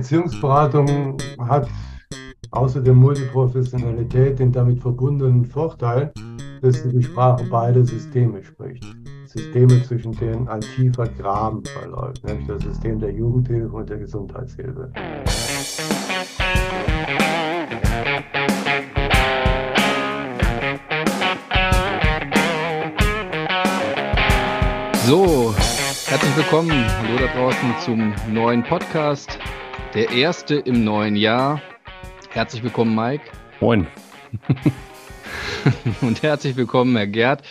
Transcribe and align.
Erziehungsberatung 0.00 1.18
hat 1.40 1.68
außer 2.52 2.80
der 2.80 2.94
Multiprofessionalität 2.94 4.38
den 4.38 4.50
damit 4.50 4.80
verbundenen 4.80 5.44
Vorteil, 5.44 6.10
dass 6.62 6.82
sie 6.82 6.88
die 6.88 7.02
Sprache 7.02 7.44
beider 7.44 7.84
Systeme 7.84 8.42
spricht. 8.42 8.82
Systeme, 9.26 9.82
zwischen 9.82 10.12
denen 10.12 10.48
ein 10.48 10.62
tiefer 10.62 11.06
Graben 11.06 11.62
verläuft, 11.66 12.24
nämlich 12.24 12.46
das 12.46 12.62
System 12.62 12.98
der 12.98 13.12
Jugendhilfe 13.12 13.76
und 13.76 13.90
der 13.90 13.98
Gesundheitshilfe. 13.98 14.90
So, 25.06 25.54
herzlich 26.06 26.36
willkommen, 26.36 26.70
hallo 26.70 27.18
da 27.18 27.26
draußen 27.38 27.74
zum 27.84 28.14
neuen 28.32 28.64
Podcast, 28.64 29.38
der 29.94 30.10
erste 30.10 30.54
im 30.54 30.84
neuen 30.84 31.16
Jahr. 31.16 31.60
Herzlich 32.28 32.62
willkommen, 32.62 32.94
Mike. 32.94 33.24
Moin. 33.60 33.88
Und 36.00 36.22
herzlich 36.22 36.56
willkommen, 36.56 36.96
Herr 36.96 37.08
Gerd, 37.08 37.42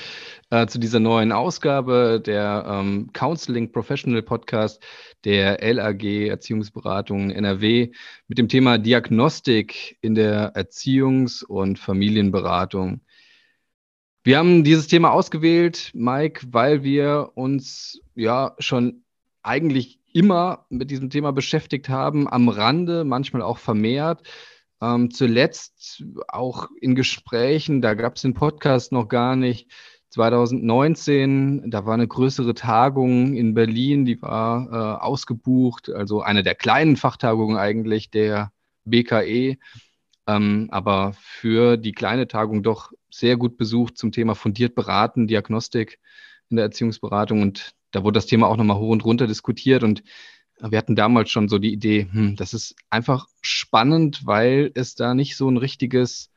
äh, 0.50 0.66
zu 0.68 0.80
dieser 0.80 1.02
neuen 1.02 1.34
Ausgabe 1.34 2.22
der 2.26 2.66
ähm, 2.66 3.10
Counseling 3.12 3.74
Professional 3.74 4.22
Podcast 4.22 4.82
der 5.26 5.60
LAG 5.74 6.04
Erziehungsberatung 6.04 7.30
NRW 7.30 7.92
mit 8.30 8.38
dem 8.38 8.48
Thema 8.48 8.78
Diagnostik 8.78 9.98
in 10.00 10.16
der 10.16 10.56
Erziehungs- 10.56 11.44
und 11.44 11.78
Familienberatung. 11.78 13.02
Wir 14.24 14.38
haben 14.38 14.64
dieses 14.64 14.88
Thema 14.88 15.12
ausgewählt, 15.12 15.92
Mike, 15.94 16.48
weil 16.52 16.84
wir 16.84 17.32
uns 17.36 18.02
ja 18.16 18.56
schon 18.60 19.04
eigentlich 19.44 19.99
immer 20.14 20.66
mit 20.70 20.92
diesem 20.92 21.10
Thema 21.10 21.32
beschäftigt 21.32 21.90
haben, 21.90 22.28
am 22.28 22.50
Rande, 22.50 23.04
manchmal 23.04 23.42
auch 23.42 23.58
vermehrt. 23.58 24.28
Ähm, 24.82 25.12
zuletzt 25.12 26.04
auch 26.28 26.70
in 26.80 26.96
Gesprächen, 26.96 27.82
da 27.82 27.94
gab 27.94 28.16
es 28.16 28.22
den 28.22 28.34
Podcast 28.34 28.92
noch 28.92 29.08
gar 29.08 29.36
nicht. 29.36 29.70
2019, 30.10 31.70
da 31.70 31.86
war 31.86 31.94
eine 31.94 32.08
größere 32.08 32.56
Tagung 32.56 33.36
in 33.36 33.54
Berlin, 33.54 34.06
die 34.06 34.20
war 34.22 34.68
äh, 34.72 35.04
ausgebucht, 35.04 35.90
also 35.90 36.22
eine 36.22 36.42
der 36.42 36.56
kleinen 36.56 36.96
Fachtagungen 36.96 37.58
eigentlich 37.58 38.10
der 38.10 38.52
BKE, 38.86 39.58
ähm, 40.26 40.68
aber 40.72 41.14
für 41.20 41.78
die 41.78 41.92
kleine 41.92 42.28
Tagung 42.28 42.64
doch 42.64 42.92
sehr 43.12 43.38
gut 43.38 43.58
besucht 43.58 43.98
zum 43.98 44.12
Thema 44.12 44.34
fundiert 44.34 44.74
beraten, 44.74 45.28
Diagnostik 45.28 46.00
in 46.50 46.58
der 46.58 46.66
Erziehungsberatung 46.66 47.44
und 47.44 47.76
da 47.92 48.04
wurde 48.04 48.18
das 48.18 48.26
Thema 48.26 48.48
auch 48.48 48.58
nochmal 48.58 48.78
hoch 48.78 48.92
und 48.92 49.06
runter 49.06 49.28
diskutiert 49.28 49.84
und 49.84 50.04
wir 50.62 50.78
hatten 50.78 50.96
damals 50.96 51.30
schon 51.30 51.48
so 51.48 51.58
die 51.58 51.72
Idee, 51.72 52.08
hm, 52.12 52.36
das 52.36 52.54
ist 52.54 52.76
einfach 52.90 53.28
spannend, 53.42 54.26
weil 54.26 54.72
es 54.76 54.96
da 54.96 55.14
nicht 55.14 55.38
so 55.38 55.50
ein 55.50 55.58
richtiges, 55.58 56.32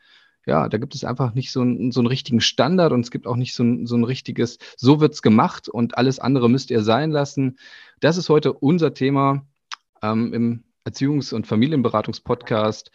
ja, 0.46 0.68
da 0.68 0.78
gibt 0.78 0.94
es 0.94 1.04
einfach 1.04 1.34
nicht 1.34 1.50
so, 1.50 1.62
ein, 1.62 1.90
so 1.90 2.00
einen 2.00 2.06
richtigen 2.06 2.40
Standard 2.40 2.92
und 2.92 3.00
es 3.00 3.10
gibt 3.10 3.26
auch 3.26 3.36
nicht 3.36 3.54
so 3.54 3.64
ein, 3.64 3.86
so 3.86 3.96
ein 3.96 4.04
richtiges, 4.04 4.58
so 4.76 5.00
wird's 5.00 5.22
gemacht 5.22 5.68
und 5.68 5.98
alles 5.98 6.18
andere 6.20 6.48
müsst 6.48 6.70
ihr 6.70 6.82
sein 6.82 7.10
lassen. 7.10 7.58
Das 8.00 8.16
ist 8.16 8.28
heute 8.28 8.52
unser 8.52 8.94
Thema 8.94 9.44
ähm, 10.02 10.32
im 10.32 10.64
Erziehungs- 10.84 11.34
und 11.34 11.46
Familienberatungspodcast, 11.46 12.90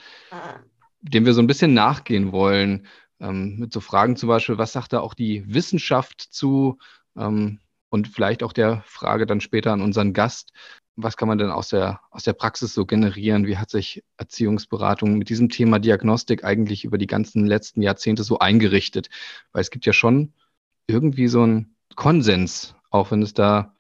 dem 1.02 1.26
wir 1.26 1.34
so 1.34 1.42
ein 1.42 1.48
bisschen 1.48 1.74
nachgehen 1.74 2.32
wollen. 2.32 2.88
Ähm, 3.20 3.58
mit 3.58 3.74
so 3.74 3.80
Fragen 3.80 4.16
zum 4.16 4.30
Beispiel, 4.30 4.58
was 4.58 4.74
sagt 4.74 4.94
da 4.94 5.00
auch 5.00 5.14
die 5.14 5.44
Wissenschaft 5.48 6.22
zu? 6.22 6.78
Ähm, 7.18 7.60
und 7.90 8.08
vielleicht 8.08 8.44
auch 8.44 8.54
der 8.54 8.84
Frage 8.86 9.26
dann 9.26 9.42
später 9.42 9.72
an 9.72 9.82
unseren 9.82 10.14
Gast, 10.14 10.52
was 10.98 11.16
kann 11.16 11.28
man 11.28 11.38
denn 11.38 11.52
aus 11.52 11.70
der, 11.70 12.02
aus 12.10 12.24
der 12.24 12.34
Praxis 12.34 12.74
so 12.74 12.86
generieren? 12.86 13.46
Wie 13.46 13.58
hat 13.58 13.70
sich 13.70 14.04
Erziehungsberatung 14.18 15.18
mit 15.18 15.30
diesem 15.30 15.50
Thema 15.50 15.80
Diagnostik 15.80 16.44
eigentlich 16.44 16.86
über 16.86 16.98
die 16.98 17.08
ganzen 17.08 17.46
letzten 17.46 17.84
Jahrzehnte 17.84 18.24
so 18.24 18.40
eingerichtet? 18.40 19.10
Weil 19.52 19.62
es 19.62 19.70
gibt 19.70 19.86
ja 19.86 19.94
schon 19.94 20.34
irgendwie 20.88 21.28
so 21.28 21.44
einen 21.44 21.76
Konsens, 21.96 22.76
auch 22.90 23.12
wenn 23.12 23.22
es 23.22 23.34
da 23.34 23.76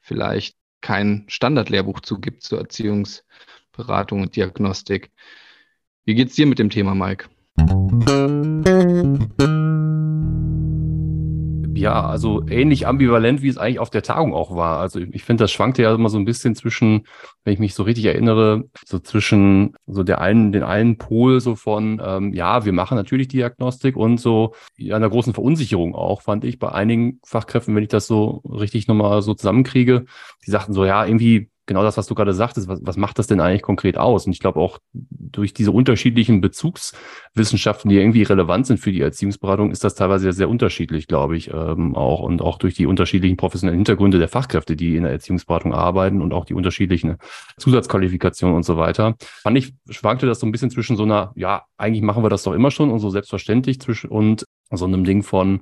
vielleicht 0.00 0.56
kein 0.80 1.24
Standardlehrbuch 1.26 2.00
zu 2.00 2.20
gibt 2.20 2.42
zur 2.42 2.60
Erziehungsberatung 2.60 4.22
und 4.22 4.36
Diagnostik. 4.36 5.10
Wie 6.04 6.14
geht's 6.14 6.36
dir 6.36 6.46
mit 6.46 6.58
dem 6.58 6.70
Thema, 6.70 6.94
Mike? 6.94 7.28
Ja, 11.80 12.04
also 12.06 12.46
ähnlich 12.46 12.86
ambivalent, 12.86 13.40
wie 13.40 13.48
es 13.48 13.56
eigentlich 13.56 13.78
auf 13.78 13.88
der 13.88 14.02
Tagung 14.02 14.34
auch 14.34 14.54
war. 14.54 14.80
Also 14.80 15.00
ich 15.00 15.24
finde, 15.24 15.44
das 15.44 15.50
schwankte 15.50 15.80
ja 15.80 15.94
immer 15.94 16.10
so 16.10 16.18
ein 16.18 16.26
bisschen 16.26 16.54
zwischen, 16.54 17.06
wenn 17.42 17.54
ich 17.54 17.58
mich 17.58 17.72
so 17.72 17.84
richtig 17.84 18.04
erinnere, 18.04 18.64
so 18.84 18.98
zwischen 18.98 19.74
so 19.86 20.02
der 20.02 20.20
einen, 20.20 20.52
den 20.52 20.62
einen 20.62 20.98
Pol 20.98 21.40
so 21.40 21.54
von, 21.54 21.98
ähm, 22.04 22.34
ja, 22.34 22.66
wir 22.66 22.74
machen 22.74 22.96
natürlich 22.96 23.28
Diagnostik 23.28 23.96
und 23.96 24.20
so 24.20 24.54
ja, 24.76 24.94
einer 24.94 25.08
großen 25.08 25.32
Verunsicherung 25.32 25.94
auch, 25.94 26.20
fand 26.20 26.44
ich 26.44 26.58
bei 26.58 26.70
einigen 26.70 27.18
Fachkräften, 27.24 27.74
wenn 27.74 27.82
ich 27.82 27.88
das 27.88 28.06
so 28.06 28.42
richtig 28.44 28.86
nochmal 28.86 29.22
so 29.22 29.32
zusammenkriege, 29.32 30.04
die 30.46 30.50
sagten 30.50 30.74
so, 30.74 30.84
ja, 30.84 31.06
irgendwie 31.06 31.48
genau 31.70 31.84
das, 31.84 31.96
was 31.96 32.08
du 32.08 32.16
gerade 32.16 32.34
sagtest, 32.34 32.66
was, 32.66 32.80
was 32.82 32.96
macht 32.96 33.20
das 33.20 33.28
denn 33.28 33.40
eigentlich 33.40 33.62
konkret 33.62 33.96
aus? 33.96 34.26
Und 34.26 34.32
ich 34.32 34.40
glaube 34.40 34.58
auch 34.58 34.80
durch 34.92 35.54
diese 35.54 35.70
unterschiedlichen 35.70 36.40
Bezugswissenschaften, 36.40 37.88
die 37.88 37.96
irgendwie 37.96 38.24
relevant 38.24 38.66
sind 38.66 38.80
für 38.80 38.90
die 38.90 39.00
Erziehungsberatung, 39.00 39.70
ist 39.70 39.84
das 39.84 39.94
teilweise 39.94 40.24
sehr, 40.24 40.32
sehr 40.32 40.48
unterschiedlich, 40.48 41.06
glaube 41.06 41.36
ich, 41.36 41.52
ähm, 41.54 41.94
auch 41.94 42.22
und 42.22 42.42
auch 42.42 42.58
durch 42.58 42.74
die 42.74 42.86
unterschiedlichen 42.86 43.36
professionellen 43.36 43.78
Hintergründe 43.78 44.18
der 44.18 44.26
Fachkräfte, 44.26 44.74
die 44.74 44.96
in 44.96 45.04
der 45.04 45.12
Erziehungsberatung 45.12 45.72
arbeiten 45.72 46.22
und 46.22 46.32
auch 46.32 46.44
die 46.44 46.54
unterschiedlichen 46.54 47.18
Zusatzqualifikationen 47.56 48.56
und 48.56 48.64
so 48.64 48.76
weiter. 48.76 49.14
Fand 49.20 49.56
ich, 49.56 49.72
schwankte 49.88 50.26
das 50.26 50.40
so 50.40 50.46
ein 50.46 50.50
bisschen 50.50 50.72
zwischen 50.72 50.96
so 50.96 51.04
einer, 51.04 51.30
ja, 51.36 51.66
eigentlich 51.78 52.02
machen 52.02 52.24
wir 52.24 52.30
das 52.30 52.42
doch 52.42 52.52
immer 52.52 52.72
schon 52.72 52.90
und 52.90 52.98
so 52.98 53.10
selbstverständlich 53.10 53.80
zwischen 53.80 54.10
und 54.10 54.44
so 54.72 54.86
einem 54.86 55.04
Ding 55.04 55.22
von, 55.22 55.60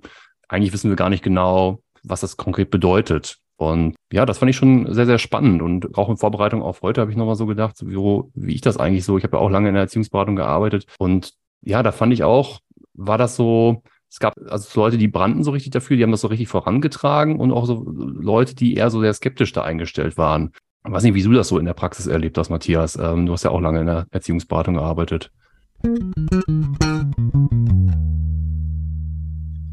eigentlich 0.49 0.73
wissen 0.73 0.89
wir 0.89 0.97
gar 0.97 1.11
nicht 1.11 1.23
genau, 1.23 1.83
was 2.03 2.23
das 2.23 2.39
konkret 2.39 2.71
bedeutet. 2.71 3.41
Und 3.59 3.97
ja, 4.13 4.25
das 4.25 4.39
fand 4.39 4.51
ich 4.51 4.57
schon 4.57 4.93
sehr, 4.95 5.05
sehr 5.05 5.19
spannend. 5.19 5.63
Und 5.63 5.99
auch 5.99 6.09
in 6.09 6.17
Vorbereitung 6.17 6.63
auf 6.63 6.81
heute 6.83 7.01
habe 7.01 7.11
ich 7.11 7.17
nochmal 7.17 7.35
so 7.35 7.45
gedacht, 7.47 7.75
wie, 7.85 7.97
wie 7.97 8.55
ich 8.55 8.61
das 8.61 8.77
eigentlich 8.77 9.05
so, 9.05 9.19
ich 9.19 9.25
habe 9.25 9.37
ja 9.37 9.43
auch 9.43 9.51
lange 9.51 9.69
in 9.69 9.75
der 9.75 9.83
Erziehungsberatung 9.83 10.37
gearbeitet. 10.37 10.87
Und 10.99 11.35
ja, 11.63 11.83
da 11.83 11.91
fand 11.91 12.13
ich 12.13 12.23
auch, 12.23 12.61
war 12.95 13.19
das 13.19 13.35
so, 13.35 13.83
es 14.09 14.21
gab 14.21 14.35
also 14.49 14.81
Leute, 14.81 14.97
die 14.97 15.09
brannten 15.09 15.43
so 15.43 15.51
richtig 15.51 15.73
dafür, 15.73 15.97
die 15.97 16.05
haben 16.05 16.13
das 16.13 16.21
so 16.21 16.29
richtig 16.29 16.47
vorangetragen 16.47 17.41
und 17.41 17.51
auch 17.51 17.67
so 17.67 17.85
Leute, 17.85 18.55
die 18.55 18.75
eher 18.75 18.91
so 18.91 19.01
sehr 19.01 19.13
skeptisch 19.13 19.53
da 19.53 19.65
eingestellt 19.65 20.17
waren. 20.17 20.53
Ich 20.87 20.93
weiß 20.93 21.03
nicht, 21.03 21.15
wie 21.15 21.23
du 21.25 21.33
das 21.33 21.49
so 21.49 21.59
in 21.59 21.67
der 21.67 21.75
Praxis 21.75 22.07
erlebt 22.07 22.39
hast, 22.39 22.51
Matthias. 22.51 22.95
Ähm, 22.95 23.27
du 23.27 23.33
hast 23.33 23.43
ja 23.43 23.51
auch 23.51 23.61
lange 23.61 23.81
in 23.81 23.87
der 23.87 24.07
Erziehungsberatung 24.13 24.75
gearbeitet. 24.75 25.33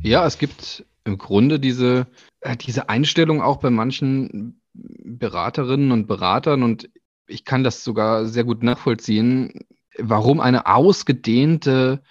Ja, 0.01 0.25
es 0.25 0.39
gibt 0.39 0.85
im 1.05 1.17
Grunde 1.17 1.59
diese, 1.59 2.07
diese 2.53 2.89
Einstellung 2.89 3.41
auch 3.41 3.57
bei 3.57 3.69
manchen 3.69 4.61
Beraterinnen 4.73 5.91
und 5.91 6.07
Beratern 6.07 6.63
und 6.63 6.89
ich 7.27 7.45
kann 7.45 7.63
das 7.63 7.83
sogar 7.83 8.25
sehr 8.25 8.43
gut 8.43 8.61
nachvollziehen, 8.61 9.65
warum 9.97 10.39
eine 10.39 10.67
ausgedehnte, 10.67 12.03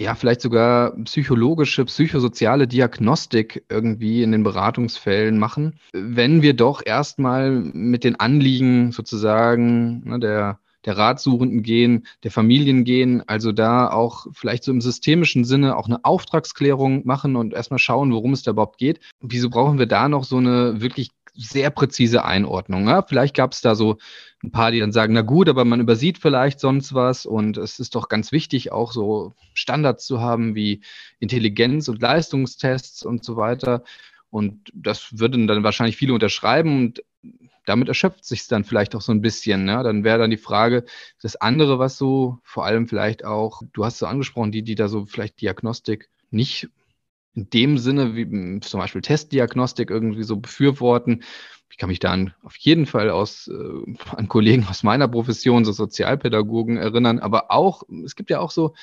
ja, 0.00 0.14
vielleicht 0.14 0.40
sogar 0.40 0.96
psychologische, 1.04 1.84
psychosoziale 1.84 2.66
Diagnostik 2.66 3.64
irgendwie 3.68 4.22
in 4.22 4.32
den 4.32 4.42
Beratungsfällen 4.42 5.38
machen, 5.38 5.78
wenn 5.92 6.42
wir 6.42 6.54
doch 6.54 6.82
erstmal 6.84 7.50
mit 7.50 8.04
den 8.04 8.18
Anliegen 8.18 8.92
sozusagen 8.92 10.08
ne, 10.08 10.18
der 10.18 10.61
der 10.84 10.96
Ratsuchenden 10.96 11.62
gehen, 11.62 12.06
der 12.24 12.30
Familien 12.30 12.84
gehen, 12.84 13.22
also 13.28 13.52
da 13.52 13.90
auch 13.90 14.26
vielleicht 14.32 14.64
so 14.64 14.72
im 14.72 14.80
systemischen 14.80 15.44
Sinne 15.44 15.76
auch 15.76 15.86
eine 15.86 16.04
Auftragsklärung 16.04 17.06
machen 17.06 17.36
und 17.36 17.54
erstmal 17.54 17.78
schauen, 17.78 18.12
worum 18.12 18.32
es 18.32 18.42
da 18.42 18.52
überhaupt 18.52 18.78
geht. 18.78 19.00
Wieso 19.20 19.50
brauchen 19.50 19.78
wir 19.78 19.86
da 19.86 20.08
noch 20.08 20.24
so 20.24 20.38
eine 20.38 20.80
wirklich 20.80 21.10
sehr 21.34 21.70
präzise 21.70 22.24
Einordnung. 22.24 22.86
Ja? 22.88 23.02
Vielleicht 23.02 23.34
gab 23.34 23.52
es 23.52 23.60
da 23.60 23.74
so 23.74 23.98
ein 24.42 24.50
paar, 24.50 24.70
die 24.70 24.80
dann 24.80 24.92
sagen, 24.92 25.14
na 25.14 25.22
gut, 25.22 25.48
aber 25.48 25.64
man 25.64 25.80
übersieht 25.80 26.18
vielleicht 26.18 26.60
sonst 26.60 26.94
was 26.94 27.26
und 27.26 27.56
es 27.56 27.78
ist 27.78 27.94
doch 27.94 28.08
ganz 28.08 28.32
wichtig, 28.32 28.72
auch 28.72 28.92
so 28.92 29.34
Standards 29.54 30.04
zu 30.04 30.20
haben 30.20 30.54
wie 30.54 30.82
Intelligenz- 31.20 31.88
und 31.88 32.02
Leistungstests 32.02 33.04
und 33.04 33.24
so 33.24 33.36
weiter. 33.36 33.84
Und 34.32 34.72
das 34.72 35.18
würden 35.18 35.46
dann 35.46 35.62
wahrscheinlich 35.62 35.98
viele 35.98 36.14
unterschreiben 36.14 36.78
und 36.78 37.04
damit 37.66 37.88
erschöpft 37.88 38.24
sich 38.24 38.48
dann 38.48 38.64
vielleicht 38.64 38.96
auch 38.96 39.02
so 39.02 39.12
ein 39.12 39.20
bisschen. 39.20 39.66
Ne? 39.66 39.82
Dann 39.82 40.04
wäre 40.04 40.18
dann 40.18 40.30
die 40.30 40.38
Frage, 40.38 40.86
das 41.20 41.36
andere, 41.36 41.78
was 41.78 41.98
so 41.98 42.38
vor 42.42 42.64
allem 42.64 42.88
vielleicht 42.88 43.26
auch, 43.26 43.60
du 43.74 43.84
hast 43.84 43.98
so 43.98 44.06
angesprochen, 44.06 44.50
die, 44.50 44.62
die 44.62 44.74
da 44.74 44.88
so 44.88 45.04
vielleicht 45.04 45.42
Diagnostik 45.42 46.08
nicht 46.30 46.70
in 47.34 47.50
dem 47.50 47.76
Sinne 47.76 48.16
wie 48.16 48.24
hm, 48.24 48.62
zum 48.62 48.80
Beispiel 48.80 49.02
Testdiagnostik 49.02 49.90
irgendwie 49.90 50.22
so 50.22 50.36
befürworten. 50.36 51.24
Ich 51.70 51.76
kann 51.76 51.90
mich 51.90 52.00
da 52.00 52.16
auf 52.42 52.56
jeden 52.56 52.86
Fall 52.86 53.10
aus, 53.10 53.48
äh, 53.48 53.94
an 54.16 54.28
Kollegen 54.28 54.66
aus 54.66 54.82
meiner 54.82 55.08
Profession, 55.08 55.66
so 55.66 55.72
Sozialpädagogen 55.72 56.78
erinnern, 56.78 57.18
aber 57.18 57.50
auch, 57.50 57.82
es 58.02 58.16
gibt 58.16 58.30
ja 58.30 58.40
auch 58.40 58.50
so, 58.50 58.74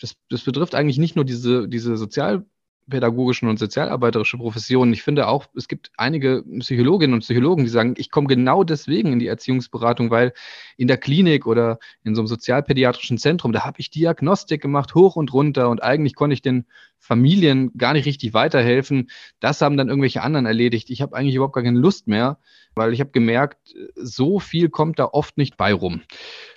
das, 0.00 0.16
das 0.28 0.42
betrifft 0.42 0.74
eigentlich 0.74 0.98
nicht 0.98 1.14
nur 1.14 1.24
diese, 1.24 1.68
diese 1.68 1.96
Sozial 1.96 2.44
pädagogischen 2.88 3.48
und 3.48 3.58
sozialarbeiterische 3.58 4.38
Professionen. 4.38 4.92
Ich 4.92 5.02
finde 5.02 5.28
auch, 5.28 5.46
es 5.54 5.68
gibt 5.68 5.90
einige 5.96 6.44
Psychologinnen 6.60 7.14
und 7.14 7.20
Psychologen, 7.20 7.64
die 7.64 7.70
sagen, 7.70 7.94
ich 7.96 8.10
komme 8.10 8.26
genau 8.26 8.64
deswegen 8.64 9.12
in 9.12 9.18
die 9.18 9.26
Erziehungsberatung, 9.26 10.10
weil 10.10 10.32
in 10.76 10.88
der 10.88 10.96
Klinik 10.96 11.46
oder 11.46 11.78
in 12.04 12.14
so 12.14 12.20
einem 12.20 12.28
sozialpädiatrischen 12.28 13.18
Zentrum, 13.18 13.52
da 13.52 13.64
habe 13.64 13.80
ich 13.80 13.90
Diagnostik 13.90 14.62
gemacht, 14.62 14.94
hoch 14.94 15.16
und 15.16 15.32
runter 15.32 15.68
und 15.68 15.82
eigentlich 15.82 16.14
konnte 16.14 16.34
ich 16.34 16.42
den 16.42 16.66
Familien 16.98 17.70
gar 17.76 17.92
nicht 17.92 18.06
richtig 18.06 18.34
weiterhelfen. 18.34 19.10
Das 19.40 19.60
haben 19.60 19.76
dann 19.76 19.88
irgendwelche 19.88 20.22
anderen 20.22 20.46
erledigt. 20.46 20.90
Ich 20.90 21.00
habe 21.00 21.16
eigentlich 21.16 21.34
überhaupt 21.34 21.54
gar 21.54 21.64
keine 21.64 21.78
Lust 21.78 22.08
mehr, 22.08 22.38
weil 22.74 22.92
ich 22.92 23.00
habe 23.00 23.10
gemerkt, 23.10 23.74
so 23.94 24.40
viel 24.40 24.68
kommt 24.68 24.98
da 24.98 25.04
oft 25.04 25.38
nicht 25.38 25.56
bei 25.56 25.72
rum. 25.72 26.02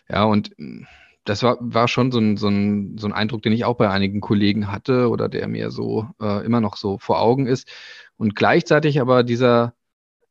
Ja, 0.09 0.23
und 0.23 0.51
das 1.23 1.43
war, 1.43 1.57
war 1.59 1.87
schon 1.87 2.11
so 2.11 2.19
ein, 2.19 2.37
so, 2.37 2.47
ein, 2.47 2.97
so 2.97 3.07
ein 3.07 3.13
Eindruck, 3.13 3.43
den 3.43 3.53
ich 3.53 3.65
auch 3.65 3.75
bei 3.75 3.89
einigen 3.89 4.21
Kollegen 4.21 4.71
hatte 4.71 5.09
oder 5.09 5.29
der 5.29 5.47
mir 5.47 5.71
so 5.71 6.07
äh, 6.21 6.43
immer 6.45 6.61
noch 6.61 6.77
so 6.77 6.97
vor 6.97 7.21
Augen 7.21 7.45
ist. 7.45 7.69
Und 8.17 8.35
gleichzeitig 8.35 8.99
aber 8.99 9.23
dieser, 9.23 9.73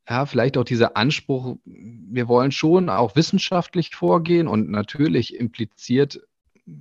ja, 0.08 0.26
vielleicht 0.26 0.56
auch 0.56 0.64
dieser 0.64 0.96
Anspruch, 0.96 1.56
wir 1.64 2.28
wollen 2.28 2.52
schon 2.52 2.88
auch 2.88 3.14
wissenschaftlich 3.14 3.94
vorgehen 3.94 4.48
und 4.48 4.70
natürlich 4.70 5.36
impliziert, 5.36 6.20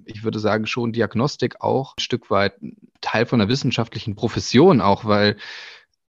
ich 0.05 0.23
würde 0.23 0.39
sagen, 0.39 0.65
schon 0.65 0.91
Diagnostik 0.91 1.61
auch 1.61 1.95
ein 1.97 2.01
Stück 2.01 2.29
weit 2.29 2.53
Teil 3.01 3.25
von 3.25 3.39
einer 3.39 3.49
wissenschaftlichen 3.49 4.15
Profession 4.15 4.81
auch, 4.81 5.05
weil 5.05 5.37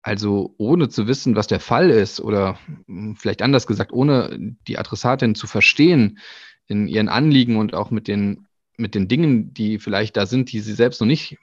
also 0.03 0.55
ohne 0.59 0.91
zu 0.91 1.07
wissen, 1.07 1.35
was 1.35 1.47
der 1.47 1.61
Fall 1.61 1.89
ist 1.89 2.21
oder 2.21 2.59
hm, 2.87 3.17
vielleicht 3.17 3.41
anders 3.41 3.67
gesagt, 3.67 3.93
ohne 3.93 4.57
die 4.69 4.79
Adressatin 4.79 5.35
zu 5.35 5.47
verstehen, 5.47 6.19
in 6.67 6.89
ihren 6.89 7.09
Anliegen 7.09 7.57
und 7.57 7.75
auch 7.75 7.91
mit 7.91 8.09
den, 8.09 8.47
mit 8.77 8.95
den 8.95 9.09
Dingen, 9.09 9.55
die 9.55 9.79
vielleicht 9.79 10.17
da 10.17 10.27
sind, 10.27 10.53
die 10.53 10.61
sie 10.61 10.73
selbst 10.75 11.01
noch 11.01 11.07
nicht, 11.07 11.39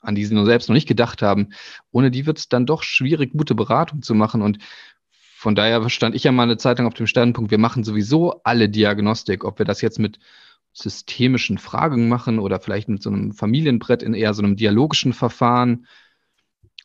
an 0.00 0.14
die 0.14 0.24
sie 0.24 0.34
nur 0.34 0.46
selbst 0.46 0.68
noch 0.68 0.74
nicht 0.74 0.88
gedacht 0.88 1.22
haben, 1.22 1.50
ohne 1.90 2.10
die 2.10 2.26
wird 2.26 2.38
es 2.38 2.48
dann 2.48 2.66
doch 2.66 2.82
schwierig, 2.82 3.32
gute 3.32 3.54
Beratung 3.54 4.02
zu 4.02 4.14
machen. 4.14 4.42
Und 4.42 4.58
von 5.10 5.54
daher 5.54 5.88
stand 5.90 6.14
ich 6.14 6.24
ja 6.24 6.32
mal 6.32 6.44
eine 6.44 6.56
Zeit 6.56 6.78
lang 6.78 6.86
auf 6.86 6.94
dem 6.94 7.06
Standpunkt, 7.06 7.50
wir 7.50 7.58
machen 7.58 7.84
sowieso 7.84 8.42
alle 8.44 8.68
Diagnostik, 8.68 9.44
ob 9.44 9.58
wir 9.58 9.66
das 9.66 9.80
jetzt 9.80 9.98
mit 9.98 10.18
systemischen 10.72 11.58
Fragen 11.58 12.08
machen 12.08 12.38
oder 12.38 12.60
vielleicht 12.60 12.88
mit 12.88 13.02
so 13.02 13.10
einem 13.10 13.32
Familienbrett 13.32 14.02
in 14.02 14.14
eher 14.14 14.34
so 14.34 14.42
einem 14.42 14.56
dialogischen 14.56 15.12
Verfahren 15.12 15.86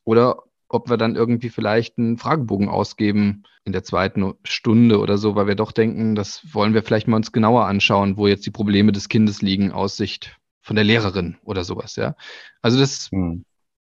oder 0.04 0.44
ob 0.70 0.90
wir 0.90 0.98
dann 0.98 1.16
irgendwie 1.16 1.50
vielleicht 1.50 1.98
einen 1.98 2.18
Fragebogen 2.18 2.70
ausgeben 2.70 3.44
in 3.66 3.74
der 3.74 3.84
zweiten 3.84 4.34
Stunde 4.44 5.00
oder 5.00 5.18
so, 5.18 5.36
weil 5.36 5.48
wir 5.48 5.56
doch 5.56 5.72
denken, 5.72 6.16
das 6.16 6.54
wollen 6.54 6.74
wir 6.74 6.84
vielleicht 6.84 7.08
mal 7.08 7.18
uns 7.18 7.32
genauer 7.32 7.66
anschauen, 7.66 8.18
wo 8.18 8.28
jetzt 8.28 8.46
die 8.46 8.52
Probleme 8.52 8.92
des 8.92 9.10
Kindes 9.10 9.42
liegen 9.42 9.72
aus 9.72 9.98
Sicht 9.98 10.40
von 10.62 10.76
der 10.76 10.86
Lehrerin 10.86 11.38
oder 11.44 11.64
sowas, 11.64 11.96
ja. 11.96 12.16
Also 12.62 12.80
das 12.80 13.10
hm. 13.12 13.44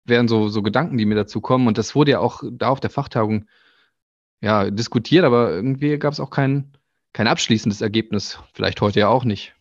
wären 0.05 0.28
so, 0.28 0.49
so 0.49 0.62
Gedanken, 0.62 0.99
die 0.99 1.06
mir 1.06 1.14
dazu 1.14 1.40
kommen. 1.40 1.67
Und 1.67 1.78
das 1.78 1.94
wurde 1.94 2.12
ja 2.12 2.20
auch 2.20 2.43
da 2.50 2.69
auf 2.69 2.81
der 2.81 2.90
Fachtagung 2.90 3.46
ja 4.43 4.70
diskutiert, 4.70 5.25
aber 5.25 5.50
irgendwie 5.52 5.99
gab 5.99 6.12
es 6.12 6.20
auch 6.20 6.31
kein, 6.31 6.73
kein 7.14 7.26
abschließendes 7.26 7.81
Ergebnis. 7.81 8.38
Vielleicht 8.52 8.82
heute 8.82 9.00
ja 9.00 9.08
auch 9.08 9.25
nicht. 9.25 9.56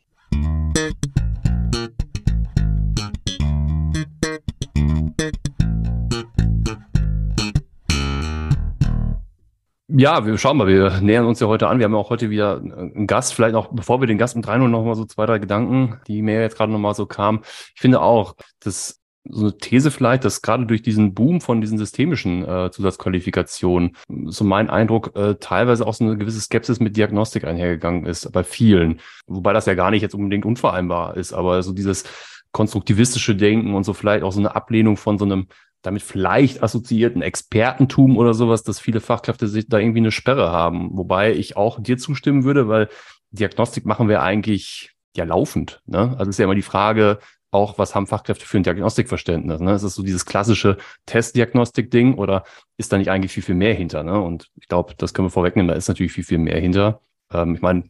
Ja, 9.98 10.26
wir 10.26 10.38
schauen 10.38 10.58
mal, 10.58 10.68
wir 10.68 11.00
nähern 11.00 11.26
uns 11.26 11.40
ja 11.40 11.48
heute 11.48 11.70
an. 11.70 11.80
Wir 11.80 11.86
haben 11.86 11.94
ja 11.94 12.00
auch 12.00 12.10
heute 12.10 12.30
wieder 12.30 12.58
einen 12.58 13.08
Gast. 13.08 13.34
Vielleicht 13.34 13.54
noch, 13.54 13.70
bevor 13.72 14.02
wir 14.02 14.08
den 14.08 14.18
Gast 14.18 14.36
mit 14.36 14.46
reinholen, 14.46 14.72
noch 14.74 14.84
mal 14.84 14.94
so 14.94 15.06
zwei, 15.06 15.26
drei 15.26 15.40
Gedanken, 15.40 16.02
die 16.06 16.22
mir 16.22 16.42
jetzt 16.42 16.58
gerade 16.58 16.70
noch 16.70 16.80
mal 16.80 16.94
so 16.94 17.06
kamen. 17.06 17.40
Ich 17.76 17.80
finde 17.80 18.02
auch, 18.02 18.36
dass 18.60 19.00
so 19.24 19.44
eine 19.44 19.58
These 19.58 19.92
vielleicht, 19.92 20.26
dass 20.26 20.42
gerade 20.42 20.66
durch 20.66 20.82
diesen 20.82 21.14
Boom 21.14 21.40
von 21.40 21.62
diesen 21.62 21.78
systemischen 21.78 22.44
äh, 22.44 22.72
Zusatzqualifikationen, 22.72 23.96
so 24.26 24.44
mein 24.44 24.70
Eindruck, 24.70 25.16
äh, 25.16 25.36
teilweise 25.36 25.88
auch 25.88 25.94
so 25.94 26.04
eine 26.04 26.18
gewisse 26.18 26.42
Skepsis 26.42 26.82
mit 26.82 26.98
Diagnostik 26.98 27.46
einhergegangen 27.46 28.06
ist, 28.06 28.30
bei 28.34 28.44
vielen. 28.44 29.00
Wobei 29.28 29.54
das 29.54 29.66
ja 29.66 29.76
gar 29.76 29.92
nicht 29.92 30.02
jetzt 30.02 30.14
unbedingt 30.14 30.44
unvereinbar 30.44 31.16
ist, 31.16 31.32
aber 31.32 31.64
so 31.64 31.72
dieses 31.72 32.04
konstruktivistische 32.52 33.34
Denken 33.34 33.74
und 33.74 33.86
so 33.86 33.94
vielleicht 33.94 34.24
auch 34.26 34.34
so 34.34 34.40
eine 34.42 34.56
Ablehnung 34.56 34.98
von 34.98 35.18
so 35.18 35.24
einem 35.24 35.48
damit 35.86 36.02
vielleicht 36.02 36.64
assoziierten 36.64 37.22
Expertentum 37.22 38.18
oder 38.18 38.34
sowas, 38.34 38.64
dass 38.64 38.80
viele 38.80 39.02
Fachkräfte 39.02 39.48
sich 39.48 39.68
da 39.68 39.78
irgendwie 39.78 40.00
eine 40.00 40.12
Sperre 40.12 40.52
haben. 40.52 40.98
Wobei 40.98 41.34
ich 41.34 41.58
auch 41.58 41.82
dir 41.82 41.98
zustimmen 41.98 42.44
würde, 42.44 42.68
weil 42.68 42.90
Diagnostik 43.32 43.86
machen 43.86 44.10
wir 44.10 44.22
eigentlich 44.22 44.94
ja 45.16 45.26
laufend. 45.26 45.82
Ne? 45.86 46.16
Also 46.18 46.30
ist 46.30 46.40
ja 46.40 46.46
immer 46.46 46.56
die 46.56 46.62
Frage, 46.62 47.20
auch 47.52 47.78
was 47.78 47.96
haben 47.96 48.08
Fachkräfte 48.08 48.46
für 48.46 48.58
ein 48.58 48.64
Diagnostikverständnis? 48.64 49.62
Ne? 49.62 49.74
Ist 49.74 49.84
das 49.84 49.96
so 49.96 50.04
dieses 50.04 50.26
klassische 50.26 50.78
Testdiagnostik-Ding 51.06 52.16
oder 52.16 52.44
ist 52.78 52.92
da 52.92 52.98
nicht 52.98 53.10
eigentlich 53.10 53.32
viel, 53.32 53.44
viel 53.44 53.56
mehr 53.56 53.74
hinter? 53.74 54.04
Ne? 54.04 54.20
Und 54.20 54.50
ich 54.56 54.68
glaube, 54.68 54.94
das 54.98 55.14
können 55.14 55.28
wir 55.28 55.32
vorwegnehmen, 55.32 55.70
da 55.70 55.76
ist 55.76 55.88
natürlich 55.88 56.12
viel, 56.12 56.24
viel 56.24 56.40
mehr 56.40 56.60
hinter. 56.60 57.02
Ähm, 57.32 57.56
ich 57.56 57.62
meine, 57.62 57.90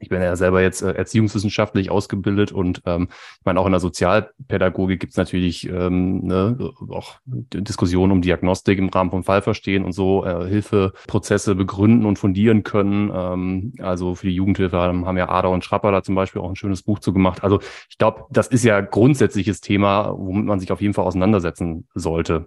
ich 0.00 0.08
bin 0.08 0.22
ja 0.22 0.34
selber 0.34 0.62
jetzt 0.62 0.82
äh, 0.82 0.92
erziehungswissenschaftlich 0.92 1.90
ausgebildet 1.90 2.52
und 2.52 2.82
ähm, 2.86 3.08
ich 3.38 3.44
meine, 3.44 3.60
auch 3.60 3.66
in 3.66 3.72
der 3.72 3.80
Sozialpädagogik 3.80 4.98
gibt 4.98 5.12
es 5.12 5.16
natürlich 5.18 5.68
ähm, 5.68 6.26
ne, 6.26 6.72
auch 6.88 7.16
Diskussionen 7.26 8.10
um 8.10 8.22
Diagnostik 8.22 8.78
im 8.78 8.88
Rahmen 8.88 9.10
von 9.10 9.24
Fallverstehen 9.24 9.84
und 9.84 9.92
so, 9.92 10.24
äh, 10.24 10.48
Hilfeprozesse 10.48 11.54
begründen 11.54 12.06
und 12.06 12.18
fundieren 12.18 12.62
können. 12.62 13.12
Ähm, 13.14 13.74
also 13.78 14.14
für 14.14 14.26
die 14.26 14.34
Jugendhilfe 14.34 14.78
haben, 14.78 15.06
haben 15.06 15.18
ja 15.18 15.28
Ada 15.28 15.48
und 15.48 15.64
Schrapper 15.64 15.92
da 15.92 16.02
zum 16.02 16.14
Beispiel 16.14 16.40
auch 16.40 16.48
ein 16.48 16.56
schönes 16.56 16.82
Buch 16.82 16.98
zu 16.98 17.12
gemacht. 17.12 17.44
Also 17.44 17.60
ich 17.90 17.98
glaube, 17.98 18.24
das 18.30 18.48
ist 18.48 18.64
ja 18.64 18.80
grundsätzliches 18.80 19.60
Thema, 19.60 20.14
womit 20.16 20.46
man 20.46 20.60
sich 20.60 20.72
auf 20.72 20.80
jeden 20.80 20.94
Fall 20.94 21.04
auseinandersetzen 21.04 21.86
sollte. 21.94 22.46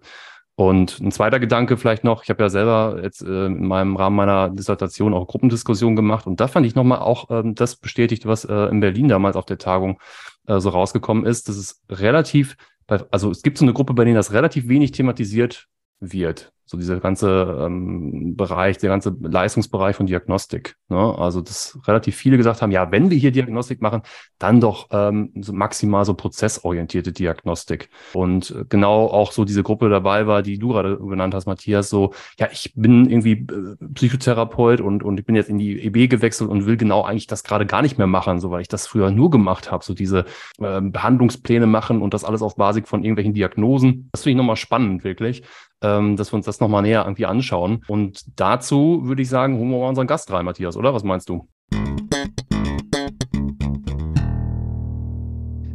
Und 0.56 1.00
ein 1.00 1.12
zweiter 1.12 1.40
Gedanke 1.40 1.78
vielleicht 1.78 2.04
noch, 2.04 2.24
ich 2.24 2.30
habe 2.30 2.44
ja 2.44 2.50
selber 2.50 3.00
jetzt 3.02 3.24
äh, 3.24 3.48
in 3.48 3.66
meinem 3.66 3.96
Rahmen 3.96 4.16
meiner 4.16 4.50
Dissertation 4.50 5.14
auch 5.14 5.28
Gruppendiskussionen 5.28 5.96
gemacht 5.96 6.28
und 6.28 6.40
da 6.40 6.48
fand 6.48 6.68
ich 6.68 6.76
nochmal 6.76 7.00
auch 7.00 7.32
ähm, 7.32 7.56
das 7.56 7.76
bestätigt, 7.76 8.28
was 8.28 8.46
äh, 8.46 8.68
in 8.68 8.80
Berlin 8.80 9.08
damals 9.08 9.36
auf 9.36 9.46
der 9.46 9.58
Tagung 9.58 10.00
äh, 10.46 10.60
so 10.60 10.70
rausgekommen 10.70 11.26
ist, 11.26 11.50
dass 11.50 11.56
es 11.56 11.82
relativ, 11.90 12.56
also 13.10 13.32
es 13.32 13.42
gibt 13.42 13.58
so 13.58 13.66
eine 13.66 13.74
Gruppe, 13.74 13.96
bei 13.96 14.04
denen 14.04 14.16
das 14.16 14.32
relativ 14.32 14.68
wenig 14.68 14.92
thematisiert 14.92 15.68
wird. 16.00 16.53
So 16.66 16.78
dieser 16.78 17.00
ganze 17.00 17.58
ähm, 17.62 18.36
Bereich, 18.36 18.78
der 18.78 18.90
ganze 18.90 19.16
Leistungsbereich 19.20 19.96
von 19.96 20.06
Diagnostik. 20.06 20.76
Ne? 20.90 21.16
Also, 21.18 21.42
dass 21.42 21.78
relativ 21.86 22.16
viele 22.16 22.38
gesagt 22.38 22.62
haben, 22.62 22.72
ja, 22.72 22.92
wenn 22.92 23.10
wir 23.10 23.18
hier 23.18 23.32
Diagnostik 23.32 23.82
machen, 23.82 24.02
dann 24.40 24.62
doch 24.62 24.88
ähm, 24.92 25.32
so 25.42 25.52
maximal 25.52 26.06
so 26.06 26.14
prozessorientierte 26.14 27.12
Diagnostik. 27.12 27.90
Und 28.14 28.52
äh, 28.52 28.66
genau 28.68 29.08
auch 29.08 29.32
so 29.34 29.44
diese 29.44 29.62
Gruppe 29.64 29.90
dabei 29.90 30.26
war, 30.26 30.42
die 30.42 30.58
du 30.58 30.70
gerade 30.70 30.98
genannt 30.98 31.34
hast, 31.34 31.48
Matthias, 31.48 31.90
so, 31.90 32.14
ja, 32.40 32.48
ich 32.52 32.74
bin 32.76 33.10
irgendwie 33.10 33.46
äh, 33.54 33.76
Psychotherapeut 33.94 34.80
und, 34.80 35.04
und 35.04 35.20
ich 35.20 35.26
bin 35.26 35.36
jetzt 35.36 35.50
in 35.50 35.58
die 35.58 35.82
EB 35.84 36.10
gewechselt 36.10 36.50
und 36.50 36.66
will 36.66 36.78
genau 36.78 37.04
eigentlich 37.04 37.28
das 37.28 37.44
gerade 37.44 37.66
gar 37.66 37.82
nicht 37.82 37.98
mehr 37.98 38.08
machen, 38.08 38.40
so 38.40 38.52
weil 38.52 38.62
ich 38.62 38.68
das 38.70 38.88
früher 38.88 39.12
nur 39.12 39.30
gemacht 39.30 39.72
habe, 39.72 39.84
so 39.84 39.94
diese 39.94 40.26
äh, 40.60 40.82
Behandlungspläne 40.82 41.68
machen 41.68 42.02
und 42.02 42.14
das 42.14 42.24
alles 42.24 42.42
auf 42.42 42.56
Basis 42.56 42.84
von 42.86 43.04
irgendwelchen 43.04 43.34
Diagnosen. 43.34 44.10
Das 44.14 44.24
finde 44.24 44.32
ich 44.32 44.38
nochmal 44.38 44.56
spannend, 44.56 45.04
wirklich 45.04 45.44
ähm, 45.84 46.16
dass 46.16 46.32
wir 46.32 46.38
uns 46.38 46.46
das 46.46 46.60
nochmal 46.60 46.82
näher 46.82 47.04
irgendwie 47.04 47.26
anschauen. 47.26 47.84
Und 47.88 48.24
dazu 48.40 49.02
würde 49.04 49.22
ich 49.22 49.30
sagen, 49.30 49.58
holen 49.58 49.70
wir 49.70 49.80
mal 49.80 49.90
unseren 49.90 50.08
Gast 50.08 50.32
rein, 50.32 50.46
Matthias, 50.46 50.78
oder? 50.78 50.94
Was 50.94 51.04
meinst 51.04 51.30
du? 51.30 51.48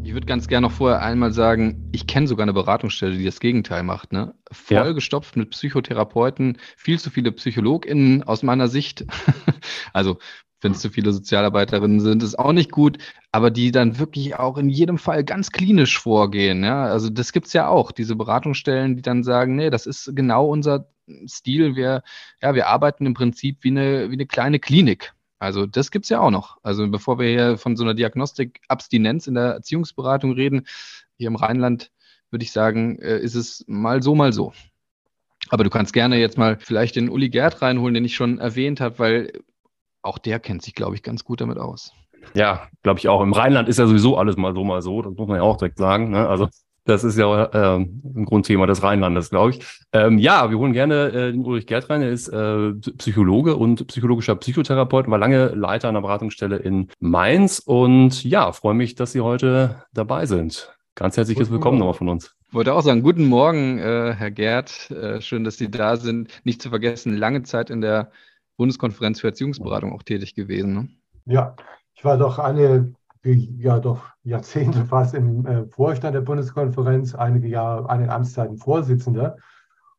Ich 0.03 0.15
würde 0.15 0.27
ganz 0.27 0.49
gerne 0.49 0.67
noch 0.67 0.73
vorher 0.73 1.03
einmal 1.03 1.33
sagen, 1.33 1.91
ich 1.93 2.07
kenne 2.07 2.27
sogar 2.27 2.45
eine 2.45 2.55
Beratungsstelle, 2.55 3.19
die 3.19 3.27
das 3.27 3.41
Gegenteil 3.41 3.83
macht. 3.83 4.13
Ne? 4.13 4.35
Vollgestopft 4.51 5.37
ja. 5.37 5.41
mit 5.41 5.51
Psychotherapeuten, 5.51 6.57
viel 6.79 6.99
zu 6.99 7.11
viele 7.11 7.31
PsychologInnen 7.31 8.23
aus 8.23 8.43
meiner 8.43 8.69
Sicht. 8.69 9.05
also 9.93 10.19
wenn 10.61 10.73
es 10.73 10.81
zu 10.81 10.91
viele 10.91 11.13
Sozialarbeiterinnen 11.13 12.01
sind, 12.01 12.23
ist 12.23 12.39
auch 12.39 12.53
nicht 12.53 12.71
gut, 12.71 12.99
aber 13.33 13.51
die 13.51 13.71
dann 13.71 13.99
wirklich 13.99 14.37
auch 14.37 14.59
in 14.59 14.69
jedem 14.69 14.99
Fall 14.99 15.25
ganz 15.25 15.53
klinisch 15.53 15.99
vorgehen. 15.99 16.65
Ja? 16.65 16.87
Also 16.87 17.11
das 17.11 17.33
gibt 17.33 17.47
es 17.47 17.53
ja 17.53 17.69
auch, 17.69 17.93
diese 17.93 18.17
Beratungsstellen, 18.17 18.97
die 18.97 19.03
dann 19.03 19.23
sagen, 19.23 19.57
nee, 19.57 19.71
das 19.71 19.87
ist 19.87 20.11
genau 20.15 20.47
unser 20.49 20.89
Stil. 21.27 21.77
Wir, 21.77 22.03
ja, 22.43 22.55
wir 22.55 22.67
arbeiten 22.69 23.07
im 23.07 23.15
Prinzip 23.15 23.59
wie 23.63 23.71
eine, 23.71 24.11
wie 24.11 24.15
eine 24.15 24.27
kleine 24.27 24.59
Klinik. 24.59 25.15
Also 25.39 25.67
das 25.67 25.91
gibt 25.91 26.05
es 26.05 26.09
ja 26.09 26.21
auch 26.21 26.31
noch. 26.31 26.59
Also 26.63 26.89
bevor 26.89 27.19
wir 27.19 27.29
hier 27.29 27.59
von 27.59 27.77
so 27.77 27.85
einer 27.85 27.95
Diagnostik-Abstinenz 27.95 29.27
in 29.29 29.35
der 29.35 29.53
Erziehungsberatung 29.55 30.33
reden, 30.33 30.67
hier 31.17 31.29
im 31.29 31.37
Rheinland 31.37 31.93
würde 32.31 32.43
ich 32.43 32.53
sagen, 32.53 32.99
äh, 32.99 33.19
ist 33.19 33.35
es 33.35 33.65
mal 33.69 34.03
so, 34.03 34.15
mal 34.15 34.33
so. 34.33 34.53
Aber 35.51 35.65
du 35.65 35.71
kannst 35.71 35.93
gerne 35.93 36.19
jetzt 36.19 36.37
mal 36.37 36.59
vielleicht 36.59 36.97
den 36.97 37.09
Uli 37.09 37.31
Gerd 37.31 37.63
reinholen, 37.63 37.95
den 37.95 38.05
ich 38.05 38.17
schon 38.17 38.39
erwähnt 38.39 38.81
habe, 38.81 38.99
weil 38.99 39.33
auch 40.03 40.19
der 40.19 40.39
kennt 40.39 40.63
sich, 40.63 40.75
glaube 40.75 40.95
ich, 40.95 41.03
ganz 41.03 41.25
gut 41.25 41.41
damit 41.41 41.59
aus. 41.59 41.93
Ja, 42.35 42.69
glaube 42.83 42.99
ich 42.99 43.09
auch. 43.09 43.23
Im 43.23 43.33
Rheinland 43.33 43.69
ist 43.69 43.79
ja 43.79 43.87
sowieso 43.87 44.17
alles 44.17 44.37
mal 44.37 44.55
so, 44.55 44.65
mal 44.65 44.83
so. 44.83 45.03
Das 45.03 45.15
muss 45.15 45.29
man 45.29 45.37
ja 45.37 45.43
auch 45.43 45.57
direkt 45.57 45.79
sagen. 45.79 46.11
Ne? 46.11 46.29
Also 46.29 46.49
das 46.89 47.05
ist 47.05 47.19
ja 47.19 47.45
äh, 47.45 47.77
ein 47.79 48.25
Grundthema 48.25 48.67
des 48.67 48.83
Rheinlandes, 48.83 49.31
glaube 49.31 49.51
ich. 49.51 49.61
Ähm, 49.93 50.19
ja, 50.19 50.51
wir 50.51 50.59
holen 50.59 50.73
gerne 50.73 51.09
äh, 51.09 51.33
den 51.33 51.45
Ulrich 51.45 51.67
Gerd 51.67 51.91
rein. 51.91 52.01
Er 52.01 52.11
ist 52.11 52.29
äh, 52.29 52.73
Psychologe 52.97 53.57
und 53.57 53.87
psychologischer 53.89 54.37
Psychotherapeut, 54.37 55.09
war 55.09 55.19
lange 55.19 55.49
Leiter 55.49 55.91
einer 55.91 56.01
Beratungsstelle 56.01 56.57
in 56.57 56.89
Mainz. 56.99 57.59
Und 57.59 58.25
ja, 58.25 58.53
freue 58.53 58.75
mich, 58.75 58.95
dass 58.95 59.13
Sie 59.13 59.21
heute 59.21 59.85
dabei 59.93 60.25
sind. 60.25 60.73
Ganz 60.95 61.17
herzliches 61.17 61.51
Willkommen 61.51 61.79
nochmal 61.79 61.95
von 61.95 62.09
uns. 62.09 62.35
Ich 62.49 62.55
wollte 62.55 62.73
auch 62.73 62.81
sagen, 62.81 63.03
guten 63.03 63.27
Morgen, 63.27 63.79
äh, 63.79 64.15
Herr 64.17 64.31
Gerd. 64.31 64.91
Äh, 64.91 65.21
schön, 65.21 65.45
dass 65.45 65.59
Sie 65.59 65.71
da 65.71 65.99
sind. 65.99 66.31
Nicht 66.45 66.63
zu 66.63 66.71
vergessen, 66.71 67.15
lange 67.15 67.43
Zeit 67.43 67.69
in 67.69 67.83
der 67.83 68.11
Bundeskonferenz 68.59 69.21
für 69.21 69.29
Erziehungsberatung 69.29 69.93
auch 69.95 70.03
tätig 70.03 70.35
gewesen. 70.35 70.75
Ne? 70.75 70.89
Ja, 71.25 71.55
ich 71.95 72.05
war 72.05 72.19
doch 72.19 72.39
eine, 72.39 72.93
ja 73.25 73.79
doch 73.79 74.05
Jahrzehnte 74.25 74.85
fast 74.85 75.15
im 75.15 75.47
äh, 75.47 75.65
Vorstand 75.69 76.15
der 76.15 76.21
Bundeskonferenz, 76.21 77.15
einige 77.15 77.49
Jahre, 77.49 77.89
einige 77.89 78.13
Amtszeiten 78.13 78.59
Vorsitzender. 78.59 79.37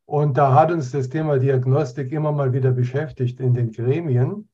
Und 0.04 0.36
da 0.36 0.54
hat 0.54 0.70
uns 0.70 0.92
das 0.92 1.08
Thema 1.08 1.38
Diagnostik 1.38 2.12
immer 2.12 2.32
mal 2.32 2.52
wieder 2.52 2.72
beschäftigt 2.72 3.40
in 3.40 3.54
den 3.54 3.72
Gremien. 3.72 4.48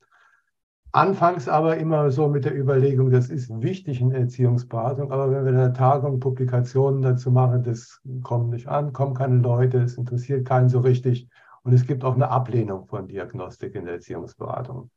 Anfangs 0.93 1.49
aber 1.49 1.77
immer 1.77 2.11
so 2.11 2.29
mit 2.29 2.45
der 2.45 2.57
Überlegung, 2.57 3.11
das 3.11 3.29
ist 3.29 3.51
wichtig 3.61 4.01
in 4.01 4.13
Erziehungsberatung, 4.13 5.11
aber 5.11 5.31
wenn 5.31 5.45
wir 5.45 5.51
in 5.51 5.59
der 5.59 5.75
Tagung 5.75 6.21
Publikationen 6.21 7.03
dazu 7.03 7.31
machen, 7.31 7.65
das 7.65 8.01
kommt 8.23 8.51
nicht 8.51 8.69
an, 8.69 8.93
kommen 8.93 9.15
keine 9.15 9.39
Leute, 9.39 9.79
es 9.79 9.99
interessiert 9.99 10.47
keinen 10.47 10.69
so 10.69 10.81
richtig. 10.81 11.29
Und 11.67 11.73
es 11.73 11.85
gibt 11.85 12.05
auch 12.05 12.15
eine 12.15 12.31
Ablehnung 12.31 12.87
von 12.87 13.09
Diagnostik 13.09 13.75
in 13.75 13.87
der 13.87 13.95
Erziehungsberatung. 13.95 14.89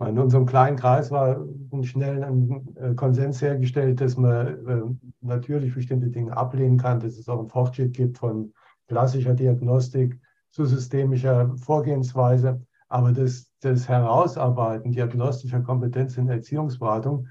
In 0.00 0.18
unserem 0.18 0.44
kleinen 0.44 0.76
Kreis 0.76 1.12
war 1.12 1.46
schnell 1.82 2.24
ein 2.24 2.66
äh, 2.74 2.94
Konsens 2.94 3.40
hergestellt, 3.40 4.00
dass 4.00 4.16
man 4.16 4.66
äh, 4.66 4.82
natürlich 5.20 5.72
bestimmte 5.72 6.08
Dinge 6.08 6.36
ablehnen 6.36 6.78
kann, 6.78 6.98
dass 6.98 7.16
es 7.16 7.28
auch 7.28 7.38
einen 7.38 7.48
Fortschritt 7.48 7.92
gibt 7.94 8.18
von 8.18 8.52
klassischer 8.88 9.34
Diagnostik 9.34 10.18
zu 10.50 10.64
systemischer 10.64 11.54
Vorgehensweise. 11.58 12.60
Aber 12.88 13.12
das, 13.12 13.52
das 13.60 13.88
Herausarbeiten 13.88 14.90
diagnostischer 14.90 15.60
Kompetenz 15.60 16.16
in 16.16 16.26
der 16.26 16.38
Erziehungsberatung 16.38 17.28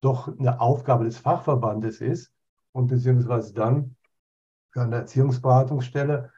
doch 0.00 0.34
eine 0.38 0.58
Aufgabe 0.58 1.04
des 1.04 1.18
Fachverbandes 1.18 2.00
ist 2.00 2.32
und 2.72 2.86
beziehungsweise 2.86 3.52
dann 3.52 3.94
für 4.70 4.80
eine 4.80 4.96
Erziehungsberatungsstelle 4.96 6.30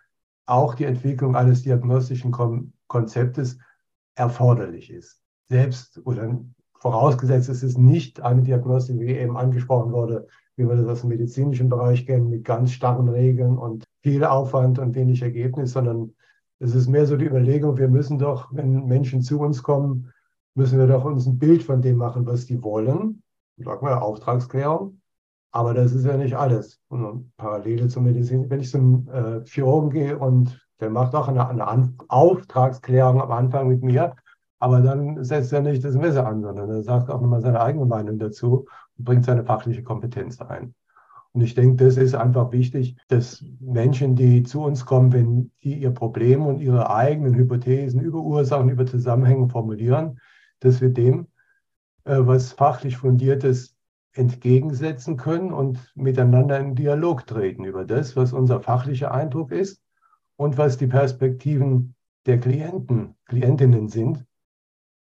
auch 0.46 0.74
die 0.74 0.84
Entwicklung 0.84 1.36
eines 1.36 1.62
diagnostischen 1.62 2.32
Konzeptes 2.86 3.58
erforderlich 4.14 4.90
ist. 4.90 5.20
Selbst 5.48 6.00
oder 6.04 6.40
vorausgesetzt, 6.78 7.48
es 7.48 7.62
ist 7.62 7.78
nicht 7.78 8.20
eine 8.20 8.42
Diagnostik, 8.42 9.00
wie 9.00 9.16
eben 9.16 9.36
angesprochen 9.36 9.92
wurde, 9.92 10.26
wie 10.56 10.68
wir 10.68 10.76
das 10.76 10.86
aus 10.86 11.00
dem 11.00 11.10
medizinischen 11.10 11.68
Bereich 11.68 12.06
kennen, 12.06 12.30
mit 12.30 12.44
ganz 12.44 12.72
starren 12.72 13.08
Regeln 13.08 13.58
und 13.58 13.84
viel 14.02 14.24
Aufwand 14.24 14.78
und 14.78 14.94
wenig 14.94 15.22
Ergebnis, 15.22 15.72
sondern 15.72 16.14
es 16.58 16.74
ist 16.74 16.88
mehr 16.88 17.06
so 17.06 17.16
die 17.16 17.26
Überlegung, 17.26 17.78
wir 17.78 17.88
müssen 17.88 18.18
doch, 18.18 18.48
wenn 18.52 18.86
Menschen 18.86 19.22
zu 19.22 19.40
uns 19.40 19.62
kommen, 19.62 20.12
müssen 20.54 20.78
wir 20.78 20.86
doch 20.86 21.04
uns 21.04 21.26
ein 21.26 21.38
Bild 21.38 21.62
von 21.62 21.82
dem 21.82 21.96
machen, 21.96 22.26
was 22.26 22.46
die 22.46 22.62
wollen. 22.62 23.22
Sagen 23.56 23.86
wir 23.86 24.02
Auftragsklärung. 24.02 25.00
Aber 25.54 25.73
das 25.73 25.92
ist 25.92 26.04
ja 26.04 26.16
nicht 26.16 26.34
alles. 26.34 26.80
Und 26.88 27.30
Parallele 27.37 27.87
zur 27.87 28.02
Medizin, 28.02 28.50
wenn 28.50 28.58
ich 28.58 28.70
zum 28.70 29.08
äh, 29.08 29.44
Chirurgen 29.44 29.90
gehe 29.90 30.18
und 30.18 30.61
der 30.80 30.90
macht 30.90 31.14
auch 31.14 31.28
eine, 31.28 31.49
eine 31.49 31.94
Auftragsklärung 32.08 33.23
am 33.23 33.30
Anfang 33.30 33.68
mit 33.68 33.80
mir, 33.84 34.16
aber 34.58 34.80
dann 34.80 35.23
setzt 35.23 35.52
er 35.52 35.61
nicht 35.61 35.84
das 35.84 35.94
Messer 35.94 36.26
an, 36.26 36.42
sondern 36.42 36.70
er 36.70 36.82
sagt 36.82 37.08
auch 37.08 37.20
nochmal 37.20 37.40
seine 37.40 37.61
eigene 37.61 37.87
Meinung 37.87 38.18
dazu 38.18 38.66
und 38.99 39.04
bringt 39.04 39.26
seine 39.26 39.44
fachliche 39.44 39.84
Kompetenz 39.84 40.40
ein. 40.40 40.75
Und 41.30 41.42
ich 41.42 41.54
denke, 41.54 41.84
das 41.84 41.99
ist 41.99 42.16
einfach 42.16 42.50
wichtig, 42.50 42.96
dass 43.06 43.44
Menschen, 43.61 44.16
die 44.16 44.42
zu 44.42 44.61
uns 44.61 44.84
kommen, 44.84 45.12
wenn 45.12 45.52
die 45.62 45.75
ihr 45.75 45.92
Problem 45.92 46.46
und 46.46 46.62
ihre 46.62 46.90
eigenen 46.90 47.37
Hypothesen 47.37 48.00
über 48.00 48.18
Ursachen, 48.18 48.70
über 48.70 48.87
Zusammenhänge 48.87 49.49
formulieren, 49.49 50.18
dass 50.58 50.80
wir 50.80 50.88
dem, 50.88 51.28
äh, 52.06 52.16
was 52.18 52.52
fachlich 52.52 52.96
fundiert 52.96 53.44
ist, 53.44 53.74
entgegensetzen 54.14 55.16
können 55.16 55.52
und 55.52 55.92
miteinander 55.97 56.59
in 56.59 56.75
Dialog 56.75 57.26
treten 57.26 57.64
über 57.64 57.85
das, 57.85 58.16
was 58.16 58.33
unser 58.33 58.61
fachlicher 58.61 59.12
Eindruck 59.12 59.50
ist 59.50 59.83
und 60.37 60.56
was 60.56 60.78
die 60.78 60.87
Perspektiven 60.87 61.94
der 62.26 62.38
Klienten, 62.38 63.16
Klientinnen 63.26 63.88
sind. 63.88 64.25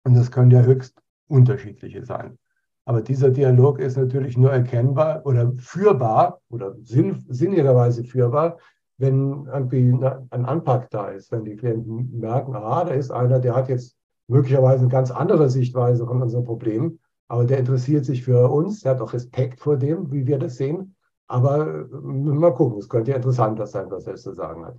Und 0.03 0.15
das 0.15 0.31
können 0.31 0.51
ja 0.51 0.61
höchst 0.61 0.99
unterschiedliche 1.27 2.03
sein. 2.03 2.37
Aber 2.85 3.01
dieser 3.01 3.29
Dialog 3.29 3.79
ist 3.79 3.97
natürlich 3.97 4.37
nur 4.37 4.51
erkennbar 4.51 5.25
oder 5.25 5.53
führbar 5.57 6.41
oder 6.49 6.75
sinn, 6.83 7.23
sinnigerweise 7.29 8.03
führbar, 8.03 8.57
wenn 8.97 9.45
irgendwie 9.45 9.91
ein 10.29 10.45
Anpack 10.45 10.89
da 10.89 11.09
ist, 11.09 11.31
wenn 11.31 11.45
die 11.45 11.55
Klienten 11.55 12.19
merken, 12.19 12.55
ah, 12.55 12.83
da 12.83 12.91
ist 12.91 13.11
einer, 13.11 13.39
der 13.39 13.55
hat 13.55 13.69
jetzt 13.69 13.95
möglicherweise 14.27 14.81
eine 14.81 14.89
ganz 14.89 15.11
andere 15.11 15.49
Sichtweise 15.49 16.05
von 16.05 16.21
unserem 16.21 16.43
Problem 16.43 16.99
aber 17.27 17.45
der 17.45 17.59
interessiert 17.59 18.05
sich 18.05 18.23
für 18.23 18.49
uns, 18.49 18.81
der 18.81 18.91
hat 18.91 19.01
auch 19.01 19.13
Respekt 19.13 19.59
vor 19.59 19.77
dem, 19.77 20.11
wie 20.11 20.27
wir 20.27 20.39
das 20.39 20.57
sehen. 20.57 20.95
Aber 21.27 21.67
äh, 21.67 21.85
mal 22.01 22.53
gucken, 22.53 22.79
es 22.79 22.89
könnte 22.89 23.11
ja 23.11 23.17
interessanter 23.17 23.65
sein, 23.65 23.89
was 23.89 24.07
er 24.07 24.15
zu 24.15 24.33
sagen 24.33 24.65
hat. 24.65 24.77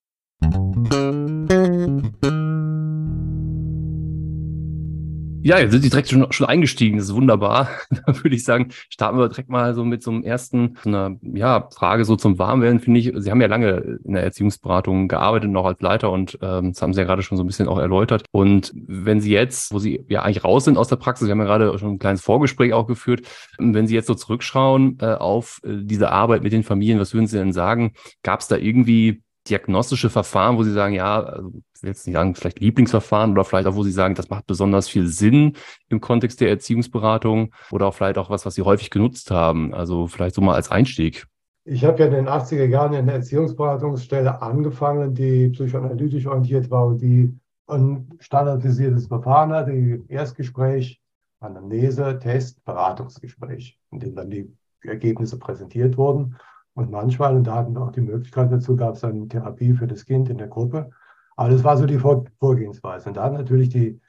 Ja, 5.47 5.59
jetzt 5.59 5.73
sind 5.73 5.83
Sie 5.83 5.91
direkt 5.91 6.09
schon, 6.09 6.33
schon 6.33 6.47
eingestiegen. 6.47 6.97
Das 6.97 7.09
ist 7.09 7.15
wunderbar. 7.15 7.69
Da 8.07 8.23
würde 8.23 8.35
ich 8.35 8.45
sagen, 8.45 8.69
starten 8.89 9.19
wir 9.19 9.29
direkt 9.29 9.51
mal 9.51 9.75
so 9.75 9.85
mit 9.85 10.03
so 10.03 10.11
einem 10.11 10.23
ersten, 10.23 10.77
so 10.83 10.89
einer 10.89 11.17
ja, 11.23 11.69
Frage 11.71 12.05
so 12.07 12.17
zum 12.17 12.39
Warmwerden, 12.39 12.81
finde 12.81 13.01
ich. 13.01 13.13
Sie 13.15 13.31
haben 13.31 13.41
ja 13.41 13.47
lange 13.47 13.99
in 14.05 14.15
der 14.15 14.23
Erziehungsberatung 14.23 15.07
gearbeitet, 15.07 15.51
noch 15.51 15.67
als 15.67 15.81
Leiter 15.81 16.11
und 16.11 16.39
ähm, 16.41 16.73
das 16.73 16.81
haben 16.81 16.95
Sie 16.95 17.01
ja 17.01 17.07
gerade 17.07 17.23
schon 17.23 17.37
so 17.37 17.45
ein 17.45 17.47
bisschen 17.47 17.69
auch 17.69 17.79
erläutert. 17.79 18.25
Und 18.33 18.73
wenn 18.75 19.21
Sie 19.21 19.33
jetzt, 19.33 19.73
wo 19.73 19.79
Sie 19.79 20.05
ja 20.09 20.23
eigentlich 20.23 20.45
raus 20.45 20.65
sind 20.65 20.79
aus 20.79 20.89
der 20.89 20.97
Praxis, 20.97 21.29
wir 21.29 21.33
haben 21.33 21.41
ja 21.41 21.45
gerade 21.45 21.79
schon 21.79 21.93
ein 21.93 21.99
kleines 21.99 22.23
Vorgespräch 22.23 22.73
auch 22.73 22.87
geführt, 22.87 23.27
wenn 23.59 23.87
Sie 23.87 23.95
jetzt 23.95 24.07
so 24.07 24.15
zurückschauen 24.15 24.99
äh, 25.01 25.15
auf 25.15 25.61
äh, 25.65 25.77
diese 25.83 26.11
Arbeit 26.11 26.43
mit 26.43 26.53
den 26.53 26.65
Familien, 26.65 27.01
was 27.01 27.13
würden 27.13 27.27
Sie 27.27 27.37
denn 27.37 27.53
sagen? 27.53 27.93
Gab 28.23 28.41
es 28.41 28.49
da 28.49 28.57
irgendwie 28.57 29.23
diagnostische 29.49 30.11
Verfahren, 30.11 30.57
wo 30.57 30.63
Sie 30.63 30.73
sagen, 30.73 30.95
ja, 30.95 31.23
also 31.23 31.53
ich 31.75 31.83
will 31.83 31.91
jetzt 31.91 32.07
nicht 32.07 32.15
sagen, 32.15 32.35
vielleicht 32.35 32.61
Lieblingsverfahren 32.61 33.33
oder 33.33 33.45
vielleicht 33.45 33.67
auch, 33.67 33.77
wo 33.77 33.83
Sie 33.83 33.93
sagen, 33.93 34.15
das 34.15 34.31
macht 34.31 34.47
besonders 34.47 34.89
viel 34.89 35.07
Sinn 35.07 35.57
im 35.89 36.01
Kontext 36.01 36.41
der 36.41 36.49
Erziehungsberatung 36.49 37.53
oder 37.71 37.87
auch 37.87 37.95
vielleicht 37.95 38.19
auch 38.19 38.31
was, 38.31 38.47
was 38.47 38.55
Sie 38.55 38.63
häufig 38.63 38.91
genutzt 38.91 39.31
haben. 39.31 39.75
Also 39.75 40.07
vielleicht 40.07 40.35
so 40.35 40.41
mal 40.41 40.55
als 40.55 40.71
Einstieg. 40.71 41.27
Ich 41.67 41.85
habe 41.85 41.99
ja 41.99 42.07
in 42.07 42.13
den 42.13 42.29
80er 42.29 42.67
Jahren 42.67 42.93
in 42.93 43.07
der 43.07 43.17
Erziehungsberatungsstelle 43.17 44.43
angefangen, 44.43 45.15
die 45.15 45.49
psychoanalytisch 45.49 46.27
orientiert 46.27 46.71
war 46.71 46.87
und 46.87 47.01
die 47.01 47.35
ein 47.67 48.11
standardisiertes 48.21 49.07
Verfahren 49.07 49.53
hat, 49.53 49.69
die 49.69 50.03
Erstgespräch, 50.09 51.01
Anamnese, 51.41 52.19
Test, 52.19 52.63
Beratungsgespräch, 52.65 53.79
in 53.91 54.01
dem 54.01 54.15
dann 54.15 54.31
die 54.31 54.53
Ergebnisse 54.83 55.39
präsentiert 55.39 55.97
wurden. 55.97 56.37
Und 56.75 56.91
manchmal, 56.91 57.37
und 57.37 57.45
da 57.45 57.55
hatten 57.55 57.75
wir 57.75 57.83
auch 57.83 57.93
die 57.93 58.01
Möglichkeit 58.01 58.51
dazu, 58.51 58.77
gab 58.77 58.97
es 58.97 59.05
eine 59.05 59.29
Therapie 59.29 59.75
für 59.75 59.87
das 59.87 60.05
Kind 60.05 60.29
in 60.29 60.39
der 60.39 60.49
Gruppe. 60.49 60.91
Aber 61.37 61.49
das 61.51 61.65
war 61.65 61.77
so 61.77 61.87
die 61.87 61.99
Vorgehensweise. 61.99 63.09
Und 63.09 63.17
da 63.17 63.25
hat 63.25 63.33
natürlich 63.33 63.69
die 63.69 64.01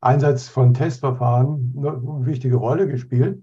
Einsatz 0.00 0.48
von 0.48 0.74
Testverfahren 0.74 1.74
eine 1.76 2.26
wichtige 2.26 2.56
Rolle 2.56 2.86
gespielt. 2.86 3.42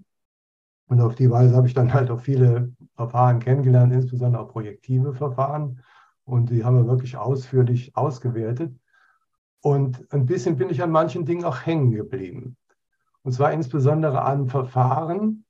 Und 0.86 1.00
auf 1.00 1.14
die 1.14 1.30
Weise 1.30 1.54
habe 1.56 1.66
ich 1.66 1.74
dann 1.74 1.92
halt 1.92 2.10
auch 2.10 2.20
viele 2.20 2.72
Verfahren 2.96 3.40
kennengelernt, 3.40 3.92
insbesondere 3.92 4.42
auch 4.42 4.48
projektive 4.48 5.14
Verfahren. 5.14 5.80
Und 6.24 6.50
die 6.50 6.64
haben 6.64 6.76
wir 6.76 6.86
wirklich 6.86 7.16
ausführlich 7.16 7.96
ausgewertet. 7.96 8.74
Und 9.60 10.06
ein 10.12 10.26
bisschen 10.26 10.56
bin 10.56 10.70
ich 10.70 10.82
an 10.82 10.90
manchen 10.90 11.24
Dingen 11.24 11.44
auch 11.44 11.66
hängen 11.66 11.90
geblieben. 11.92 12.56
Und 13.22 13.32
zwar 13.32 13.52
insbesondere 13.52 14.22
an 14.22 14.48
Verfahren, 14.48 15.41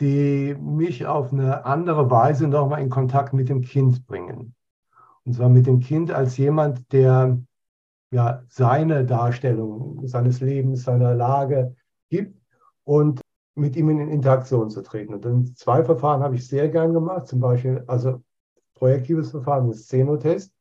die 0.00 0.54
mich 0.60 1.06
auf 1.06 1.32
eine 1.32 1.64
andere 1.64 2.10
Weise 2.10 2.46
nochmal 2.46 2.82
in 2.82 2.90
Kontakt 2.90 3.32
mit 3.32 3.48
dem 3.48 3.62
Kind 3.62 4.06
bringen. 4.06 4.54
Und 5.24 5.34
zwar 5.34 5.48
mit 5.48 5.66
dem 5.66 5.80
Kind 5.80 6.10
als 6.10 6.36
jemand, 6.36 6.92
der 6.92 7.38
ja 8.10 8.42
seine 8.48 9.04
Darstellung 9.04 10.06
seines 10.06 10.40
Lebens, 10.40 10.84
seiner 10.84 11.14
Lage 11.14 11.74
gibt 12.08 12.40
und 12.84 13.20
mit 13.54 13.76
ihm 13.76 13.90
in 13.90 14.08
Interaktion 14.08 14.70
zu 14.70 14.82
treten. 14.82 15.14
Und 15.14 15.24
dann 15.24 15.54
zwei 15.56 15.84
Verfahren 15.84 16.22
habe 16.22 16.36
ich 16.36 16.46
sehr 16.46 16.68
gern 16.68 16.94
gemacht, 16.94 17.26
zum 17.26 17.40
Beispiel, 17.40 17.82
also 17.88 18.22
projektives 18.74 19.32
Verfahren, 19.32 19.66
ein 19.66 19.74
Szenotest, 19.74 20.52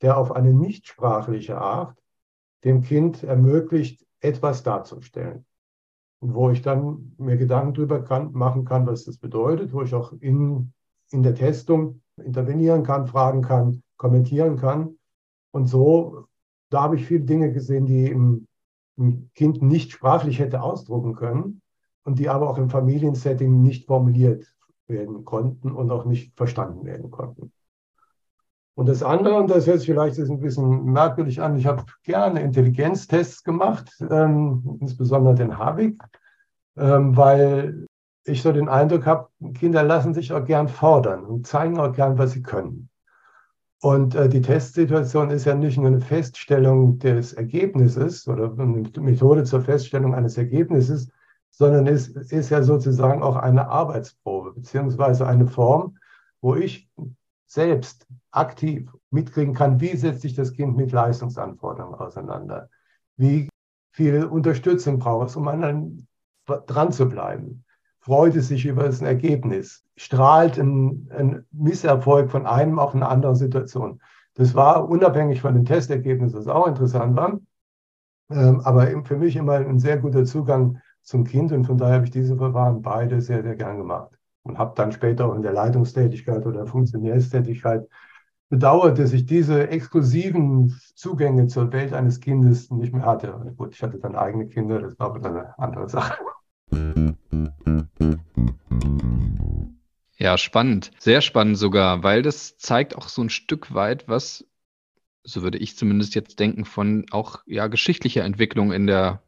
der 0.00 0.16
auf 0.16 0.32
eine 0.32 0.52
nichtsprachliche 0.52 1.58
Art 1.58 1.96
dem 2.64 2.80
Kind 2.80 3.22
ermöglicht, 3.22 4.06
etwas 4.20 4.62
darzustellen 4.62 5.44
wo 6.22 6.50
ich 6.50 6.62
dann 6.62 7.14
mir 7.18 7.36
Gedanken 7.36 7.74
darüber 7.74 8.00
kann, 8.00 8.32
machen 8.32 8.64
kann, 8.64 8.86
was 8.86 9.04
das 9.04 9.18
bedeutet, 9.18 9.72
wo 9.72 9.82
ich 9.82 9.92
auch 9.92 10.12
in, 10.20 10.72
in 11.10 11.24
der 11.24 11.34
Testung 11.34 12.00
intervenieren 12.16 12.84
kann, 12.84 13.08
fragen 13.08 13.42
kann, 13.42 13.82
kommentieren 13.96 14.56
kann. 14.56 14.98
Und 15.50 15.66
so, 15.66 16.26
da 16.70 16.82
habe 16.82 16.96
ich 16.96 17.06
viele 17.06 17.24
Dinge 17.24 17.52
gesehen, 17.52 17.86
die 17.86 18.06
im, 18.06 18.46
im 18.96 19.30
Kind 19.34 19.62
nicht 19.62 19.90
sprachlich 19.90 20.38
hätte 20.38 20.62
ausdrucken 20.62 21.14
können 21.14 21.60
und 22.04 22.20
die 22.20 22.28
aber 22.28 22.48
auch 22.48 22.58
im 22.58 22.70
Familiensetting 22.70 23.60
nicht 23.60 23.88
formuliert 23.88 24.46
werden 24.86 25.24
konnten 25.24 25.72
und 25.72 25.90
auch 25.90 26.04
nicht 26.04 26.36
verstanden 26.36 26.84
werden 26.84 27.10
konnten. 27.10 27.52
Und 28.74 28.88
das 28.88 29.02
andere, 29.02 29.34
und 29.34 29.50
das 29.50 29.66
sich 29.66 29.84
vielleicht 29.84 30.18
ein 30.18 30.40
bisschen 30.40 30.84
merkwürdig 30.84 31.42
an, 31.42 31.56
ich 31.56 31.66
habe 31.66 31.84
gerne 32.04 32.40
Intelligenztests 32.40 33.44
gemacht, 33.44 33.90
ähm, 34.10 34.78
insbesondere 34.80 35.34
den 35.34 35.58
Havik, 35.58 36.02
ähm, 36.76 37.16
weil 37.16 37.86
ich 38.24 38.42
so 38.42 38.52
den 38.52 38.68
Eindruck 38.68 39.04
habe, 39.04 39.28
Kinder 39.54 39.82
lassen 39.82 40.14
sich 40.14 40.32
auch 40.32 40.44
gern 40.44 40.68
fordern 40.68 41.24
und 41.24 41.46
zeigen 41.46 41.78
auch 41.78 41.92
gern, 41.92 42.16
was 42.16 42.32
sie 42.32 42.42
können. 42.42 42.88
Und 43.82 44.14
äh, 44.14 44.28
die 44.28 44.40
Testsituation 44.40 45.30
ist 45.30 45.44
ja 45.44 45.54
nicht 45.54 45.76
nur 45.76 45.88
eine 45.88 46.00
Feststellung 46.00 46.98
des 47.00 47.32
Ergebnisses 47.32 48.28
oder 48.28 48.52
eine 48.56 48.88
Methode 49.00 49.42
zur 49.42 49.60
Feststellung 49.60 50.14
eines 50.14 50.38
Ergebnisses, 50.38 51.10
sondern 51.50 51.88
es 51.88 52.08
ist 52.08 52.50
ja 52.50 52.62
sozusagen 52.62 53.22
auch 53.22 53.36
eine 53.36 53.68
Arbeitsprobe, 53.68 54.52
beziehungsweise 54.52 55.26
eine 55.26 55.46
Form, 55.46 55.98
wo 56.40 56.54
ich 56.54 56.88
selbst 57.52 58.06
aktiv 58.30 58.90
mitkriegen 59.10 59.54
kann, 59.54 59.78
wie 59.78 59.94
setzt 59.94 60.22
sich 60.22 60.34
das 60.34 60.54
Kind 60.54 60.74
mit 60.74 60.90
Leistungsanforderungen 60.90 62.00
auseinander? 62.00 62.70
Wie 63.18 63.50
viel 63.92 64.24
Unterstützung 64.24 64.98
braucht 64.98 65.28
es, 65.28 65.36
um 65.36 65.48
an 65.48 65.62
einem 65.62 66.06
dran 66.46 66.92
zu 66.92 67.08
bleiben? 67.08 67.64
Freut 68.00 68.34
es 68.36 68.48
sich 68.48 68.64
über 68.64 68.84
das 68.84 69.02
Ergebnis? 69.02 69.84
Strahlt 69.96 70.58
ein, 70.58 71.10
ein 71.14 71.44
Misserfolg 71.52 72.30
von 72.30 72.46
einem 72.46 72.78
auf 72.78 72.94
eine 72.94 73.06
andere 73.06 73.36
Situation? 73.36 74.00
Das 74.34 74.54
war 74.54 74.88
unabhängig 74.88 75.42
von 75.42 75.54
den 75.54 75.66
Testergebnissen, 75.66 76.38
was 76.38 76.48
auch 76.48 76.66
interessant 76.66 77.16
war, 77.16 77.38
ähm, 78.30 78.60
aber 78.60 78.86
für 79.04 79.18
mich 79.18 79.36
immer 79.36 79.56
ein 79.56 79.78
sehr 79.78 79.98
guter 79.98 80.24
Zugang 80.24 80.80
zum 81.02 81.24
Kind 81.24 81.52
und 81.52 81.66
von 81.66 81.76
daher 81.76 81.96
habe 81.96 82.06
ich 82.06 82.12
diese 82.12 82.34
Verfahren 82.34 82.80
beide 82.80 83.20
sehr, 83.20 83.42
sehr 83.42 83.56
gern 83.56 83.76
gemacht 83.76 84.16
und 84.42 84.58
habe 84.58 84.72
dann 84.76 84.92
später 84.92 85.34
in 85.34 85.42
der 85.42 85.52
Leitungstätigkeit 85.52 86.46
oder 86.46 86.66
Funktionärstätigkeit 86.66 87.88
bedauert, 88.48 88.98
dass 88.98 89.12
ich 89.12 89.24
diese 89.24 89.68
exklusiven 89.68 90.78
Zugänge 90.94 91.46
zur 91.46 91.72
Welt 91.72 91.94
eines 91.94 92.20
Kindes 92.20 92.70
nicht 92.70 92.92
mehr 92.92 93.06
hatte. 93.06 93.54
Gut, 93.56 93.74
ich 93.74 93.82
hatte 93.82 93.98
dann 93.98 94.14
eigene 94.14 94.46
Kinder, 94.46 94.78
das 94.80 94.98
war 94.98 95.14
aber 95.14 95.26
eine 95.26 95.58
andere 95.58 95.88
Sache. 95.88 96.18
Ja, 100.18 100.38
spannend. 100.38 100.92
Sehr 101.00 101.20
spannend 101.20 101.58
sogar, 101.58 102.02
weil 102.02 102.22
das 102.22 102.56
zeigt 102.58 102.94
auch 102.94 103.08
so 103.08 103.22
ein 103.22 103.30
Stück 103.30 103.74
weit, 103.74 104.06
was, 104.06 104.46
so 105.24 105.42
würde 105.42 105.58
ich 105.58 105.76
zumindest 105.76 106.14
jetzt 106.14 106.38
denken, 106.38 106.64
von 106.64 107.06
auch 107.10 107.42
ja 107.46 107.66
geschichtlicher 107.66 108.22
Entwicklung 108.22 108.70
in 108.70 108.86
der, 108.86 109.22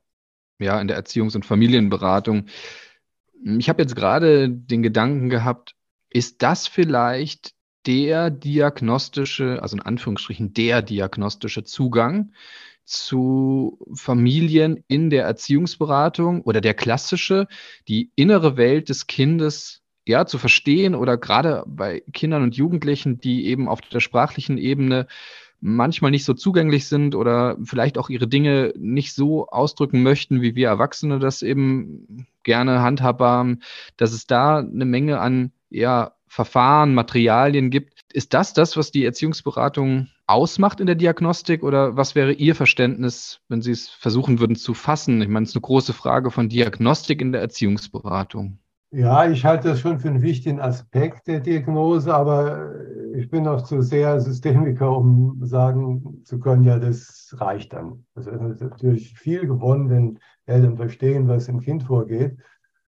ja, 0.60 0.80
in 0.80 0.86
der 0.86 1.02
Erziehungs- 1.02 1.34
und 1.34 1.46
Familienberatung. 1.46 2.46
Ich 3.42 3.68
habe 3.68 3.82
jetzt 3.82 3.96
gerade 3.96 4.48
den 4.48 4.82
Gedanken 4.82 5.28
gehabt, 5.28 5.74
ist 6.10 6.42
das 6.42 6.66
vielleicht 6.66 7.52
der 7.86 8.30
diagnostische, 8.30 9.60
also 9.62 9.76
in 9.76 9.82
Anführungsstrichen 9.82 10.54
der 10.54 10.82
diagnostische 10.82 11.64
Zugang 11.64 12.32
zu 12.84 13.78
Familien 13.94 14.84
in 14.88 15.10
der 15.10 15.24
Erziehungsberatung 15.24 16.42
oder 16.42 16.60
der 16.60 16.74
klassische, 16.74 17.46
die 17.88 18.12
innere 18.14 18.56
Welt 18.56 18.88
des 18.88 19.06
Kindes 19.06 19.82
ja 20.06 20.26
zu 20.26 20.38
verstehen 20.38 20.94
oder 20.94 21.16
gerade 21.16 21.64
bei 21.66 22.02
Kindern 22.12 22.42
und 22.42 22.56
Jugendlichen, 22.56 23.18
die 23.18 23.46
eben 23.46 23.68
auf 23.68 23.80
der 23.80 24.00
sprachlichen 24.00 24.58
Ebene 24.58 25.06
manchmal 25.66 26.10
nicht 26.10 26.26
so 26.26 26.34
zugänglich 26.34 26.86
sind 26.88 27.14
oder 27.14 27.56
vielleicht 27.64 27.96
auch 27.96 28.10
ihre 28.10 28.28
Dinge 28.28 28.74
nicht 28.76 29.14
so 29.14 29.48
ausdrücken 29.48 30.02
möchten, 30.02 30.42
wie 30.42 30.54
wir 30.54 30.68
Erwachsene 30.68 31.18
das 31.18 31.40
eben 31.40 32.26
gerne 32.42 32.82
handhabbar 32.82 33.56
dass 33.96 34.12
es 34.12 34.26
da 34.26 34.58
eine 34.58 34.84
Menge 34.84 35.20
an 35.20 35.52
ja, 35.70 36.12
Verfahren, 36.26 36.94
Materialien 36.94 37.70
gibt. 37.70 38.12
Ist 38.12 38.34
das 38.34 38.52
das, 38.52 38.76
was 38.76 38.90
die 38.90 39.06
Erziehungsberatung 39.06 40.08
ausmacht 40.26 40.80
in 40.80 40.86
der 40.86 40.96
Diagnostik 40.96 41.62
oder 41.62 41.96
was 41.96 42.14
wäre 42.14 42.32
Ihr 42.32 42.54
Verständnis, 42.54 43.40
wenn 43.48 43.62
Sie 43.62 43.72
es 43.72 43.88
versuchen 43.88 44.40
würden 44.40 44.56
zu 44.56 44.74
fassen? 44.74 45.22
Ich 45.22 45.28
meine, 45.28 45.44
es 45.44 45.50
ist 45.50 45.56
eine 45.56 45.62
große 45.62 45.94
Frage 45.94 46.30
von 46.30 46.50
Diagnostik 46.50 47.22
in 47.22 47.32
der 47.32 47.40
Erziehungsberatung. 47.40 48.58
Ja, 48.94 49.28
ich 49.28 49.44
halte 49.44 49.70
das 49.70 49.80
schon 49.80 49.98
für 49.98 50.06
einen 50.06 50.22
wichtigen 50.22 50.60
Aspekt 50.60 51.26
der 51.26 51.40
Diagnose, 51.40 52.14
aber 52.14 52.72
ich 53.16 53.28
bin 53.28 53.42
noch 53.42 53.62
zu 53.62 53.82
sehr 53.82 54.20
Systemiker, 54.20 54.96
um 54.96 55.44
sagen 55.44 56.22
zu 56.22 56.38
können, 56.38 56.62
ja, 56.62 56.78
das 56.78 57.34
reicht 57.38 57.72
dann. 57.72 58.06
Also 58.14 58.30
es 58.30 58.52
ist 58.52 58.60
natürlich 58.60 59.12
viel 59.18 59.48
gewonnen, 59.48 59.90
wenn 59.90 60.20
Eltern 60.46 60.76
verstehen, 60.76 61.26
was 61.26 61.48
im 61.48 61.58
Kind 61.58 61.82
vorgeht. 61.82 62.36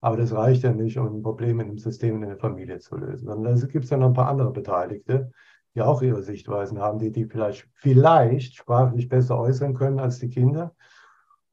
Aber 0.01 0.17
das 0.17 0.33
reicht 0.33 0.63
ja 0.63 0.73
nicht, 0.73 0.99
um 0.99 1.21
Probleme 1.21 1.65
im 1.65 1.79
System 1.79 2.23
in 2.23 2.29
der 2.29 2.39
Familie 2.39 2.79
zu 2.79 2.97
lösen. 2.97 3.27
Sondern 3.27 3.55
es 3.55 3.67
gibt 3.67 3.85
ja 3.87 3.97
noch 3.97 4.07
ein 4.07 4.15
paar 4.15 4.29
andere 4.29 4.53
Beteiligte, 4.53 5.33
die 5.75 5.83
auch 5.83 6.01
ihre 6.01 6.23
Sichtweisen 6.23 6.79
haben, 6.79 7.01
die 7.01 7.11
die 7.11 7.25
vielleicht, 7.25 7.69
vielleicht 7.75 8.55
sprachlich 8.55 9.09
besser 9.09 9.37
äußern 9.37 9.75
können 9.75 9.99
als 9.99 10.21
die 10.21 10.29
Kinder. 10.29 10.77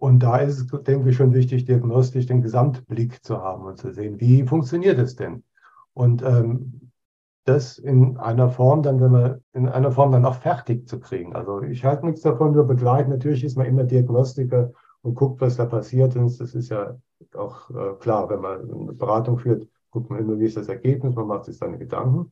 Und 0.06 0.20
da 0.20 0.38
ist 0.38 0.60
es, 0.60 0.84
denke 0.84 1.10
ich, 1.10 1.16
schon 1.16 1.34
wichtig, 1.34 1.66
diagnostisch 1.66 2.28
den 2.28 2.44
Gesamtblick 2.44 3.24
zu 3.24 3.42
haben 3.42 3.66
und 3.66 3.80
zu 3.80 3.92
sehen, 3.92 4.20
wie 4.20 4.44
funktioniert 4.44 5.00
es 5.00 5.16
denn? 5.16 5.44
Und 5.96 6.22
ähm, 6.22 6.92
das 7.46 7.80
in 7.80 8.16
einer 8.18 8.50
Form 8.50 8.84
dann, 8.84 9.02
wenn 9.02 9.12
man 9.12 9.44
in 9.54 9.68
einer 9.68 9.92
Form 9.92 10.12
dann 10.12 10.26
auch 10.26 10.36
fertig 10.36 10.88
zu 10.88 11.00
kriegen. 11.00 11.36
Also 11.36 11.64
ich 11.64 11.84
halte 11.84 12.06
nichts 12.06 12.22
davon, 12.22 12.52
nur 12.52 12.68
begleiten. 12.68 13.10
Natürlich 13.10 13.44
ist 13.44 13.58
man 13.58 13.66
immer 13.66 13.84
Diagnostiker 13.84 14.74
und 15.02 15.16
guckt, 15.16 15.42
was 15.42 15.58
da 15.58 15.66
passiert 15.66 16.16
ist. 16.16 16.40
Das 16.40 16.54
ist 16.54 16.70
ja 16.70 16.96
auch 17.34 17.72
äh, 17.72 17.96
klar, 18.00 18.30
wenn 18.30 18.42
man 18.42 18.62
eine 18.62 18.94
Beratung 18.94 19.40
führt, 19.40 19.68
guckt 19.90 20.12
man 20.12 20.20
immer, 20.20 20.38
wie 20.38 20.46
ist 20.46 20.58
das 20.58 20.70
Ergebnis, 20.70 21.16
man 21.16 21.26
macht 21.26 21.46
sich 21.46 21.58
seine 21.58 21.80
Gedanken. 21.80 22.32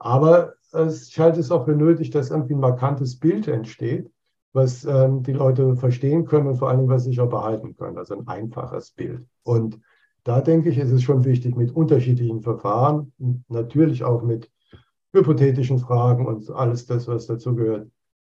Aber 0.00 0.54
es, 0.72 1.06
ich 1.06 1.20
halte 1.20 1.38
es 1.38 1.52
auch 1.52 1.66
für 1.66 1.76
nötig, 1.76 2.10
dass 2.10 2.32
irgendwie 2.32 2.54
ein 2.54 2.60
markantes 2.60 3.16
Bild 3.16 3.46
entsteht, 3.46 4.10
was 4.56 4.84
ähm, 4.84 5.22
die 5.22 5.32
Leute 5.32 5.76
verstehen 5.76 6.24
können 6.24 6.48
und 6.48 6.56
vor 6.56 6.70
allem, 6.70 6.88
was 6.88 7.04
sich 7.04 7.20
auch 7.20 7.28
behalten 7.28 7.76
können. 7.76 7.98
Also 7.98 8.14
ein 8.14 8.26
einfaches 8.26 8.90
Bild. 8.90 9.24
Und 9.44 9.78
da 10.24 10.40
denke 10.40 10.70
ich, 10.70 10.78
ist 10.78 10.90
es 10.90 11.02
schon 11.02 11.24
wichtig, 11.24 11.54
mit 11.54 11.70
unterschiedlichen 11.70 12.40
Verfahren, 12.40 13.12
natürlich 13.48 14.02
auch 14.02 14.22
mit 14.22 14.50
hypothetischen 15.12 15.78
Fragen 15.78 16.26
und 16.26 16.50
alles 16.50 16.86
das, 16.86 17.06
was 17.06 17.26
dazu 17.26 17.54
gehört, 17.54 17.88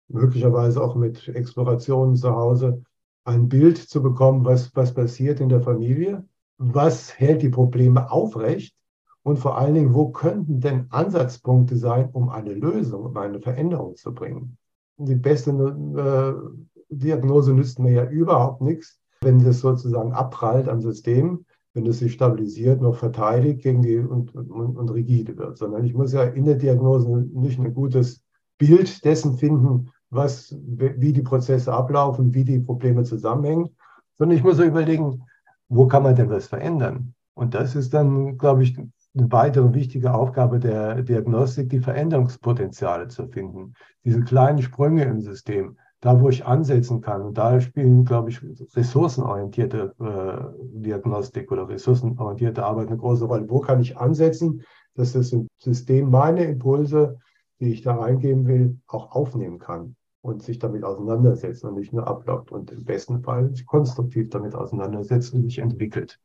möglicherweise 0.08 0.82
auch 0.82 0.96
mit 0.96 1.28
Explorationen 1.28 2.16
zu 2.16 2.34
Hause, 2.34 2.82
ein 3.24 3.48
Bild 3.48 3.78
zu 3.78 4.02
bekommen, 4.02 4.44
was, 4.44 4.74
was 4.74 4.92
passiert 4.92 5.40
in 5.40 5.48
der 5.48 5.60
Familie, 5.60 6.24
was 6.58 7.18
hält 7.18 7.42
die 7.42 7.48
Probleme 7.48 8.10
aufrecht 8.10 8.74
und 9.22 9.38
vor 9.38 9.56
allen 9.58 9.74
Dingen, 9.74 9.94
wo 9.94 10.10
könnten 10.10 10.60
denn 10.60 10.86
Ansatzpunkte 10.90 11.76
sein, 11.76 12.10
um 12.12 12.28
eine 12.28 12.52
Lösung, 12.52 13.04
um 13.04 13.16
eine 13.16 13.40
Veränderung 13.40 13.96
zu 13.96 14.12
bringen. 14.12 14.58
Die 14.96 15.14
beste 15.14 15.50
äh, 15.50 16.64
Diagnose 16.88 17.52
nützt 17.52 17.78
mir 17.78 17.92
ja 17.92 18.04
überhaupt 18.08 18.60
nichts, 18.60 18.98
wenn 19.20 19.42
das 19.42 19.60
sozusagen 19.60 20.12
abprallt 20.12 20.68
am 20.68 20.80
System, 20.80 21.44
wenn 21.72 21.86
es 21.86 21.98
sich 21.98 22.12
stabilisiert, 22.12 22.80
noch 22.80 22.96
verteidigt 22.96 23.62
gegen 23.62 23.82
die 23.82 23.98
und, 23.98 24.34
und, 24.34 24.76
und 24.76 24.90
rigide 24.90 25.36
wird, 25.36 25.58
sondern 25.58 25.84
ich 25.84 25.94
muss 25.94 26.12
ja 26.12 26.22
in 26.22 26.44
der 26.44 26.54
Diagnose 26.54 27.08
nicht 27.32 27.58
ein 27.58 27.74
gutes 27.74 28.22
Bild 28.58 29.04
dessen 29.04 29.34
finden, 29.34 29.90
was, 30.10 30.56
wie 30.66 31.12
die 31.12 31.22
Prozesse 31.22 31.72
ablaufen, 31.72 32.32
wie 32.34 32.44
die 32.44 32.60
Probleme 32.60 33.02
zusammenhängen, 33.02 33.70
sondern 34.14 34.38
ich 34.38 34.44
muss 34.44 34.58
so 34.58 34.62
überlegen, 34.62 35.22
wo 35.68 35.86
kann 35.86 36.04
man 36.04 36.14
denn 36.14 36.30
was 36.30 36.46
verändern? 36.46 37.14
Und 37.34 37.54
das 37.54 37.74
ist 37.74 37.92
dann, 37.92 38.38
glaube 38.38 38.62
ich, 38.62 38.78
eine 39.16 39.30
weitere 39.30 39.72
wichtige 39.74 40.12
Aufgabe 40.12 40.58
der 40.58 41.02
Diagnostik, 41.02 41.70
die 41.70 41.80
Veränderungspotenziale 41.80 43.08
zu 43.08 43.28
finden. 43.28 43.74
Diese 44.04 44.22
kleinen 44.22 44.60
Sprünge 44.60 45.04
im 45.04 45.20
System, 45.20 45.78
da 46.00 46.20
wo 46.20 46.28
ich 46.28 46.44
ansetzen 46.44 47.00
kann. 47.00 47.22
Und 47.22 47.38
da 47.38 47.60
spielen, 47.60 48.04
glaube 48.04 48.30
ich, 48.30 48.40
ressourcenorientierte 48.74 49.94
äh, 50.00 50.80
Diagnostik 50.80 51.50
oder 51.52 51.68
ressourcenorientierte 51.68 52.64
Arbeit 52.64 52.88
eine 52.88 52.96
große 52.96 53.24
Rolle. 53.24 53.48
Wo 53.48 53.60
kann 53.60 53.80
ich 53.80 53.96
ansetzen, 53.96 54.62
dass 54.94 55.12
das 55.12 55.34
System 55.58 56.10
meine 56.10 56.44
Impulse, 56.44 57.18
die 57.60 57.72
ich 57.72 57.82
da 57.82 57.96
reingeben 57.96 58.46
will, 58.46 58.78
auch 58.86 59.12
aufnehmen 59.12 59.58
kann? 59.58 59.96
und 60.24 60.42
sich 60.42 60.58
damit 60.58 60.84
auseinandersetzt 60.84 61.64
und 61.64 61.74
nicht 61.74 61.92
nur 61.92 62.08
ablockt 62.08 62.50
und 62.50 62.70
im 62.70 62.82
besten 62.84 63.22
Fall 63.22 63.50
sich 63.50 63.66
konstruktiv 63.66 64.30
damit 64.30 64.54
auseinandersetzt 64.54 65.34
und 65.34 65.42
sich 65.42 65.58
entwickelt. 65.58 66.18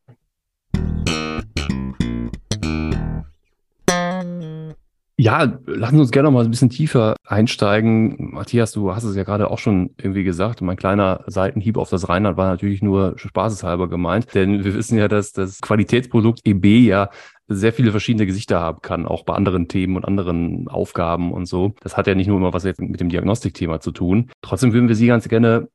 Ja, 5.22 5.60
lassen 5.66 5.96
Sie 5.96 6.02
uns 6.02 6.12
gerne 6.12 6.30
noch 6.30 6.34
mal 6.34 6.46
ein 6.46 6.50
bisschen 6.50 6.70
tiefer 6.70 7.18
einsteigen. 7.28 8.32
Matthias, 8.32 8.72
du 8.72 8.96
hast 8.96 9.04
es 9.04 9.18
ja 9.18 9.26
gerade 9.26 9.52
auch 9.52 9.58
schon 9.58 9.94
irgendwie 9.98 10.24
gesagt. 10.24 10.62
Mein 10.62 10.78
kleiner 10.78 11.26
Seitenhieb 11.28 11.76
auf 11.76 11.90
das 11.90 12.08
Rheinland 12.08 12.38
war 12.38 12.48
natürlich 12.48 12.82
nur 12.82 13.16
spaßeshalber 13.18 13.90
gemeint, 13.90 14.34
denn 14.34 14.64
wir 14.64 14.74
wissen 14.74 14.98
ja, 14.98 15.10
dass 15.10 15.34
das 15.34 15.60
Qualitätsprodukt 15.60 16.40
EB 16.46 16.88
ja 16.88 17.10
sehr 17.50 17.74
viele 17.74 17.92
verschiedene 17.92 18.28
Gesichter 18.28 18.62
haben 18.62 18.82
kann, 18.82 19.06
auch 19.06 19.26
bei 19.26 19.34
anderen 19.34 19.68
Themen 19.68 19.98
und 19.98 20.06
anderen 20.06 20.70
Aufgaben 20.70 21.34
und 21.34 21.48
so. 21.48 21.74
Das 21.82 21.98
hat 21.98 22.08
ja 22.08 22.16
nicht 22.16 22.28
nur 22.28 22.38
immer 22.38 22.54
was 22.54 22.64
jetzt 22.64 22.80
mit 22.80 23.02
dem 23.02 23.10
Diagnostikthema 23.10 23.82
zu 23.82 23.92
tun. 23.92 24.32
Trotzdem 24.42 24.72
würden 24.72 24.88
wir 24.88 24.96
Sie 24.96 25.08
ganz 25.08 25.28
gerne 25.28 25.68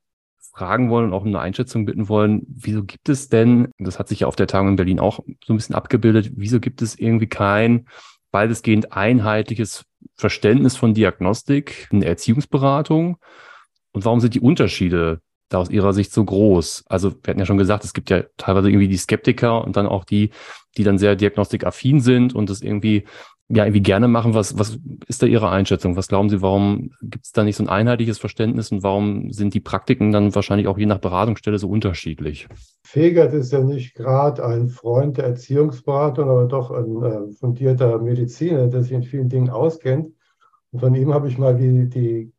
fragen 0.54 0.88
wollen 0.88 1.08
und 1.08 1.12
auch 1.12 1.26
eine 1.26 1.40
Einschätzung 1.40 1.84
bitten 1.84 2.08
wollen, 2.08 2.46
wieso 2.48 2.82
gibt 2.84 3.10
es 3.10 3.28
denn, 3.28 3.68
das 3.78 3.98
hat 3.98 4.08
sich 4.08 4.20
ja 4.20 4.26
auf 4.26 4.36
der 4.36 4.46
Tagung 4.46 4.68
in 4.68 4.76
Berlin 4.76 5.00
auch 5.00 5.18
so 5.44 5.52
ein 5.52 5.56
bisschen 5.56 5.74
abgebildet, 5.74 6.30
wieso 6.36 6.60
gibt 6.60 6.80
es 6.80 6.98
irgendwie 6.98 7.26
kein 7.26 7.86
weitestgehend 8.34 8.92
einheitliches 8.92 9.86
Verständnis 10.16 10.76
von 10.76 10.92
Diagnostik 10.92 11.88
in 11.90 12.00
der 12.00 12.10
Erziehungsberatung 12.10 13.16
und 13.92 14.04
warum 14.04 14.20
sind 14.20 14.34
die 14.34 14.40
Unterschiede 14.40 15.20
da 15.48 15.58
aus 15.58 15.70
Ihrer 15.70 15.92
Sicht 15.92 16.12
so 16.12 16.24
groß? 16.24 16.84
Also 16.88 17.12
wir 17.12 17.30
hatten 17.30 17.38
ja 17.38 17.46
schon 17.46 17.58
gesagt, 17.58 17.84
es 17.84 17.94
gibt 17.94 18.10
ja 18.10 18.24
teilweise 18.36 18.68
irgendwie 18.68 18.88
die 18.88 18.96
Skeptiker 18.96 19.64
und 19.64 19.76
dann 19.76 19.86
auch 19.86 20.04
die, 20.04 20.30
die 20.76 20.84
dann 20.84 20.98
sehr 20.98 21.14
diagnostikaffin 21.16 22.00
sind 22.00 22.34
und 22.34 22.50
das 22.50 22.60
irgendwie 22.60 23.04
ja 23.48 23.64
irgendwie 23.64 23.82
gerne 23.82 24.08
machen. 24.08 24.34
Was, 24.34 24.58
was 24.58 24.78
ist 25.06 25.22
da 25.22 25.26
Ihre 25.26 25.50
Einschätzung? 25.50 25.96
Was 25.96 26.08
glauben 26.08 26.30
Sie, 26.30 26.40
warum 26.40 26.92
gibt 27.02 27.26
es 27.26 27.32
da 27.32 27.44
nicht 27.44 27.56
so 27.56 27.64
ein 27.64 27.68
einheitliches 27.68 28.18
Verständnis 28.18 28.72
und 28.72 28.82
warum 28.82 29.30
sind 29.32 29.54
die 29.54 29.60
Praktiken 29.60 30.12
dann 30.12 30.34
wahrscheinlich 30.34 30.66
auch 30.66 30.78
je 30.78 30.86
nach 30.86 30.98
Beratungsstelle 30.98 31.58
so 31.58 31.68
unterschiedlich? 31.68 32.48
Fegert 32.84 33.34
ist 33.34 33.52
ja 33.52 33.60
nicht 33.60 33.94
gerade 33.94 34.44
ein 34.44 34.68
Freund 34.68 35.18
der 35.18 35.26
Erziehungsberatung, 35.26 36.28
aber 36.28 36.46
doch 36.46 36.70
ein 36.70 37.02
äh, 37.02 37.32
fundierter 37.32 37.98
Mediziner, 37.98 38.68
der 38.68 38.82
sich 38.82 38.92
in 38.92 39.02
vielen 39.02 39.28
Dingen 39.28 39.50
auskennt. 39.50 40.10
Und 40.72 40.80
von 40.80 40.94
ihm 40.94 41.12
habe 41.12 41.28
ich 41.28 41.38
mal, 41.38 41.58
wie 41.58 41.86
die 41.86 42.32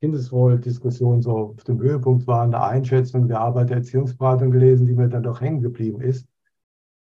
Kindeswohldiskussion 0.00 1.22
so 1.22 1.30
auf 1.30 1.64
dem 1.64 1.80
Höhepunkt 1.80 2.26
war, 2.26 2.42
eine 2.42 2.60
Einschätzung 2.60 3.28
der 3.28 3.40
Arbeit 3.40 3.70
der 3.70 3.78
Erziehungsberatung 3.78 4.50
gelesen, 4.50 4.86
die 4.86 4.94
mir 4.94 5.08
dann 5.08 5.22
doch 5.22 5.40
hängen 5.40 5.62
geblieben 5.62 6.00
ist. 6.00 6.26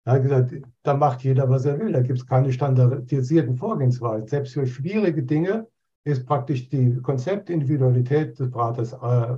Er 0.04 0.14
hat 0.14 0.22
gesagt, 0.22 0.54
da 0.82 0.94
macht 0.94 1.22
jeder, 1.22 1.48
was 1.50 1.64
er 1.64 1.78
will. 1.78 1.92
Da 1.92 2.00
gibt 2.00 2.18
es 2.18 2.26
keine 2.26 2.52
standardisierten 2.52 3.56
Vorgehensweisen. 3.56 4.26
Selbst 4.26 4.54
für 4.54 4.66
schwierige 4.66 5.22
Dinge 5.22 5.66
ist 6.04 6.26
praktisch 6.26 6.68
die 6.68 7.00
Konzeptindividualität 7.02 8.38
des 8.38 8.50
Beraters 8.50 8.94
äh, 8.94 9.36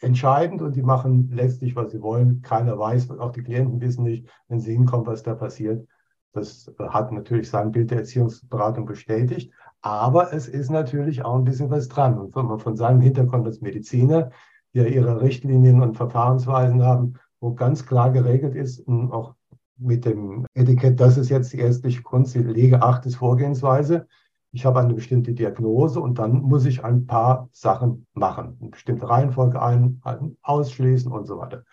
entscheidend 0.00 0.62
und 0.62 0.76
die 0.76 0.82
machen 0.82 1.30
letztlich, 1.32 1.76
was 1.76 1.92
sie 1.92 2.02
wollen. 2.02 2.42
Keiner 2.42 2.78
weiß, 2.78 3.10
auch 3.12 3.32
die 3.32 3.42
Klienten 3.42 3.80
wissen 3.80 4.04
nicht, 4.04 4.28
wenn 4.48 4.60
sie 4.60 4.72
hinkommen, 4.72 5.06
was 5.06 5.22
da 5.22 5.34
passiert. 5.34 5.86
Das 6.32 6.72
hat 6.78 7.12
natürlich 7.12 7.50
sein 7.50 7.72
Bild 7.72 7.90
der 7.90 7.98
Erziehungsberatung 7.98 8.86
bestätigt. 8.86 9.52
Aber 9.80 10.32
es 10.32 10.48
ist 10.48 10.70
natürlich 10.70 11.24
auch 11.24 11.36
ein 11.36 11.44
bisschen 11.44 11.70
was 11.70 11.88
dran. 11.88 12.18
Und 12.18 12.32
von, 12.32 12.58
von 12.58 12.76
seinem 12.76 13.00
Hintergrund 13.00 13.46
als 13.46 13.60
Mediziner, 13.60 14.30
die 14.74 14.78
ja 14.78 14.84
ihre 14.84 15.20
Richtlinien 15.20 15.80
und 15.80 15.96
Verfahrensweisen 15.96 16.82
haben, 16.82 17.14
wo 17.40 17.54
ganz 17.54 17.86
klar 17.86 18.10
geregelt 18.10 18.54
ist 18.54 18.80
und 18.80 19.12
auch 19.12 19.34
mit 19.78 20.04
dem 20.04 20.46
Etikett, 20.54 21.00
das 21.00 21.16
ist 21.16 21.28
jetzt 21.28 21.52
die 21.52 21.58
ärztliche 21.58 22.02
Kunst, 22.02 22.34
die 22.34 22.40
Lege 22.40 22.82
8 22.82 23.06
ist 23.06 23.16
Vorgehensweise. 23.16 24.06
Ich 24.52 24.64
habe 24.64 24.80
eine 24.80 24.94
bestimmte 24.94 25.32
Diagnose 25.32 26.00
und 26.00 26.18
dann 26.18 26.40
muss 26.40 26.64
ich 26.64 26.82
ein 26.82 27.06
paar 27.06 27.48
Sachen 27.52 28.06
machen. 28.14 28.56
Eine 28.60 28.70
bestimmte 28.70 29.08
Reihenfolge 29.08 29.60
ein, 29.60 30.00
ausschließen 30.42 31.12
und 31.12 31.26
so 31.26 31.38
weiter. 31.38 31.64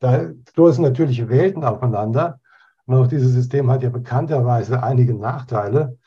Da 0.00 0.30
stoßen 0.50 0.82
natürliche 0.82 1.28
Welten 1.28 1.64
aufeinander. 1.64 2.40
Und 2.86 2.96
auch 2.96 3.06
dieses 3.06 3.32
System 3.32 3.70
hat 3.70 3.82
ja 3.82 3.90
bekannterweise 3.90 4.82
einige 4.82 5.14
Nachteile. 5.14 5.98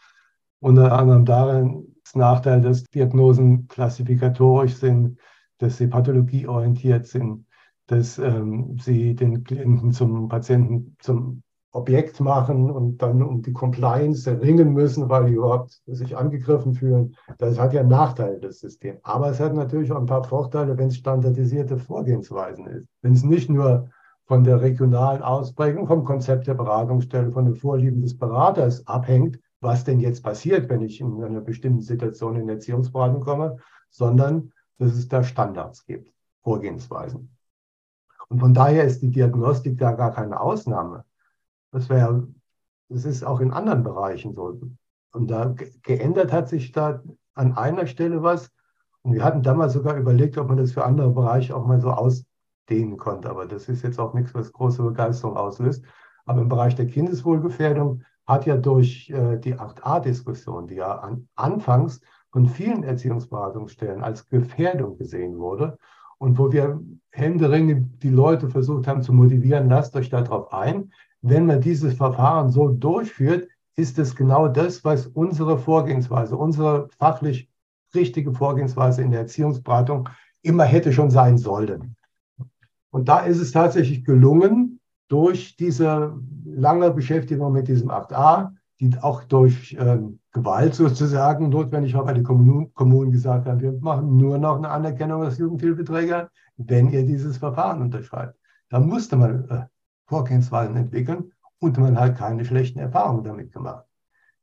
Unter 0.60 0.92
anderem 0.92 1.26
darin 1.26 1.96
das 2.04 2.16
Nachteil, 2.16 2.62
dass 2.62 2.84
Diagnosen 2.84 3.68
klassifikatorisch 3.68 4.76
sind, 4.76 5.18
dass 5.60 5.78
sie 5.78 5.88
pathologieorientiert 5.88 7.06
sind, 7.06 7.46
dass 7.92 8.18
ähm, 8.18 8.78
sie 8.80 9.16
den 9.16 9.44
Klienten 9.44 9.92
zum 9.92 10.30
Patienten, 10.30 10.96
zum 11.00 11.44
Objekt 11.74 12.22
machen 12.22 12.72
und 12.72 13.02
dann 13.02 13.22
um 13.22 13.42
die 13.42 13.52
Compliance 13.52 14.30
ringen 14.42 14.72
müssen, 14.72 15.10
weil 15.10 15.26
die 15.26 15.34
überhaupt 15.34 15.82
sich 15.86 16.16
angegriffen 16.16 16.74
fühlen. 16.74 17.16
Das 17.38 17.60
hat 17.60 17.74
ja 17.74 17.84
Nachteile, 17.84 18.40
das 18.40 18.60
System. 18.60 18.98
Aber 19.04 19.30
es 19.30 19.42
hat 19.42 19.54
natürlich 19.54 19.92
auch 19.92 20.00
ein 20.00 20.06
paar 20.06 20.24
Vorteile, 20.24 20.78
wenn 20.78 20.88
es 20.88 20.98
standardisierte 20.98 21.78
Vorgehensweisen 21.78 22.66
ist. 22.68 22.88
Wenn 23.02 23.14
es 23.14 23.24
nicht 23.24 23.50
nur 23.50 23.90
von 24.26 24.46
der 24.46 24.62
regionalen 24.62 25.22
Ausprägung, 25.22 25.88
vom 25.88 26.06
Konzept 26.06 26.48
der 26.48 26.54
Beratungsstelle, 26.54 27.34
von 27.34 27.44
den 27.44 27.56
Vorlieben 27.56 28.02
des 28.02 28.18
Beraters 28.18 28.88
abhängt, 28.88 29.38
was 29.60 29.84
denn 29.84 30.00
jetzt 30.00 30.24
passiert, 30.24 30.70
wenn 30.70 30.82
ich 30.82 31.02
in 31.02 31.22
einer 31.22 31.42
bestimmten 31.42 31.82
Situation 31.82 32.38
in 32.38 32.48
Erziehungsberatung 32.48 33.22
komme, 33.22 33.58
sondern 33.90 34.54
dass 34.78 34.94
es 34.94 35.10
da 35.10 35.24
Standards 35.24 35.86
gibt, 35.86 36.10
Vorgehensweisen. 36.44 37.30
Und 38.32 38.40
von 38.40 38.54
daher 38.54 38.86
ist 38.86 39.02
die 39.02 39.12
Diagnostik 39.12 39.78
da 39.78 39.92
gar 39.92 40.14
keine 40.14 40.40
Ausnahme. 40.40 41.04
Das 41.72 41.90
wäre, 41.90 42.30
das 42.88 43.04
ist 43.04 43.26
auch 43.26 43.42
in 43.42 43.52
anderen 43.52 43.84
Bereichen 43.84 44.34
so. 44.34 44.58
Und 45.12 45.30
da 45.30 45.54
geändert 45.84 46.32
hat 46.32 46.48
sich 46.48 46.72
da 46.72 47.04
an 47.34 47.58
einer 47.58 47.88
Stelle 47.88 48.24
was. 48.24 48.50
Und 49.02 49.16
wir 49.16 49.26
hatten 49.26 49.44
damals 49.44 49.74
sogar 49.74 49.98
überlegt, 49.98 50.38
ob 50.38 50.48
man 50.48 50.56
das 50.56 50.72
für 50.72 50.86
andere 50.86 51.10
Bereiche 51.10 51.54
auch 51.54 51.68
mal 51.68 51.82
so 51.82 51.92
ausdehnen 51.92 52.96
konnte. 52.96 53.30
Aber 53.30 53.48
das 53.48 53.68
ist 53.68 53.84
jetzt 53.84 54.00
auch 54.00 54.14
nichts, 54.14 54.34
was 54.34 54.54
große 54.54 54.82
Begeisterung 54.82 55.36
auslöst. 55.36 55.84
Aber 56.24 56.40
im 56.40 56.48
Bereich 56.48 56.76
der 56.76 56.88
Kindeswohlgefährdung 56.88 58.04
hat 58.26 58.46
ja 58.46 58.56
durch 58.56 59.10
äh, 59.10 59.40
die 59.40 59.56
8a-Diskussion, 59.56 60.68
die 60.68 60.76
ja 60.76 61.00
an, 61.00 61.28
anfangs 61.36 62.00
von 62.32 62.48
vielen 62.48 62.86
Erziehungsberatungsstellen 62.86 64.02
als 64.02 64.30
Gefährdung 64.30 64.98
gesehen 64.98 65.38
wurde, 65.38 65.78
und 66.22 66.38
wo 66.38 66.52
wir 66.52 66.80
händeringend 67.10 68.04
die 68.04 68.10
Leute 68.10 68.48
versucht 68.48 68.86
haben 68.86 69.02
zu 69.02 69.12
motivieren, 69.12 69.70
lasst 69.70 69.96
euch 69.96 70.10
darauf 70.10 70.54
ein. 70.54 70.94
Wenn 71.24 71.48
man 71.48 71.62
dieses 71.62 71.96
Verfahren 71.96 72.52
so 72.52 72.68
durchführt, 72.68 73.48
ist 73.76 73.98
es 73.98 74.16
genau 74.16 74.48
das, 74.48 74.86
was 74.86 75.08
unsere 75.08 75.58
Vorgehensweise, 75.58 76.38
unsere 76.38 76.90
fachlich 77.00 77.50
richtige 77.96 78.34
Vorgehensweise 78.34 79.02
in 79.02 79.10
der 79.10 79.22
Erziehungsberatung 79.22 80.10
immer 80.44 80.64
hätte 80.64 80.94
schon 80.94 81.10
sein 81.10 81.40
sollen. 81.40 81.96
Und 82.92 83.10
da 83.10 83.22
ist 83.22 83.40
es 83.40 83.52
tatsächlich 83.52 84.06
gelungen, 84.06 84.80
durch 85.08 85.56
diese 85.58 86.16
lange 86.46 86.92
Beschäftigung 86.92 87.52
mit 87.52 87.68
diesem 87.68 87.90
8a, 87.90 88.52
die 88.82 88.98
auch 89.00 89.24
durch 89.24 89.78
ähm, 89.80 90.20
Gewalt 90.32 90.74
sozusagen 90.74 91.50
notwendig 91.50 91.94
war, 91.94 92.08
weil 92.08 92.16
die 92.16 92.24
Kommunen, 92.24 92.74
Kommunen 92.74 93.12
gesagt 93.12 93.48
haben, 93.48 93.62
wir 93.62 93.74
machen 93.74 94.18
nur 94.18 94.40
noch 94.40 94.58
eine 94.58 94.70
Anerkennung 94.70 95.22
als 95.24 95.38
Jugendhilfeträger, 95.38 96.32
wenn 96.58 96.90
ihr 96.90 97.06
dieses 97.06 97.38
Verfahren 97.38 97.82
unterschreibt. 97.82 98.36
Da 98.70 98.80
musste 98.80 99.18
man 99.18 99.48
äh, 99.50 99.66
Vorgehensweisen 100.08 100.76
entwickeln 100.76 101.32
und 101.60 101.78
man 101.78 102.00
hat 102.00 102.18
keine 102.18 102.44
schlechten 102.44 102.80
Erfahrungen 102.80 103.24
damit 103.24 103.54
gemacht. 103.54 103.86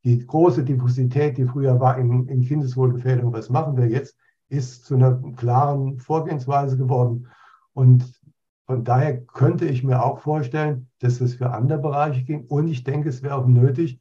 Die 0.05 0.25
große 0.25 0.63
Diffusität, 0.63 1.37
die 1.37 1.45
früher 1.45 1.81
war 1.81 1.99
in, 1.99 2.29
in 2.29 2.43
Kindeswohlgefährdung, 2.43 3.33
was 3.33 3.51
machen 3.51 3.77
wir 3.77 3.89
jetzt, 3.89 4.17
ist 4.49 4.85
zu 4.85 4.95
einer 4.95 5.21
klaren 5.35 5.99
Vorgehensweise 5.99 6.77
geworden. 6.77 7.27
Und 7.73 8.23
von 8.67 8.85
daher 8.85 9.21
könnte 9.21 9.65
ich 9.67 9.83
mir 9.83 10.05
auch 10.05 10.21
vorstellen, 10.21 10.89
dass 11.01 11.21
es 11.21 11.35
für 11.35 11.51
andere 11.51 11.81
Bereiche 11.81 12.23
ging. 12.23 12.47
Und 12.47 12.69
ich 12.69 12.85
denke, 12.85 13.09
es 13.09 13.23
wäre 13.25 13.35
auch 13.35 13.47
nötig, 13.47 14.01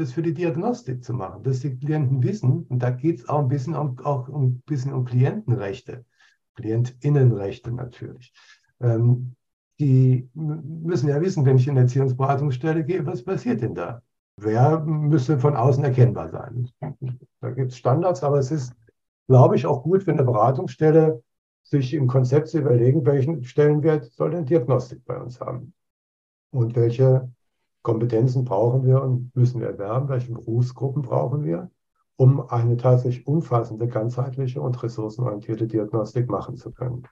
das 0.00 0.12
für 0.12 0.22
die 0.22 0.34
Diagnostik 0.34 1.04
zu 1.04 1.12
machen, 1.12 1.42
dass 1.42 1.60
die 1.60 1.76
Klienten 1.76 2.22
wissen, 2.22 2.64
und 2.68 2.82
da 2.82 2.90
geht 2.90 3.20
es 3.20 3.28
auch 3.28 3.40
ein 3.40 3.48
bisschen 3.48 3.76
um, 3.76 3.98
auch 4.00 4.28
ein 4.28 4.62
bisschen 4.66 4.94
um 4.94 5.04
Klientenrechte, 5.04 6.04
Klientinnenrechte 6.54 7.70
natürlich. 7.70 8.32
Ähm, 8.80 9.36
die 9.78 10.28
müssen 10.34 11.08
ja 11.08 11.20
wissen, 11.20 11.44
wenn 11.44 11.58
ich 11.58 11.66
in 11.66 11.72
eine 11.72 11.80
Erziehungsberatungsstelle 11.80 12.84
gehe, 12.84 13.04
was 13.06 13.22
passiert 13.22 13.60
denn 13.60 13.74
da? 13.74 14.02
Wer 14.36 14.80
müsste 14.80 15.38
von 15.38 15.54
außen 15.54 15.84
erkennbar 15.84 16.28
sein? 16.28 16.70
Da 17.40 17.50
gibt 17.50 17.72
es 17.72 17.78
Standards, 17.78 18.22
aber 18.22 18.38
es 18.38 18.50
ist, 18.50 18.74
glaube 19.28 19.56
ich, 19.56 19.66
auch 19.66 19.82
gut, 19.82 20.06
wenn 20.06 20.18
eine 20.18 20.24
Beratungsstelle 20.24 21.22
sich 21.62 21.92
im 21.92 22.06
Konzept 22.06 22.48
zu 22.48 22.58
überlegen, 22.58 23.04
welchen 23.04 23.44
Stellenwert 23.44 24.04
soll 24.12 24.30
denn 24.30 24.46
Diagnostik 24.46 25.04
bei 25.04 25.18
uns 25.18 25.40
haben? 25.40 25.74
Und 26.52 26.74
welche 26.74 27.30
Kompetenzen 27.82 28.44
brauchen 28.44 28.84
wir 28.84 29.02
und 29.02 29.34
müssen 29.34 29.60
wir 29.60 29.68
erwerben, 29.68 30.08
welche 30.08 30.32
Berufsgruppen 30.32 31.02
brauchen 31.02 31.44
wir, 31.44 31.70
um 32.16 32.48
eine 32.50 32.76
tatsächlich 32.76 33.26
umfassende, 33.26 33.88
ganzheitliche 33.88 34.60
und 34.60 34.82
ressourcenorientierte 34.82 35.66
Diagnostik 35.66 36.28
machen 36.28 36.56
zu 36.56 36.72
können. 36.72 37.04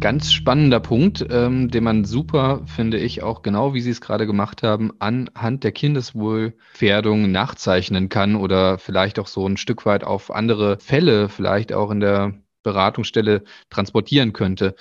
Ganz 0.00 0.30
spannender 0.32 0.80
Punkt, 0.80 1.26
ähm, 1.30 1.70
den 1.70 1.84
man 1.84 2.04
super, 2.04 2.60
finde 2.66 2.98
ich, 2.98 3.22
auch 3.22 3.42
genau 3.42 3.74
wie 3.74 3.80
Sie 3.80 3.90
es 3.90 4.00
gerade 4.00 4.26
gemacht 4.26 4.62
haben, 4.62 4.92
anhand 4.98 5.64
der 5.64 5.72
Kindeswohlgefährdung 5.72 7.30
nachzeichnen 7.32 8.08
kann 8.08 8.36
oder 8.36 8.78
vielleicht 8.78 9.18
auch 9.18 9.26
so 9.26 9.46
ein 9.46 9.56
Stück 9.56 9.86
weit 9.86 10.04
auf 10.04 10.30
andere 10.30 10.78
Fälle, 10.78 11.28
vielleicht 11.28 11.72
auch 11.72 11.90
in 11.90 12.00
der 12.00 12.34
Beratungsstelle 12.62 13.44
transportieren 13.70 14.32
könnte. 14.32 14.74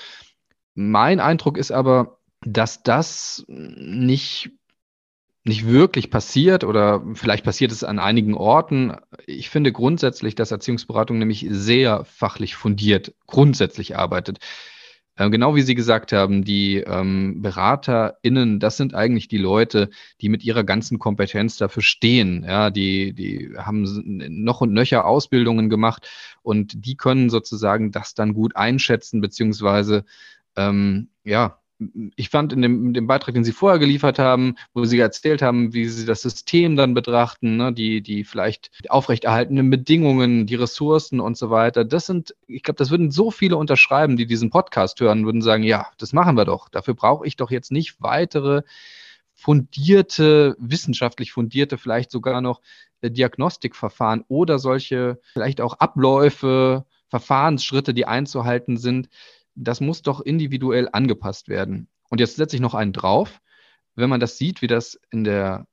Mein 0.79 1.19
Eindruck 1.19 1.57
ist 1.57 1.71
aber, 1.71 2.19
dass 2.41 2.83
das 2.83 3.43
nicht, 3.47 4.51
nicht 5.43 5.65
wirklich 5.65 6.11
passiert 6.11 6.63
oder 6.63 7.03
vielleicht 7.15 7.43
passiert 7.43 7.71
es 7.71 7.83
an 7.83 7.97
einigen 7.97 8.35
Orten. 8.35 8.95
Ich 9.25 9.49
finde 9.49 9.71
grundsätzlich, 9.71 10.35
dass 10.35 10.51
Erziehungsberatung 10.51 11.17
nämlich 11.17 11.47
sehr 11.49 12.05
fachlich 12.05 12.55
fundiert 12.55 13.15
grundsätzlich 13.25 13.97
arbeitet. 13.97 14.37
Äh, 15.15 15.31
genau 15.31 15.55
wie 15.55 15.63
Sie 15.63 15.73
gesagt 15.73 16.13
haben, 16.13 16.43
die 16.43 16.77
ähm, 16.77 17.41
BeraterInnen, 17.41 18.59
das 18.59 18.77
sind 18.77 18.93
eigentlich 18.93 19.27
die 19.27 19.39
Leute, 19.39 19.89
die 20.21 20.29
mit 20.29 20.43
ihrer 20.43 20.63
ganzen 20.63 20.99
Kompetenz 20.99 21.57
dafür 21.57 21.81
stehen. 21.81 22.43
Ja, 22.47 22.69
die, 22.69 23.13
die 23.13 23.51
haben 23.57 23.83
noch 24.43 24.61
und 24.61 24.73
nöcher 24.73 25.05
Ausbildungen 25.05 25.71
gemacht 25.71 26.07
und 26.43 26.85
die 26.85 26.95
können 26.95 27.31
sozusagen 27.31 27.91
das 27.91 28.13
dann 28.13 28.35
gut 28.35 28.55
einschätzen, 28.55 29.21
beziehungsweise 29.21 30.05
ähm, 30.57 31.09
ja, 31.23 31.59
ich 32.15 32.29
fand 32.29 32.53
in 32.53 32.61
dem, 32.63 32.93
dem, 32.93 33.05
Beitrag, 33.05 33.35
den 33.35 33.43
Sie 33.43 33.51
vorher 33.51 33.77
geliefert 33.77 34.17
haben, 34.17 34.55
wo 34.73 34.85
Sie 34.85 34.99
erzählt 34.99 35.43
haben, 35.43 35.73
wie 35.73 35.87
Sie 35.87 36.05
das 36.05 36.21
System 36.21 36.75
dann 36.75 36.95
betrachten, 36.95 37.57
ne, 37.57 37.71
die, 37.71 38.01
die 38.01 38.23
vielleicht 38.23 38.71
aufrechterhaltenen 38.89 39.69
Bedingungen, 39.69 40.47
die 40.47 40.55
Ressourcen 40.55 41.19
und 41.19 41.37
so 41.37 41.51
weiter. 41.51 41.85
Das 41.85 42.07
sind, 42.07 42.35
ich 42.47 42.63
glaube, 42.63 42.77
das 42.79 42.89
würden 42.89 43.11
so 43.11 43.29
viele 43.29 43.57
unterschreiben, 43.57 44.17
die 44.17 44.25
diesen 44.25 44.49
Podcast 44.49 44.99
hören, 44.99 45.25
würden 45.25 45.43
sagen, 45.43 45.63
ja, 45.63 45.87
das 45.99 46.13
machen 46.13 46.35
wir 46.35 46.45
doch. 46.45 46.69
Dafür 46.69 46.95
brauche 46.95 47.27
ich 47.27 47.35
doch 47.35 47.51
jetzt 47.51 47.71
nicht 47.71 48.01
weitere 48.01 48.63
fundierte, 49.35 50.55
wissenschaftlich 50.59 51.31
fundierte, 51.31 51.77
vielleicht 51.77 52.09
sogar 52.09 52.41
noch 52.41 52.61
äh, 53.01 53.11
Diagnostikverfahren 53.11 54.23
oder 54.27 54.57
solche 54.57 55.19
vielleicht 55.33 55.61
auch 55.61 55.75
Abläufe, 55.75 56.85
Verfahrensschritte, 57.09 57.93
die 57.93 58.07
einzuhalten 58.07 58.77
sind 58.77 59.09
das 59.57 59.81
muss 59.81 60.01
doch 60.01 60.21
individuell 60.21 60.87
angepasst 60.91 61.49
werden. 61.49 61.87
Und 62.09 62.19
jetzt 62.19 62.35
setze 62.35 62.55
ich 62.55 62.61
noch 62.61 62.75
einen 62.75 62.93
drauf. 62.93 63.41
Wenn 63.95 64.09
man 64.09 64.19
das 64.19 64.37
sieht, 64.37 64.61
wie 64.61 64.67
das 64.67 64.99
in 65.09 65.23
der, 65.23 65.67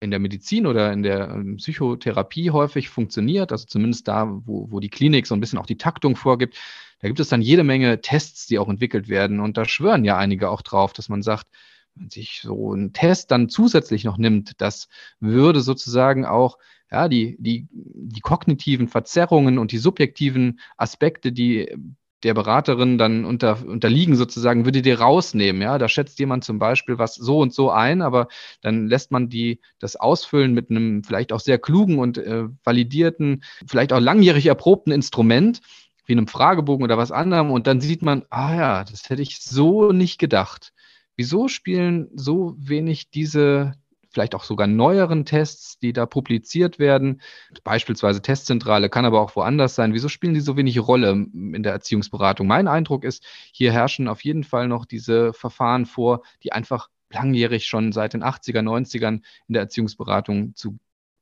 in 0.00 0.10
der 0.10 0.18
Medizin 0.18 0.66
oder 0.66 0.92
in 0.92 1.02
der 1.02 1.30
ähm, 1.30 1.56
Psychotherapie 1.56 2.50
häufig 2.50 2.88
funktioniert, 2.88 3.52
also 3.52 3.66
zumindest 3.66 4.08
da, 4.08 4.28
wo, 4.28 4.70
wo 4.70 4.80
die 4.80 4.90
Klinik 4.90 5.26
so 5.26 5.34
ein 5.34 5.40
bisschen 5.40 5.58
auch 5.58 5.66
die 5.66 5.78
Taktung 5.78 6.16
vorgibt, 6.16 6.56
da 7.00 7.08
gibt 7.08 7.20
es 7.20 7.28
dann 7.28 7.42
jede 7.42 7.62
Menge 7.62 8.00
Tests, 8.00 8.46
die 8.46 8.58
auch 8.58 8.68
entwickelt 8.68 9.08
werden. 9.08 9.40
Und 9.40 9.56
da 9.56 9.64
schwören 9.64 10.04
ja 10.04 10.18
einige 10.18 10.50
auch 10.50 10.62
drauf, 10.62 10.92
dass 10.92 11.08
man 11.08 11.22
sagt, 11.22 11.46
wenn 11.94 12.10
sich 12.10 12.40
so 12.42 12.74
ein 12.74 12.92
Test 12.92 13.30
dann 13.30 13.48
zusätzlich 13.48 14.04
noch 14.04 14.18
nimmt, 14.18 14.60
das 14.60 14.88
würde 15.20 15.60
sozusagen 15.60 16.26
auch 16.26 16.58
ja, 16.90 17.08
die, 17.08 17.36
die, 17.38 17.66
die 17.70 18.20
kognitiven 18.20 18.88
Verzerrungen 18.88 19.58
und 19.58 19.72
die 19.72 19.78
subjektiven 19.78 20.60
Aspekte, 20.76 21.32
die 21.32 21.74
der 22.22 22.34
Beraterin 22.34 22.98
dann 22.98 23.24
unter, 23.24 23.64
unterliegen 23.66 24.16
sozusagen, 24.16 24.64
würde 24.64 24.82
die 24.82 24.92
rausnehmen. 24.92 25.60
Ja, 25.60 25.78
da 25.78 25.88
schätzt 25.88 26.18
jemand 26.18 26.44
zum 26.44 26.58
Beispiel 26.58 26.98
was 26.98 27.14
so 27.14 27.40
und 27.40 27.52
so 27.52 27.70
ein, 27.70 28.02
aber 28.02 28.28
dann 28.62 28.86
lässt 28.86 29.10
man 29.10 29.28
die 29.28 29.60
das 29.78 29.96
ausfüllen 29.96 30.54
mit 30.54 30.70
einem 30.70 31.04
vielleicht 31.04 31.32
auch 31.32 31.40
sehr 31.40 31.58
klugen 31.58 31.98
und 31.98 32.18
äh, 32.18 32.44
validierten, 32.64 33.42
vielleicht 33.66 33.92
auch 33.92 34.00
langjährig 34.00 34.46
erprobten 34.46 34.92
Instrument 34.92 35.60
wie 36.06 36.12
einem 36.12 36.28
Fragebogen 36.28 36.84
oder 36.84 36.96
was 36.96 37.12
anderem 37.12 37.50
und 37.50 37.66
dann 37.66 37.80
sieht 37.80 38.02
man, 38.02 38.24
ah 38.30 38.54
ja, 38.54 38.84
das 38.84 39.10
hätte 39.10 39.22
ich 39.22 39.40
so 39.40 39.92
nicht 39.92 40.18
gedacht. 40.18 40.72
Wieso 41.16 41.48
spielen 41.48 42.08
so 42.14 42.54
wenig 42.58 43.10
diese 43.10 43.74
vielleicht 44.16 44.34
auch 44.34 44.44
sogar 44.44 44.66
neueren 44.66 45.26
Tests, 45.26 45.78
die 45.78 45.92
da 45.92 46.06
publiziert 46.06 46.78
werden, 46.78 47.20
beispielsweise 47.64 48.22
Testzentrale, 48.22 48.88
kann 48.88 49.04
aber 49.04 49.20
auch 49.20 49.36
woanders 49.36 49.74
sein. 49.74 49.92
Wieso 49.92 50.08
spielen 50.08 50.32
die 50.32 50.40
so 50.40 50.56
wenig 50.56 50.80
Rolle 50.80 51.10
in 51.10 51.62
der 51.62 51.72
Erziehungsberatung? 51.72 52.46
Mein 52.46 52.66
Eindruck 52.66 53.04
ist, 53.04 53.26
hier 53.52 53.72
herrschen 53.72 54.08
auf 54.08 54.24
jeden 54.24 54.42
Fall 54.42 54.68
noch 54.68 54.86
diese 54.86 55.34
Verfahren 55.34 55.84
vor, 55.84 56.22
die 56.42 56.52
einfach 56.52 56.88
langjährig 57.10 57.66
schon 57.66 57.92
seit 57.92 58.14
den 58.14 58.24
80er, 58.24 58.62
90ern 58.62 59.20
in 59.48 59.52
der 59.52 59.60
Erziehungsberatung 59.60 60.54
zu, 60.54 60.78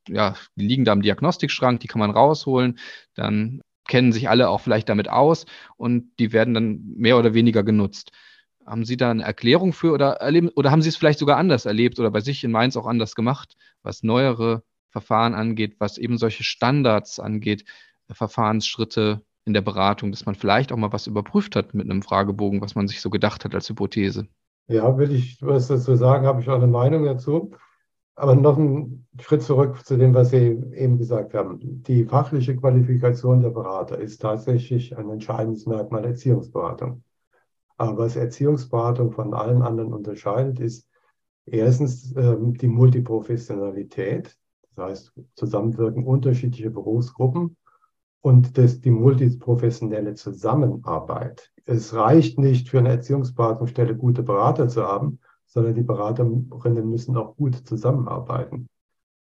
ja, 0.09 0.37
die 0.55 0.69
liegen 0.69 0.85
da 0.85 0.93
im 0.93 1.03
Diagnostikschrank, 1.03 1.81
die 1.81 1.89
kann 1.89 1.99
man 1.99 2.13
rausholen, 2.13 2.79
dann 3.15 3.61
kennen 3.89 4.13
sich 4.13 4.29
alle 4.29 4.51
auch 4.51 4.61
vielleicht 4.61 4.89
damit 4.89 5.09
aus 5.09 5.47
und 5.77 6.13
die 6.21 6.33
werden 6.33 6.55
dann 6.55 6.95
mehr 6.97 7.19
oder 7.19 7.35
weniger 7.35 7.65
genutzt. 7.65 8.13
Haben 8.67 8.85
Sie 8.85 8.97
da 8.97 9.11
eine 9.11 9.23
Erklärung 9.23 9.73
für 9.73 9.93
oder 9.93 10.15
erleben, 10.15 10.49
oder 10.51 10.71
haben 10.71 10.83
Sie 10.83 10.89
es 10.89 10.97
vielleicht 10.97 11.19
sogar 11.19 11.37
anders 11.37 11.67
erlebt 11.67 11.99
oder 11.99 12.11
bei 12.11 12.21
sich 12.21 12.45
in 12.45 12.51
Mainz 12.51 12.77
auch 12.77 12.87
anders 12.87 13.15
gemacht, 13.15 13.57
was 13.83 14.03
neuere 14.03 14.63
Verfahren 14.91 15.35
angeht, 15.35 15.77
was 15.79 15.99
eben 15.99 16.19
solche 16.19 16.45
Standards 16.45 17.19
angeht, 17.21 17.65
Verfahrensschritte 18.11 19.23
in 19.45 19.53
der 19.53 19.61
Beratung, 19.61 20.11
dass 20.11 20.27
man 20.27 20.35
vielleicht 20.35 20.73
auch 20.73 20.77
mal 20.77 20.93
was 20.93 21.07
überprüft 21.07 21.57
hat 21.57 21.75
mit 21.75 21.91
einem 21.91 22.03
Fragebogen, 22.03 22.61
was 22.61 22.75
man 22.75 22.89
sich 22.89 23.01
so 23.01 23.11
gedacht 23.11 23.45
hat 23.45 23.55
als 23.55 23.69
Hypothese? 23.69 24.27
Ja, 24.69 24.97
will 24.97 25.13
ich 25.13 25.39
was 25.43 25.69
dazu 25.69 25.97
sagen, 25.97 26.27
habe 26.27 26.41
ich 26.41 26.49
auch 26.49 26.57
eine 26.57 26.67
Meinung 26.67 27.05
dazu. 27.05 27.53
Aber 28.17 28.37
noch 28.37 28.57
einen 28.57 29.09
Schritt 29.21 29.43
zurück 29.43 29.85
zu 29.85 29.97
dem, 29.97 30.15
was 30.15 30.31
Sie 30.31 30.63
eben 30.73 30.99
gesagt 30.99 31.35
haben. 31.35 31.59
Die 31.83 32.05
fachliche 32.05 32.57
Qualifikation 32.57 33.43
der 33.43 33.51
Berater 33.51 33.99
ist 33.99 34.23
tatsächlich 34.23 34.97
ein 34.97 35.11
entscheidendes 35.11 35.67
Merkmal 35.67 36.03
der 36.03 36.13
Erziehungsberatung. 36.13 37.03
Aber 37.77 37.99
was 37.99 38.17
Erziehungsberatung 38.17 39.13
von 39.13 39.35
allen 39.35 39.63
anderen 39.63 39.93
unterscheidet, 39.93 40.61
ist 40.61 40.89
erstens 41.47 42.15
ähm, 42.17 42.55
die 42.55 42.69
Multiprofessionalität. 42.69 44.37
Das 44.77 44.85
heißt, 44.85 45.13
zusammenwirken 45.35 46.05
unterschiedliche 46.05 46.71
Berufsgruppen 46.71 47.57
und 48.21 48.57
das, 48.57 48.81
die 48.81 48.91
multiprofessionelle 48.91 50.15
Zusammenarbeit. 50.15 51.53
Es 51.67 51.95
reicht 51.95 52.39
nicht 52.39 52.69
für 52.69 52.79
eine 52.79 52.91
Erziehungsberatungsstelle 52.91 53.97
gute 53.97 54.23
Berater 54.23 54.69
zu 54.69 54.83
haben, 54.83 55.19
sondern 55.47 55.75
die 55.75 55.83
Beraterinnen 55.83 56.89
müssen 56.89 57.17
auch 57.17 57.37
gut 57.37 57.55
zusammenarbeiten. 57.55 58.69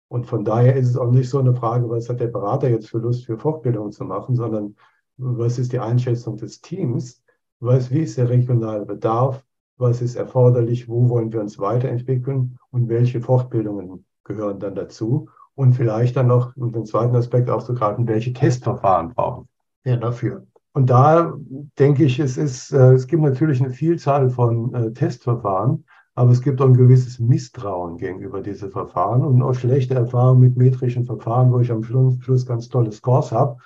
Und 0.07 0.27
von 0.27 0.43
daher 0.43 0.75
ist 0.75 0.89
es 0.89 0.97
auch 0.97 1.09
nicht 1.09 1.29
so 1.29 1.39
eine 1.39 1.55
Frage, 1.55 1.89
was 1.89 2.09
hat 2.09 2.19
der 2.19 2.27
Berater 2.27 2.69
jetzt 2.69 2.89
für 2.89 2.97
Lust 2.97 3.25
für 3.25 3.37
Fortbildung 3.37 3.93
zu 3.93 4.03
machen, 4.03 4.35
sondern 4.35 4.75
was 5.17 5.57
ist 5.57 5.71
die 5.71 5.79
Einschätzung 5.79 6.35
des 6.35 6.59
Teams 6.59 7.20
was, 7.61 7.91
wie 7.91 7.99
ist 7.99 8.17
der 8.17 8.29
regionale 8.29 8.85
Bedarf, 8.85 9.43
was 9.77 10.01
ist 10.01 10.15
erforderlich, 10.15 10.89
wo 10.89 11.09
wollen 11.09 11.31
wir 11.31 11.41
uns 11.41 11.57
weiterentwickeln 11.59 12.57
und 12.71 12.89
welche 12.89 13.21
Fortbildungen 13.21 14.05
gehören 14.23 14.59
dann 14.59 14.75
dazu. 14.75 15.29
Und 15.55 15.73
vielleicht 15.73 16.15
dann 16.15 16.27
noch, 16.27 16.55
um 16.55 16.71
den 16.71 16.85
zweiten 16.85 17.15
Aspekt 17.15 17.49
aufzugreifen, 17.49 18.07
welche 18.07 18.33
Testverfahren 18.33 19.13
brauchen 19.13 19.47
wir 19.83 19.97
dafür. 19.97 20.45
Und 20.73 20.89
da 20.89 21.33
denke 21.77 22.05
ich, 22.05 22.19
es, 22.19 22.37
ist, 22.37 22.71
äh, 22.71 22.93
es 22.93 23.07
gibt 23.07 23.21
natürlich 23.21 23.61
eine 23.61 23.71
Vielzahl 23.71 24.29
von 24.29 24.73
äh, 24.73 24.93
Testverfahren, 24.93 25.83
aber 26.15 26.31
es 26.31 26.41
gibt 26.41 26.61
auch 26.61 26.67
ein 26.67 26.77
gewisses 26.77 27.19
Misstrauen 27.19 27.97
gegenüber 27.97 28.41
diesen 28.41 28.71
Verfahren 28.71 29.23
und 29.23 29.41
auch 29.41 29.53
schlechte 29.53 29.95
Erfahrungen 29.95 30.39
mit 30.39 30.57
metrischen 30.57 31.05
Verfahren, 31.05 31.51
wo 31.51 31.59
ich 31.59 31.71
am 31.71 31.83
Schluss 31.83 32.45
ganz 32.45 32.69
tolle 32.69 32.91
Scores 32.91 33.31
habe 33.31 33.57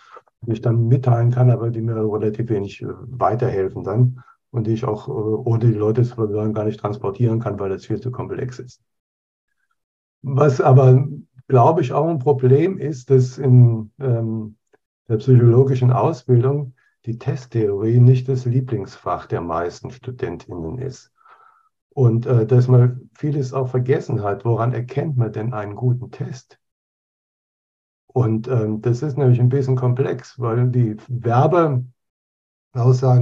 die 0.45 0.53
ich 0.53 0.61
dann 0.61 0.87
mitteilen 0.87 1.31
kann, 1.31 1.49
aber 1.49 1.69
die 1.69 1.81
mir 1.81 1.95
relativ 1.95 2.49
wenig 2.49 2.81
äh, 2.81 2.87
weiterhelfen 2.87 3.83
dann 3.83 4.23
und 4.51 4.67
die 4.67 4.73
ich 4.73 4.85
auch 4.85 5.07
äh, 5.07 5.11
ohne 5.11 5.59
die 5.59 5.73
Leute 5.73 6.03
zu 6.03 6.15
versorgen 6.15 6.53
gar 6.53 6.65
nicht 6.65 6.79
transportieren 6.79 7.39
kann, 7.39 7.59
weil 7.59 7.69
das 7.69 7.85
viel 7.85 7.99
zu 7.99 8.11
komplex 8.11 8.59
ist. 8.59 8.81
Was 10.21 10.59
aber, 10.59 11.07
glaube 11.47 11.81
ich, 11.81 11.93
auch 11.93 12.07
ein 12.07 12.19
Problem 12.19 12.77
ist, 12.77 13.09
dass 13.09 13.37
in 13.37 13.91
ähm, 13.99 14.57
der 15.07 15.17
psychologischen 15.17 15.91
Ausbildung 15.91 16.73
die 17.05 17.19
Testtheorie 17.19 17.99
nicht 17.99 18.27
das 18.27 18.45
Lieblingsfach 18.45 19.27
der 19.27 19.41
meisten 19.41 19.91
Studentinnen 19.91 20.79
ist. 20.79 21.11
Und 21.89 22.25
äh, 22.25 22.45
dass 22.45 22.67
man 22.67 23.09
vieles 23.13 23.53
auch 23.53 23.69
vergessen 23.69 24.23
hat. 24.23 24.43
Woran 24.43 24.73
erkennt 24.73 25.15
man 25.15 25.31
denn 25.31 25.53
einen 25.53 25.75
guten 25.75 26.11
Test? 26.11 26.59
Und 28.15 28.47
ähm, 28.47 28.81
das 28.81 29.01
ist 29.01 29.17
nämlich 29.17 29.41
ein 29.41 29.49
bisschen 29.49 29.75
komplex, 29.75 30.39
weil 30.39 30.69
die 30.69 30.95
Werbeaussagen 31.09 31.91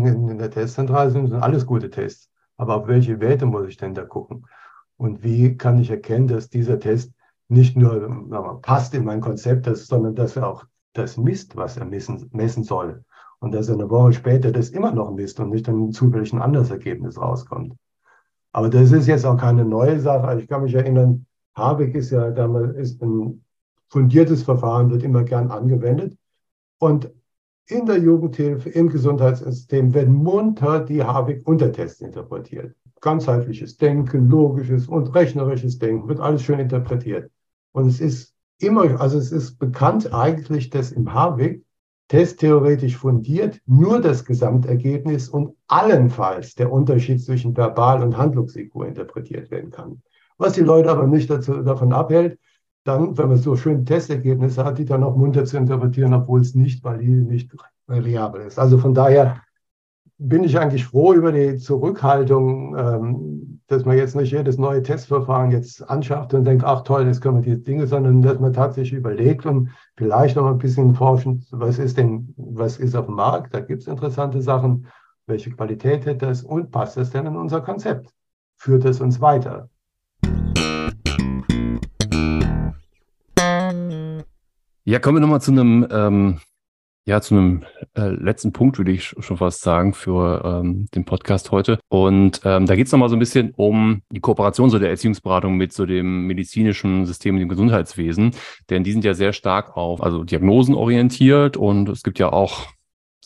in, 0.06 0.28
in 0.30 0.38
der 0.38 0.52
Testzentrale 0.52 1.10
sind, 1.10 1.30
sind 1.30 1.42
alles 1.42 1.66
gute 1.66 1.90
Tests. 1.90 2.30
Aber 2.58 2.76
auf 2.76 2.88
welche 2.88 3.20
Werte 3.20 3.48
muss 3.48 3.68
ich 3.68 3.78
denn 3.78 3.96
da 3.96 4.04
gucken? 4.04 4.46
Und 4.96 5.24
wie 5.24 5.58
kann 5.58 5.80
ich 5.80 5.90
erkennen, 5.90 6.28
dass 6.28 6.52
dieser 6.52 6.80
Test 6.80 7.12
nicht 7.48 7.76
nur 7.76 8.08
mal, 8.08 8.60
passt 8.62 8.94
in 8.94 9.04
mein 9.04 9.20
Konzept, 9.20 9.66
dass, 9.66 9.88
sondern 9.88 10.14
dass 10.14 10.36
er 10.36 10.48
auch 10.48 10.64
das 10.94 11.18
misst, 11.18 11.56
was 11.56 11.76
er 11.76 11.86
messen, 11.86 12.30
messen 12.32 12.64
soll. 12.64 13.04
Und 13.40 13.52
dass 13.52 13.70
er 13.70 13.74
eine 13.74 13.90
Woche 13.90 14.14
später 14.14 14.52
das 14.52 14.70
immer 14.70 14.92
noch 14.92 15.10
misst 15.10 15.40
und 15.40 15.50
nicht 15.50 15.68
dann 15.68 15.92
zufällig 15.92 16.32
ein 16.34 16.42
anderes 16.42 16.70
Ergebnis 16.70 17.20
rauskommt. 17.20 17.74
Aber 18.52 18.70
das 18.70 18.92
ist 18.92 19.08
jetzt 19.08 19.26
auch 19.26 19.38
keine 19.38 19.66
neue 19.66 20.00
Sache. 20.00 20.28
Also 20.28 20.44
ich 20.44 20.48
kann 20.48 20.62
mich 20.62 20.76
erinnern, 20.76 21.26
Habeck 21.56 21.96
ist 21.96 22.12
ja 22.12 22.30
damals 22.30 22.76
ist 22.76 23.02
ein 23.02 23.44
fundiertes 23.94 24.42
Verfahren 24.42 24.90
wird 24.90 25.04
immer 25.04 25.24
gern 25.24 25.52
angewendet. 25.52 26.18
Und 26.80 27.12
in 27.68 27.86
der 27.86 28.00
Jugendhilfe, 28.00 28.70
im 28.70 28.90
Gesundheitssystem 28.90 29.94
werden 29.94 30.16
munter 30.16 30.80
die 30.80 31.04
Havik-Untertests 31.04 32.02
interpretiert. 32.02 32.76
Ganzheitliches 33.02 33.78
Denken, 33.78 34.30
logisches 34.30 34.88
und 34.88 35.14
rechnerisches 35.14 35.78
Denken 35.78 36.08
wird 36.08 36.20
alles 36.20 36.42
schön 36.42 36.60
interpretiert. 36.60 37.30
Und 37.72 37.88
es 37.88 38.02
ist 38.02 38.34
immer, 38.58 39.00
also 39.00 39.20
es 39.20 39.32
ist 39.32 39.60
bekannt 39.60 40.12
eigentlich, 40.12 40.72
dass 40.72 40.92
im 40.92 41.14
Havik 41.14 41.64
testtheoretisch 42.08 42.98
fundiert 42.98 43.62
nur 43.68 44.02
das 44.02 44.26
Gesamtergebnis 44.26 45.30
und 45.30 45.56
allenfalls 45.68 46.56
der 46.56 46.72
Unterschied 46.72 47.24
zwischen 47.24 47.56
Verbal- 47.56 48.02
und 48.02 48.18
Handlungs-IQ 48.18 48.74
interpretiert 48.88 49.52
werden 49.52 49.70
kann. 49.70 50.02
Was 50.40 50.54
die 50.54 50.62
Leute 50.62 50.90
aber 50.90 51.06
nicht 51.06 51.30
dazu, 51.30 51.62
davon 51.62 51.94
abhält, 51.94 52.40
dann, 52.84 53.18
wenn 53.18 53.30
man 53.30 53.38
so 53.38 53.56
schön 53.56 53.86
Testergebnisse 53.86 54.64
hat, 54.66 54.78
die 54.78 54.86
dann 54.86 55.04
auch 55.04 55.16
munter 55.16 55.46
zu 55.46 55.58
interpretieren, 55.58 56.14
obwohl 56.14 56.42
es 56.42 56.56
nicht 56.56 56.84
valide, 56.84 57.22
nicht 57.22 57.52
variabel 57.88 58.42
ist. 58.42 58.60
Also 58.60 58.78
von 58.78 58.94
daher 58.94 59.42
bin 60.18 60.44
ich 60.44 60.58
eigentlich 60.60 60.86
froh 60.86 61.14
über 61.14 61.32
die 61.32 61.58
Zurückhaltung, 61.58 62.78
ähm, 62.78 63.62
dass 63.68 63.86
man 63.86 63.98
jetzt 63.98 64.16
nicht 64.16 64.32
jedes 64.32 64.58
neue 64.58 64.84
Testverfahren 64.84 65.52
jetzt 65.52 65.90
anschafft 65.90 66.34
und 66.34 66.46
denkt, 66.46 66.64
ach 66.64 66.82
toll, 66.84 67.06
jetzt 67.06 67.22
können 67.22 67.44
wir 67.44 67.56
die 67.56 67.64
Dinge, 67.64 67.88
sondern 67.88 68.22
dass 68.22 68.40
man 68.40 68.54
tatsächlich 68.54 69.00
überlegt 69.00 69.46
und 69.46 69.70
vielleicht 69.98 70.36
noch 70.36 70.46
ein 70.48 70.58
bisschen 70.60 70.94
forschen, 70.96 71.46
was 71.52 71.80
ist 71.80 71.98
denn, 71.98 72.34
was 72.38 72.78
ist 72.78 72.96
auf 72.96 73.08
dem 73.08 73.16
Markt, 73.16 73.54
da 73.54 73.60
gibt 73.60 73.82
es 73.82 73.88
interessante 73.88 74.42
Sachen 74.42 74.88
Welche 75.26 75.52
Qualität 75.52 76.06
hätte 76.06 76.28
es 76.28 76.44
und 76.44 76.72
passt 76.72 76.98
es 76.98 77.10
denn 77.12 77.26
in 77.26 77.36
unser 77.38 77.62
Konzept? 77.62 78.14
Führt 78.58 78.86
es 78.86 79.02
uns 79.02 79.22
weiter? 79.22 79.70
Ja, 84.86 85.00
kommen 85.00 85.16
wir 85.16 85.22
nochmal 85.22 85.40
zu 85.40 85.52
einem, 85.52 85.88
ähm, 85.90 86.40
ja, 87.06 87.22
zu 87.22 87.36
einem 87.36 87.64
äh, 87.96 88.10
letzten 88.10 88.52
Punkt, 88.52 88.78
würde 88.78 88.92
ich 88.92 89.16
schon 89.18 89.38
fast 89.38 89.62
sagen, 89.62 89.94
für 89.94 90.44
ähm, 90.44 90.88
den 90.94 91.06
Podcast 91.06 91.52
heute. 91.52 91.80
Und 91.88 92.42
ähm, 92.44 92.66
da 92.66 92.76
geht 92.76 92.88
es 92.88 92.92
nochmal 92.92 93.08
so 93.08 93.16
ein 93.16 93.20
bisschen 93.20 93.54
um 93.56 94.02
die 94.12 94.20
Kooperation 94.20 94.70
so 94.70 94.80
der 94.80 94.90
Erziehungsberatung 94.90 95.56
mit 95.56 95.72
so 95.72 95.86
dem 95.86 96.28
medizinischen 96.28 97.06
System, 97.06 97.38
dem 97.40 97.48
Gesundheitswesen. 97.48 98.32
Denn 98.70 98.84
die 98.84 98.92
sind 98.92 99.06
ja 99.06 99.14
sehr 99.14 99.32
stark 99.32 99.78
auf 99.78 100.04
also 100.04 100.26
Diagnosen 100.26 100.76
orientiert 100.76 101.56
und 101.56 101.88
es 101.88 102.04
gibt 102.04 102.20
ja 102.20 102.34
auch 102.34 102.73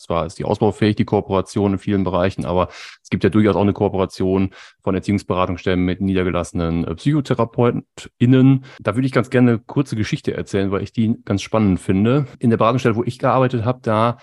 zwar 0.02 0.26
ist 0.26 0.38
die 0.38 0.44
ausbaufähig, 0.44 0.96
die 0.96 1.04
Kooperation 1.04 1.74
in 1.74 1.78
vielen 1.78 2.04
Bereichen, 2.04 2.44
aber 2.44 2.68
es 3.02 3.10
gibt 3.10 3.24
ja 3.24 3.30
durchaus 3.30 3.56
auch 3.56 3.62
eine 3.62 3.72
Kooperation 3.72 4.50
von 4.82 4.94
Erziehungsberatungsstellen 4.94 5.84
mit 5.84 6.00
niedergelassenen 6.00 6.84
äh, 6.84 6.94
PsychotherapeutInnen. 6.94 8.64
Da 8.80 8.94
würde 8.94 9.06
ich 9.06 9.12
ganz 9.12 9.30
gerne 9.30 9.50
eine 9.50 9.58
kurze 9.58 9.96
Geschichte 9.96 10.34
erzählen, 10.34 10.70
weil 10.70 10.82
ich 10.82 10.92
die 10.92 11.16
ganz 11.24 11.42
spannend 11.42 11.80
finde. 11.80 12.26
In 12.38 12.50
der 12.50 12.56
Beratungsstelle, 12.56 12.96
wo 12.96 13.04
ich 13.04 13.18
gearbeitet 13.18 13.64
habe, 13.64 13.80
da 13.82 14.18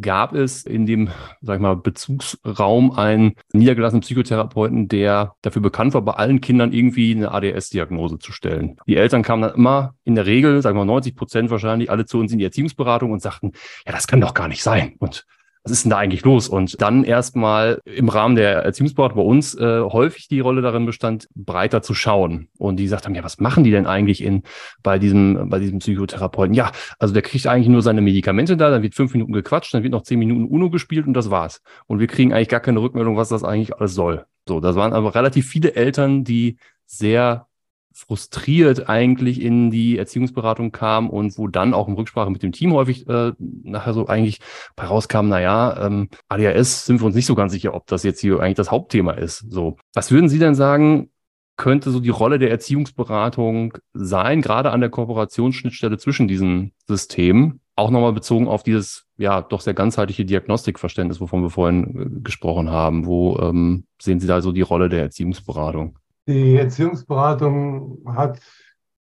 gab 0.00 0.34
es 0.34 0.64
in 0.64 0.86
dem, 0.86 1.10
sag 1.40 1.56
ich 1.56 1.62
mal, 1.62 1.76
Bezugsraum 1.76 2.92
einen 2.92 3.34
niedergelassenen 3.52 4.02
Psychotherapeuten, 4.02 4.88
der 4.88 5.34
dafür 5.42 5.62
bekannt 5.62 5.94
war, 5.94 6.02
bei 6.02 6.12
allen 6.12 6.40
Kindern 6.40 6.72
irgendwie 6.72 7.14
eine 7.14 7.30
ADS-Diagnose 7.32 8.18
zu 8.18 8.32
stellen. 8.32 8.76
Die 8.86 8.96
Eltern 8.96 9.22
kamen 9.22 9.42
dann 9.42 9.54
immer 9.54 9.94
in 10.04 10.14
der 10.14 10.26
Regel, 10.26 10.60
sagen 10.62 10.78
wir 10.78 10.84
90 10.84 11.14
Prozent 11.14 11.50
wahrscheinlich, 11.50 11.90
alle 11.90 12.06
zu 12.06 12.18
uns 12.18 12.32
in 12.32 12.38
die 12.38 12.44
Erziehungsberatung 12.44 13.12
und 13.12 13.22
sagten, 13.22 13.52
ja, 13.86 13.92
das 13.92 14.06
kann 14.06 14.20
doch 14.20 14.34
gar 14.34 14.48
nicht 14.48 14.62
sein. 14.62 14.94
Und 14.98 15.26
was 15.64 15.72
ist 15.72 15.84
denn 15.84 15.90
da 15.90 15.96
eigentlich 15.96 16.24
los? 16.24 16.46
Und 16.46 16.80
dann 16.82 17.04
erstmal 17.04 17.80
im 17.86 18.10
Rahmen 18.10 18.36
der 18.36 18.62
Erziehungsberatung 18.64 19.16
bei 19.16 19.22
uns 19.22 19.54
äh, 19.54 19.80
häufig 19.80 20.28
die 20.28 20.40
Rolle 20.40 20.60
darin 20.60 20.84
bestand, 20.84 21.26
breiter 21.34 21.80
zu 21.80 21.94
schauen. 21.94 22.48
Und 22.58 22.76
die 22.76 22.86
sagt 22.86 23.06
haben, 23.06 23.14
ja, 23.14 23.24
was 23.24 23.40
machen 23.40 23.64
die 23.64 23.70
denn 23.70 23.86
eigentlich 23.86 24.22
in 24.22 24.42
bei 24.82 24.98
diesem, 24.98 25.48
bei 25.48 25.58
diesem 25.58 25.78
Psychotherapeuten? 25.78 26.52
Ja, 26.52 26.70
also 26.98 27.14
der 27.14 27.22
kriegt 27.22 27.46
eigentlich 27.46 27.68
nur 27.68 27.80
seine 27.80 28.02
Medikamente 28.02 28.58
da, 28.58 28.68
dann 28.68 28.82
wird 28.82 28.94
fünf 28.94 29.14
Minuten 29.14 29.32
gequatscht, 29.32 29.72
dann 29.72 29.82
wird 29.82 29.92
noch 29.92 30.02
zehn 30.02 30.18
Minuten 30.18 30.44
UNO 30.44 30.68
gespielt 30.68 31.06
und 31.06 31.14
das 31.14 31.30
war's. 31.30 31.62
Und 31.86 31.98
wir 31.98 32.08
kriegen 32.08 32.34
eigentlich 32.34 32.48
gar 32.48 32.60
keine 32.60 32.82
Rückmeldung, 32.82 33.16
was 33.16 33.30
das 33.30 33.42
eigentlich 33.42 33.74
alles 33.74 33.94
soll. 33.94 34.26
So, 34.46 34.60
das 34.60 34.76
waren 34.76 34.92
aber 34.92 35.14
relativ 35.14 35.48
viele 35.48 35.74
Eltern, 35.74 36.24
die 36.24 36.58
sehr 36.84 37.46
frustriert 37.94 38.88
eigentlich 38.88 39.40
in 39.40 39.70
die 39.70 39.96
Erziehungsberatung 39.96 40.72
kam 40.72 41.08
und 41.08 41.38
wo 41.38 41.46
dann 41.46 41.72
auch 41.72 41.86
in 41.86 41.94
Rücksprache 41.94 42.30
mit 42.30 42.42
dem 42.42 42.50
Team 42.50 42.72
häufig 42.72 43.08
äh, 43.08 43.32
nachher 43.38 43.94
so 43.94 44.08
eigentlich 44.08 44.40
bei 44.74 44.84
rauskam, 44.84 45.28
naja, 45.28 45.86
ähm, 45.86 46.08
ADHS 46.28 46.86
sind 46.86 47.00
wir 47.00 47.06
uns 47.06 47.14
nicht 47.14 47.26
so 47.26 47.36
ganz 47.36 47.52
sicher, 47.52 47.72
ob 47.72 47.86
das 47.86 48.02
jetzt 48.02 48.20
hier 48.20 48.40
eigentlich 48.40 48.56
das 48.56 48.72
Hauptthema 48.72 49.12
ist. 49.12 49.46
So, 49.48 49.76
was 49.94 50.10
würden 50.10 50.28
Sie 50.28 50.40
denn 50.40 50.56
sagen, 50.56 51.10
könnte 51.56 51.92
so 51.92 52.00
die 52.00 52.10
Rolle 52.10 52.40
der 52.40 52.50
Erziehungsberatung 52.50 53.78
sein, 53.92 54.42
gerade 54.42 54.72
an 54.72 54.80
der 54.80 54.90
Kooperationsschnittstelle 54.90 55.96
zwischen 55.96 56.26
diesen 56.26 56.72
Systemen? 56.88 57.60
Auch 57.76 57.90
nochmal 57.90 58.12
bezogen 58.12 58.48
auf 58.48 58.64
dieses, 58.64 59.06
ja, 59.18 59.40
doch 59.40 59.60
sehr 59.60 59.74
ganzheitliche 59.74 60.24
Diagnostikverständnis, 60.24 61.20
wovon 61.20 61.42
wir 61.42 61.50
vorhin 61.50 62.18
äh, 62.18 62.20
gesprochen 62.22 62.70
haben. 62.70 63.06
Wo 63.06 63.38
ähm, 63.38 63.84
sehen 64.00 64.18
Sie 64.18 64.26
da 64.26 64.40
so 64.42 64.50
die 64.50 64.62
Rolle 64.62 64.88
der 64.88 65.02
Erziehungsberatung? 65.02 65.98
Die 66.26 66.56
Erziehungsberatung 66.56 68.02
hat 68.06 68.40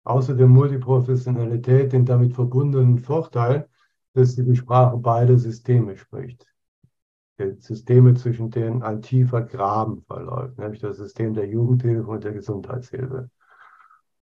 außer 0.04 0.34
der 0.34 0.46
Multiprofessionalität 0.46 1.92
den 1.92 2.04
damit 2.04 2.34
verbundenen 2.34 2.98
Vorteil, 2.98 3.68
dass 4.14 4.34
sie 4.34 4.44
die 4.44 4.56
Sprache 4.56 4.96
beider 4.96 5.36
Systeme 5.38 5.96
spricht. 5.96 6.46
Systeme, 7.58 8.14
zwischen 8.14 8.50
denen 8.50 8.82
ein 8.82 9.00
tiefer 9.00 9.42
Graben 9.42 10.02
verläuft, 10.02 10.58
nämlich 10.58 10.80
das 10.80 10.98
System 10.98 11.32
der 11.32 11.48
Jugendhilfe 11.48 12.06
und 12.06 12.22
der 12.22 12.32
Gesundheitshilfe, 12.32 13.30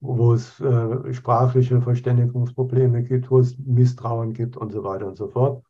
wo 0.01 0.35
es 0.35 0.61
äh, 0.61 1.13
sprachliche 1.13 1.81
Verständigungsprobleme 1.81 3.03
gibt, 3.03 3.31
wo 3.31 3.41
es 3.41 3.59
Misstrauen 3.59 4.33
gibt 4.33 4.57
und 4.57 4.73
so 4.73 4.85
weiter 4.85 5.07
und 5.07 5.17
so 5.17 5.29
fort, 5.29 5.65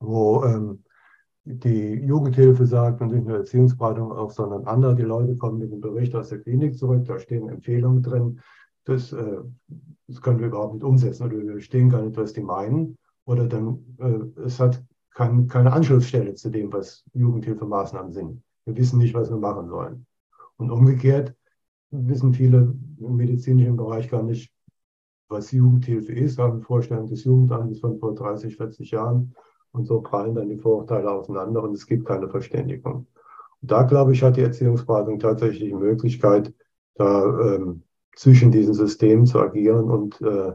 wo 0.00 0.44
ähm, 0.44 0.84
die 1.44 1.94
Jugendhilfe 1.94 2.66
sagt 2.66 3.00
und 3.00 3.12
nicht 3.12 3.26
nur 3.26 3.38
Erziehungsberatung 3.38 4.12
auch, 4.12 4.30
sondern 4.30 4.64
andere, 4.66 4.94
die 4.94 5.02
Leute 5.02 5.36
kommen 5.36 5.58
mit 5.58 5.72
einem 5.72 5.80
Bericht 5.80 6.14
aus 6.14 6.28
der 6.28 6.40
Klinik 6.40 6.78
zurück, 6.78 7.04
da 7.04 7.18
stehen 7.18 7.48
Empfehlungen 7.48 8.02
drin, 8.02 8.40
das, 8.84 9.12
äh, 9.12 9.38
das 10.06 10.20
können 10.20 10.38
wir 10.38 10.48
überhaupt 10.48 10.74
nicht 10.74 10.84
umsetzen 10.84 11.24
oder 11.24 11.38
wir 11.38 11.52
verstehen 11.52 11.88
gar 11.88 12.02
nicht, 12.02 12.16
was 12.16 12.32
die 12.32 12.42
meinen. 12.42 12.98
Oder 13.24 13.46
dann, 13.46 13.84
äh, 13.98 14.40
es 14.42 14.58
hat 14.58 14.82
kein, 15.10 15.46
keine 15.46 15.72
Anschlussstelle 15.72 16.34
zu 16.34 16.50
dem, 16.50 16.72
was 16.72 17.04
Jugendhilfemaßnahmen 17.12 18.12
sind. 18.12 18.42
Wir 18.64 18.76
wissen 18.76 18.98
nicht, 18.98 19.14
was 19.14 19.30
wir 19.30 19.36
machen 19.36 19.68
sollen. 19.68 20.06
Und 20.56 20.70
umgekehrt 20.70 21.34
wissen 21.90 22.32
viele 22.32 22.74
im 22.98 23.16
medizinischen 23.16 23.76
Bereich 23.76 24.08
gar 24.08 24.22
nicht, 24.22 24.52
was 25.28 25.50
Jugendhilfe 25.50 26.12
ist, 26.12 26.38
haben 26.38 26.62
Vorstellung 26.62 27.06
des 27.06 27.24
Jugendamtes 27.24 27.80
von 27.80 27.98
vor 27.98 28.14
30, 28.14 28.56
40 28.56 28.90
Jahren 28.90 29.34
und 29.72 29.86
so 29.86 30.00
prallen 30.00 30.34
dann 30.34 30.48
die 30.48 30.58
Vorurteile 30.58 31.10
aufeinander 31.10 31.62
und 31.62 31.72
es 31.72 31.86
gibt 31.86 32.06
keine 32.06 32.28
Verständigung. 32.28 33.06
Und 33.60 33.70
da, 33.70 33.82
glaube 33.82 34.12
ich, 34.12 34.22
hat 34.22 34.36
die 34.36 34.42
Erziehungsberatung 34.42 35.18
tatsächlich 35.18 35.70
die 35.70 35.74
Möglichkeit, 35.74 36.52
da 36.94 37.24
ähm, 37.24 37.82
zwischen 38.14 38.50
diesen 38.50 38.74
Systemen 38.74 39.26
zu 39.26 39.40
agieren 39.40 39.90
und 39.90 40.20
äh, 40.20 40.52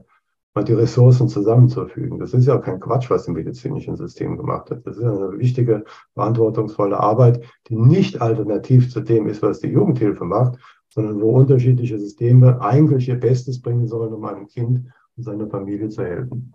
mal 0.53 0.63
die 0.63 0.73
Ressourcen 0.73 1.27
zusammenzufügen. 1.29 2.19
Das 2.19 2.33
ist 2.33 2.45
ja 2.45 2.57
kein 2.57 2.79
Quatsch, 2.79 3.09
was 3.09 3.27
im 3.27 3.35
medizinischen 3.35 3.95
System 3.95 4.37
gemacht 4.37 4.69
wird. 4.69 4.85
Das 4.85 4.97
ist 4.97 5.03
eine 5.03 5.37
wichtige, 5.37 5.83
verantwortungsvolle 6.13 6.99
Arbeit, 6.99 7.43
die 7.67 7.75
nicht 7.75 8.21
alternativ 8.21 8.91
zu 8.91 9.01
dem 9.01 9.27
ist, 9.27 9.41
was 9.41 9.59
die 9.59 9.67
Jugendhilfe 9.67 10.25
macht, 10.25 10.59
sondern 10.89 11.21
wo 11.21 11.31
unterschiedliche 11.31 11.99
Systeme 11.99 12.59
eigentlich 12.59 13.07
ihr 13.07 13.19
Bestes 13.19 13.61
bringen 13.61 13.87
sollen, 13.87 14.13
um 14.13 14.25
einem 14.25 14.47
Kind 14.47 14.87
und 15.15 15.23
seiner 15.23 15.47
Familie 15.47 15.89
zu 15.89 16.03
helfen. 16.03 16.53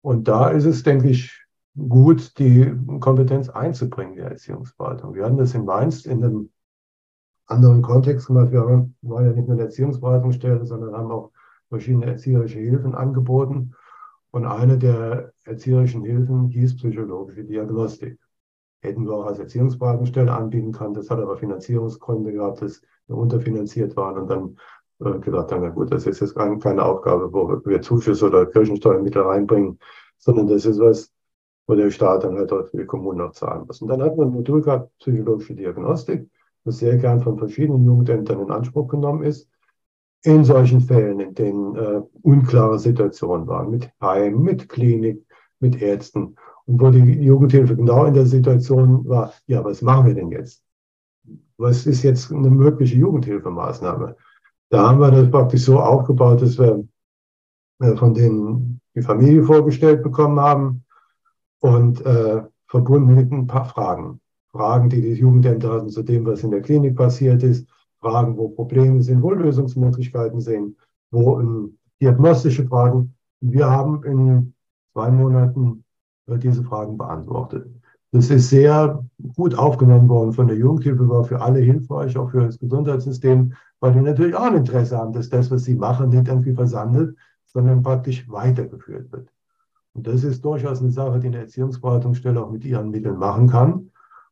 Und 0.00 0.28
da 0.28 0.50
ist 0.50 0.64
es, 0.64 0.82
denke 0.82 1.08
ich, 1.08 1.41
gut, 1.76 2.38
die 2.38 2.72
Kompetenz 3.00 3.48
einzubringen, 3.48 4.16
der 4.16 4.30
Erziehungsberatung. 4.30 5.14
Wir 5.14 5.24
haben 5.24 5.38
das 5.38 5.54
in 5.54 5.64
Mainz 5.64 6.04
in 6.04 6.22
einem 6.22 6.50
anderen 7.46 7.82
Kontext 7.82 8.26
gemacht. 8.26 8.50
Wir 8.50 8.62
waren 8.62 8.94
ja 9.02 9.32
nicht 9.32 9.48
nur 9.48 9.56
eine 9.56 9.64
Erziehungsberatungsstelle, 9.64 10.64
sondern 10.66 10.94
haben 10.94 11.10
auch 11.10 11.30
verschiedene 11.68 12.06
erzieherische 12.06 12.58
Hilfen 12.58 12.94
angeboten. 12.94 13.74
Und 14.30 14.46
eine 14.46 14.78
der 14.78 15.32
erzieherischen 15.44 16.04
Hilfen 16.04 16.48
hieß 16.48 16.76
psychologische 16.76 17.44
Diagnostik. 17.44 18.18
Hätten 18.80 19.04
wir 19.06 19.12
auch 19.14 19.26
als 19.26 19.38
Erziehungsberatungsstelle 19.38 20.32
anbieten 20.32 20.72
können. 20.72 20.94
Das 20.94 21.10
hat 21.10 21.20
aber 21.20 21.36
Finanzierungsgründe 21.36 22.32
gehabt, 22.32 22.62
dass 22.62 22.82
wir 23.06 23.16
unterfinanziert 23.16 23.96
waren 23.96 24.22
und 24.22 24.28
dann 24.28 24.56
äh, 25.00 25.18
gesagt 25.20 25.52
haben, 25.52 25.62
na 25.62 25.68
gut, 25.68 25.92
das 25.92 26.06
ist 26.06 26.20
jetzt 26.20 26.34
keine 26.34 26.84
Aufgabe, 26.84 27.32
wo 27.32 27.60
wir 27.64 27.82
Zuschüsse 27.82 28.26
oder 28.26 28.46
Kirchensteuermittel 28.46 29.22
reinbringen, 29.22 29.78
sondern 30.18 30.46
das 30.46 30.64
ist 30.64 30.80
was, 30.80 31.12
wo 31.72 31.76
der 31.76 31.90
Staat 31.90 32.24
dann 32.24 32.36
halt 32.36 32.52
auch 32.52 32.66
für 32.66 32.76
die 32.76 32.84
Kommunen 32.84 33.18
noch 33.18 33.32
zahlen 33.32 33.64
muss. 33.66 33.80
Und 33.80 33.88
dann 33.88 34.02
hat 34.02 34.14
man 34.18 34.28
ein 34.28 34.34
Modul 34.34 34.60
gehabt, 34.60 34.90
psychologische 34.98 35.54
Diagnostik, 35.54 36.28
das 36.64 36.78
sehr 36.78 36.98
gern 36.98 37.22
von 37.22 37.38
verschiedenen 37.38 37.86
Jugendämtern 37.86 38.40
in 38.40 38.50
Anspruch 38.50 38.88
genommen 38.88 39.22
ist. 39.22 39.48
In 40.22 40.44
solchen 40.44 40.82
Fällen, 40.82 41.18
in 41.18 41.34
denen 41.34 41.76
äh, 41.76 42.02
unklare 42.20 42.78
Situationen 42.78 43.46
waren, 43.46 43.70
mit 43.70 43.90
Heim, 44.02 44.42
mit 44.42 44.68
Klinik, 44.68 45.24
mit 45.60 45.80
Ärzten. 45.80 46.36
Und 46.66 46.80
wo 46.80 46.90
die 46.90 47.00
Jugendhilfe 47.00 47.74
genau 47.74 48.04
in 48.04 48.12
der 48.12 48.26
Situation 48.26 49.08
war, 49.08 49.32
ja, 49.46 49.64
was 49.64 49.80
machen 49.80 50.06
wir 50.06 50.14
denn 50.14 50.30
jetzt? 50.30 50.62
Was 51.56 51.86
ist 51.86 52.02
jetzt 52.02 52.30
eine 52.30 52.50
mögliche 52.50 52.96
Jugendhilfemaßnahme? 52.96 54.14
Da 54.68 54.88
haben 54.90 55.00
wir 55.00 55.10
das 55.10 55.30
praktisch 55.30 55.62
so 55.62 55.80
aufgebaut, 55.80 56.42
dass 56.42 56.58
wir 56.58 56.86
äh, 57.80 57.96
von 57.96 58.12
denen 58.12 58.80
die 58.94 59.02
Familie 59.02 59.42
vorgestellt 59.42 60.02
bekommen 60.02 60.38
haben, 60.38 60.81
und 61.62 62.04
äh, 62.04 62.42
verbunden 62.66 63.14
mit 63.14 63.30
ein 63.30 63.46
paar 63.46 63.66
Fragen. 63.66 64.20
Fragen, 64.50 64.90
die 64.90 65.00
die 65.00 65.14
Jugendämter 65.14 65.72
hatten 65.72 65.88
zu 65.88 66.02
dem, 66.02 66.26
was 66.26 66.42
in 66.42 66.50
der 66.50 66.60
Klinik 66.60 66.96
passiert 66.96 67.42
ist, 67.42 67.66
Fragen, 68.00 68.36
wo 68.36 68.48
Probleme 68.48 69.00
sind, 69.00 69.22
wo 69.22 69.30
Lösungsmöglichkeiten 69.30 70.40
sind, 70.40 70.76
wo 71.10 71.40
ähm, 71.40 71.78
diagnostische 72.00 72.66
Fragen. 72.66 73.14
Wir 73.40 73.70
haben 73.70 74.02
in 74.04 74.54
zwei 74.92 75.10
Monaten 75.10 75.84
äh, 76.26 76.36
diese 76.36 76.64
Fragen 76.64 76.98
beantwortet. 76.98 77.66
Das 78.10 78.28
ist 78.28 78.50
sehr 78.50 79.02
gut 79.36 79.54
aufgenommen 79.54 80.08
worden 80.08 80.32
von 80.32 80.48
der 80.48 80.56
Jugendhilfe, 80.56 81.08
war 81.08 81.24
für 81.24 81.40
alle 81.40 81.60
hilfreich, 81.60 82.16
auch 82.18 82.30
für 82.30 82.46
das 82.46 82.58
Gesundheitssystem, 82.58 83.54
weil 83.80 83.92
die 83.92 84.00
natürlich 84.00 84.34
auch 84.34 84.42
ein 84.42 84.56
Interesse 84.56 84.98
haben, 84.98 85.12
dass 85.12 85.30
das, 85.30 85.50
was 85.50 85.64
sie 85.64 85.76
machen, 85.76 86.10
nicht 86.10 86.28
irgendwie 86.28 86.54
versandet, 86.54 87.16
sondern 87.46 87.82
praktisch 87.82 88.28
weitergeführt 88.28 89.10
wird. 89.12 89.31
Und 89.94 90.06
das 90.06 90.24
ist 90.24 90.44
durchaus 90.44 90.80
eine 90.80 90.90
Sache, 90.90 91.20
die 91.20 91.28
eine 91.28 91.38
Erziehungsberatungsstelle 91.38 92.42
auch 92.42 92.50
mit 92.50 92.64
ihren 92.64 92.90
Mitteln 92.90 93.18
machen 93.18 93.48
kann 93.48 93.90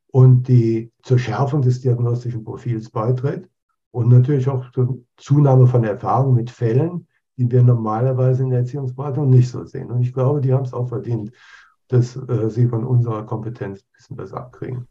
und 0.09 0.49
die 0.49 0.91
zur 1.03 1.19
Schärfung 1.19 1.63
des 1.63 1.81
diagnostischen 1.81 2.45
Profils 2.45 2.91
beiträgt 2.91 3.49
und 3.91 4.09
natürlich 4.09 4.49
auch 4.49 4.71
zur 4.73 4.99
Zunahme 5.17 5.67
von 5.67 5.85
Erfahrung 5.85 6.35
mit 6.35 6.51
Fällen, 6.51 7.07
die 7.37 7.51
wir 7.51 7.63
normalerweise 7.63 8.43
in 8.43 8.51
der 8.51 8.61
Erziehungsberatung 8.61 9.29
nicht 9.29 9.51
so 9.51 9.65
sehen. 9.65 9.91
Und 9.91 10.03
ich 10.03 10.13
glaube, 10.13 10.41
die 10.41 10.53
haben 10.53 10.65
es 10.65 10.73
auch 10.73 10.89
verdient. 10.89 11.33
dass 11.91 12.17
äh, 12.17 12.49
sie 12.49 12.69
von 12.69 12.85
unserer 12.85 13.27
Kompetenz 13.27 13.81
ein 13.81 13.93
bisschen 13.97 14.17
besser 14.17 14.39
abkriegen. 14.39 14.87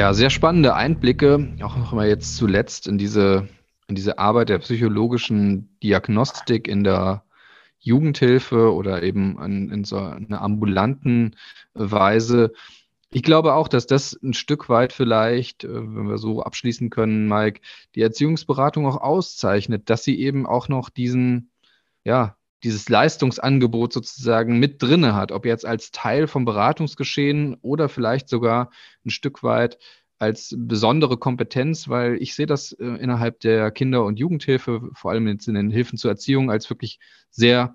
Ja, 0.00 0.14
sehr 0.14 0.30
spannende 0.30 0.74
Einblicke, 0.74 1.58
auch 1.62 1.76
noch 1.76 1.92
mal 1.92 2.08
jetzt 2.08 2.38
zuletzt 2.38 2.86
in 2.86 2.96
diese, 2.96 3.50
in 3.86 3.96
diese 3.96 4.18
Arbeit 4.18 4.48
der 4.48 4.58
psychologischen 4.60 5.78
Diagnostik 5.82 6.68
in 6.68 6.84
der 6.84 7.22
Jugendhilfe 7.80 8.72
oder 8.72 9.02
eben 9.02 9.38
in, 9.44 9.70
in 9.70 9.84
so 9.84 9.98
einer 9.98 10.40
ambulanten 10.40 11.36
Weise. 11.74 12.54
Ich 13.10 13.22
glaube 13.22 13.52
auch, 13.52 13.68
dass 13.68 13.86
das 13.86 14.18
ein 14.22 14.32
Stück 14.32 14.70
weit 14.70 14.94
vielleicht, 14.94 15.64
äh, 15.64 15.68
wenn 15.70 16.08
wir 16.08 16.16
so 16.16 16.42
abschließen 16.42 16.88
können, 16.88 17.28
Mike, 17.28 17.60
die 17.94 18.00
Erziehungsberatung 18.00 18.86
auch 18.86 19.02
auszeichnet, 19.02 19.90
dass 19.90 20.02
sie 20.02 20.18
eben 20.18 20.46
auch 20.46 20.68
noch 20.68 20.88
diesen, 20.88 21.50
ja, 22.04 22.38
dieses 22.62 22.88
Leistungsangebot 22.88 23.92
sozusagen 23.92 24.58
mit 24.58 24.82
drinne 24.82 25.14
hat, 25.14 25.32
ob 25.32 25.46
jetzt 25.46 25.64
als 25.64 25.92
Teil 25.92 26.26
vom 26.26 26.44
Beratungsgeschehen 26.44 27.56
oder 27.62 27.88
vielleicht 27.88 28.28
sogar 28.28 28.70
ein 29.04 29.10
Stück 29.10 29.42
weit 29.42 29.78
als 30.18 30.54
besondere 30.58 31.16
Kompetenz, 31.16 31.88
weil 31.88 32.16
ich 32.20 32.34
sehe 32.34 32.46
das 32.46 32.72
äh, 32.72 32.84
innerhalb 32.84 33.40
der 33.40 33.70
Kinder- 33.70 34.04
und 34.04 34.18
Jugendhilfe, 34.18 34.90
vor 34.92 35.10
allem 35.10 35.26
jetzt 35.28 35.48
in 35.48 35.54
den 35.54 35.70
Hilfen 35.70 35.96
zur 35.96 36.10
Erziehung, 36.10 36.50
als 36.50 36.68
wirklich 36.68 37.00
sehr, 37.30 37.74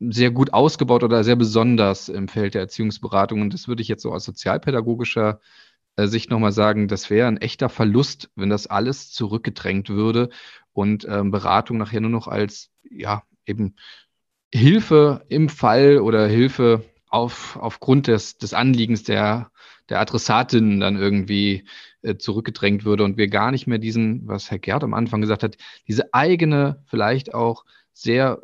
sehr 0.00 0.30
gut 0.30 0.54
ausgebaut 0.54 1.04
oder 1.04 1.24
sehr 1.24 1.36
besonders 1.36 2.08
im 2.08 2.28
Feld 2.28 2.54
der 2.54 2.62
Erziehungsberatung. 2.62 3.42
Und 3.42 3.52
das 3.52 3.68
würde 3.68 3.82
ich 3.82 3.88
jetzt 3.88 4.02
so 4.02 4.12
aus 4.12 4.24
sozialpädagogischer 4.24 5.40
äh, 5.96 6.06
Sicht 6.06 6.30
nochmal 6.30 6.52
sagen, 6.52 6.88
das 6.88 7.10
wäre 7.10 7.28
ein 7.28 7.36
echter 7.36 7.68
Verlust, 7.68 8.30
wenn 8.34 8.48
das 8.48 8.66
alles 8.66 9.10
zurückgedrängt 9.12 9.90
würde 9.90 10.30
und 10.72 11.06
ähm, 11.06 11.30
Beratung 11.30 11.76
nachher 11.76 12.00
nur 12.00 12.10
noch 12.10 12.28
als, 12.28 12.70
ja, 12.88 13.24
eben 13.48 13.74
Hilfe 14.52 15.24
im 15.28 15.48
Fall 15.48 15.98
oder 15.98 16.26
Hilfe 16.26 16.84
auf, 17.08 17.56
aufgrund 17.60 18.06
des, 18.06 18.38
des 18.38 18.54
Anliegens 18.54 19.02
der, 19.02 19.50
der 19.88 20.00
Adressatin 20.00 20.80
dann 20.80 20.96
irgendwie 20.96 21.64
äh, 22.02 22.16
zurückgedrängt 22.16 22.84
würde 22.84 23.04
und 23.04 23.16
wir 23.16 23.28
gar 23.28 23.50
nicht 23.50 23.66
mehr 23.66 23.78
diesen, 23.78 24.26
was 24.26 24.50
Herr 24.50 24.58
Gerd 24.58 24.84
am 24.84 24.94
Anfang 24.94 25.20
gesagt 25.20 25.42
hat, 25.42 25.56
diese 25.86 26.12
eigene, 26.14 26.82
vielleicht 26.86 27.34
auch 27.34 27.64
sehr 27.92 28.40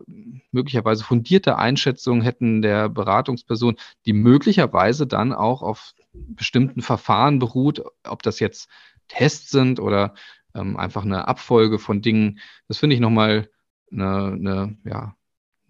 möglicherweise 0.51 1.05
fundierte 1.05 1.57
Einschätzung 1.57 2.23
hätten 2.23 2.61
der 2.61 2.89
Beratungsperson, 2.89 3.77
die 4.05 4.13
möglicherweise 4.13 5.07
dann 5.07 5.33
auch 5.33 5.63
auf 5.63 5.95
bestimmten 6.13 6.83
Verfahren 6.83 7.39
beruht, 7.39 7.83
ob 8.03 8.23
das 8.23 8.41
jetzt 8.41 8.69
Tests 9.07 9.51
sind 9.51 9.79
oder 9.79 10.15
ähm, 10.55 10.77
einfach 10.77 11.05
eine 11.05 11.29
Abfolge 11.29 11.79
von 11.79 12.03
Dingen. 12.03 12.41
Das 12.67 12.79
finde 12.79 12.95
ich 12.95 13.01
nochmal 13.01 13.49
eine, 13.95 14.33
eine, 14.33 14.77
ja, 14.85 15.15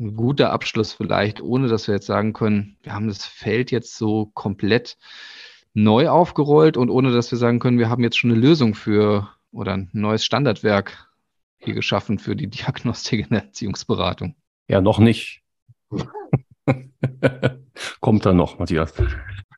ein 0.01 0.17
guter 0.17 0.53
Abschluss 0.53 0.93
vielleicht, 0.93 1.41
ohne 1.41 1.69
dass 1.69 1.87
wir 1.87 1.95
jetzt 1.95 2.07
sagen 2.07 2.33
können, 2.33 2.77
wir 2.83 2.95
haben 2.95 3.09
das 3.09 3.25
Feld 3.25 3.71
jetzt 3.71 3.97
so 3.97 4.27
komplett 4.35 4.97
neu 5.73 6.09
aufgerollt 6.09 6.77
und 6.77 6.91
ohne 6.91 7.13
dass 7.13 7.31
wir 7.31 7.39
sagen 7.39 7.59
können, 7.59 7.79
wir 7.79 7.89
haben 7.89 8.03
jetzt 8.03 8.19
schon 8.19 8.31
eine 8.31 8.41
Lösung 8.41 8.75
für 8.75 9.29
oder 9.53 9.75
ein 9.75 9.91
neues 9.93 10.25
Standardwerk 10.25 11.09
hier 11.59 11.75
geschaffen 11.75 12.19
für 12.19 12.37
die 12.37 12.47
Diagnostik 12.51 13.21
in 13.21 13.29
der 13.31 13.45
Erziehungsberatung. 13.45 14.35
Ja, 14.69 14.81
noch 14.81 14.99
nicht. 14.99 15.43
Kommt 18.01 18.25
dann 18.27 18.37
noch, 18.37 18.59
Matthias. 18.59 18.95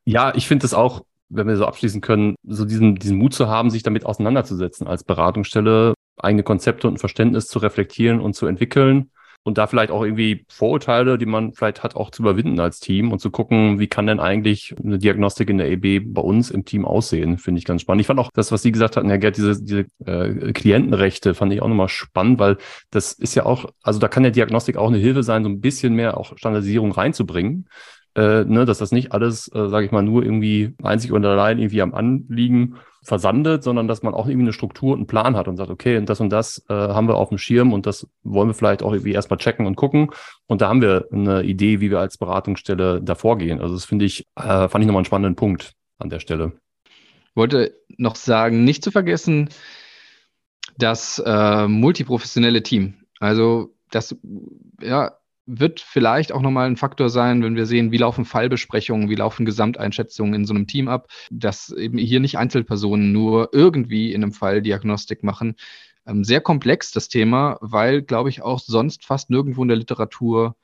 Ja, 0.05 0.35
ich 0.35 0.49
finde 0.49 0.67
es 0.67 0.75
auch, 0.75 1.05
wenn 1.29 1.49
wir 1.49 1.57
so 1.57 1.67
abschließen 1.67 2.01
können, 2.01 2.37
so 2.45 2.65
diesen, 2.65 2.97
diesen 2.97 3.19
Mut 3.19 3.35
zu 3.35 3.49
haben, 3.49 3.71
sich 3.71 3.83
damit 3.83 4.07
auseinanderzusetzen 4.07 4.87
als 4.87 5.05
Beratungsstelle, 5.05 5.95
eigene 6.19 6.43
Konzepte 6.43 6.89
und 6.89 6.95
ein 6.95 6.99
Verständnis 6.99 7.49
zu 7.49 7.59
reflektieren 7.59 8.21
und 8.21 8.35
zu 8.35 8.47
entwickeln 8.47 9.11
und 9.47 9.59
da 9.59 9.69
vielleicht 9.69 9.93
auch 9.93 10.03
irgendwie 10.03 10.45
Vorurteile, 10.49 11.19
die 11.19 11.27
man 11.27 11.53
vielleicht 11.53 11.85
hat, 11.85 11.95
auch 11.95 12.11
zu 12.11 12.23
überwinden 12.23 12.59
als 12.59 12.81
Team 12.81 13.13
und 13.13 13.21
zu 13.21 13.31
gucken, 13.31 13.79
wie 13.79 13.87
kann 13.87 14.09
denn 14.09 14.19
eigentlich 14.19 14.75
eine 14.83 14.99
Diagnostik 14.99 15.49
in 15.49 15.59
der 15.59 15.71
EB 15.71 16.01
bei 16.05 16.21
uns 16.21 16.51
im 16.51 16.65
Team 16.65 16.85
aussehen, 16.85 17.39
finde 17.39 17.61
ich 17.61 17.65
ganz 17.65 17.83
spannend. 17.83 18.01
Ich 18.01 18.09
fand 18.09 18.19
auch 18.19 18.31
das, 18.35 18.51
was 18.51 18.63
Sie 18.63 18.73
gesagt 18.73 18.97
hatten, 18.97 19.09
Herr 19.09 19.19
Gerd, 19.19 19.37
diese, 19.37 19.63
diese 19.63 19.87
äh, 20.05 20.53
Klientenrechte 20.53 21.35
fand 21.35 21.53
ich 21.53 21.63
auch 21.63 21.69
nochmal 21.69 21.89
spannend, 21.89 22.41
weil 22.41 22.57
das 22.91 23.13
ist 23.13 23.37
ja 23.37 23.47
auch, 23.47 23.67
also 23.85 24.01
da 24.01 24.09
kann 24.09 24.25
der 24.25 24.33
Diagnostik 24.33 24.77
auch 24.77 24.89
eine 24.89 24.99
Hilfe 24.99 25.23
sein, 25.23 25.45
so 25.45 25.49
ein 25.49 25.61
bisschen 25.61 25.95
mehr 25.95 26.17
auch 26.17 26.37
Standardisierung 26.37 26.91
reinzubringen. 26.91 27.69
Äh, 28.17 28.47
ne, 28.47 28.65
dass 28.65 28.79
das 28.79 28.93
nicht 28.93 29.13
alles, 29.13 29.47
äh, 29.55 29.69
sage 29.69 29.85
ich 29.85 29.93
mal, 29.93 30.03
nur 30.03 30.23
irgendwie 30.23 30.75
einzig 30.83 31.13
und 31.13 31.23
allein 31.27 31.59
irgendwie 31.59 31.83
am 31.83 31.93
Anliegen 31.93 32.77
versandet, 33.03 33.63
sondern 33.63 33.89
dass 33.89 34.03
man 34.03 34.15
auch 34.15 34.27
irgendwie 34.27 34.47
eine 34.47 34.55
Struktur 34.55 34.95
und 34.95 35.01
einen 35.01 35.07
Plan 35.07 35.37
hat 35.37 35.49
und 35.49 35.59
sagt, 35.59 35.69
okay, 35.69 35.99
und 35.99 36.09
das 36.09 36.21
und 36.21 36.31
das 36.31 36.65
äh, 36.71 36.73
haben 36.73 37.09
wir 37.09 37.17
auf 37.17 37.29
dem 37.29 37.37
Schirm 37.37 37.75
und 37.75 37.85
das 37.85 38.09
wollen 38.23 38.49
wir 38.49 38.55
vielleicht 38.55 38.83
auch 38.83 38.93
irgendwie 38.93 39.13
erstmal 39.13 39.39
checken 39.39 39.67
und 39.67 39.77
gucken. 39.77 40.11
Und 40.47 40.63
da 40.63 40.69
haben 40.69 40.81
wir 40.81 41.07
eine 41.13 41.43
Idee, 41.43 41.81
wie 41.81 41.91
wir 41.91 42.01
als 42.01 42.17
Beratungsstelle 42.17 43.03
da 43.03 43.15
vorgehen. 43.15 43.61
Also 43.61 43.75
das 43.75 43.85
finde 43.85 44.07
ich, 44.07 44.25
äh, 44.37 44.67
fand 44.69 44.83
ich 44.83 44.87
nochmal 44.87 45.01
einen 45.01 45.05
spannenden 45.05 45.37
Punkt 45.37 45.75
an 45.99 46.09
der 46.09 46.21
Stelle. 46.21 46.53
Ich 46.87 47.37
wollte 47.37 47.77
noch 47.99 48.17
sagen, 48.17 48.65
nicht 48.65 48.83
zu 48.83 48.91
vergessen, 48.91 49.51
das 50.79 51.23
äh, 51.25 51.69
multiprofessionelle 51.69 52.63
Team. 52.63 52.95
Also 53.21 53.75
das, 53.91 54.17
ja, 54.81 55.13
wird 55.47 55.81
vielleicht 55.81 56.33
auch 56.33 56.43
nochmal 56.43 56.67
ein 56.67 56.77
Faktor 56.77 57.09
sein, 57.09 57.43
wenn 57.43 57.57
wir 57.57 57.67
sehen, 57.67 57.93
wie 57.93 57.99
laufen 57.99 58.25
Fallbesprechungen, 58.25 59.09
wie 59.09 59.15
laufen 59.15 59.47
Gesamteinschätzungen 59.47 60.35
in 60.35 60.45
so 60.45 60.53
einem 60.53 60.67
Team 60.67 60.89
ab, 60.89 61.09
dass 61.31 61.71
eben 61.71 61.99
hier 61.99 62.21
nicht 62.21 62.37
Einzelpersonen 62.37 63.13
nur 63.13 63.51
irgendwie 63.53 64.13
in 64.13 64.23
einem 64.23 64.33
Fall 64.33 64.61
Diagnostik 64.61 65.23
machen. 65.23 65.55
Ähm, 66.07 66.25
sehr 66.25 66.41
komplex 66.41 66.93
das 66.93 67.09
Thema, 67.09 67.59
weil, 67.61 68.03
glaube 68.03 68.29
ich, 68.29 68.43
auch 68.43 68.59
sonst 68.59 69.05
fast 69.05 69.31
nirgendwo 69.31 69.63
in 69.63 69.69
der 69.69 69.77
Literatur 69.77 70.57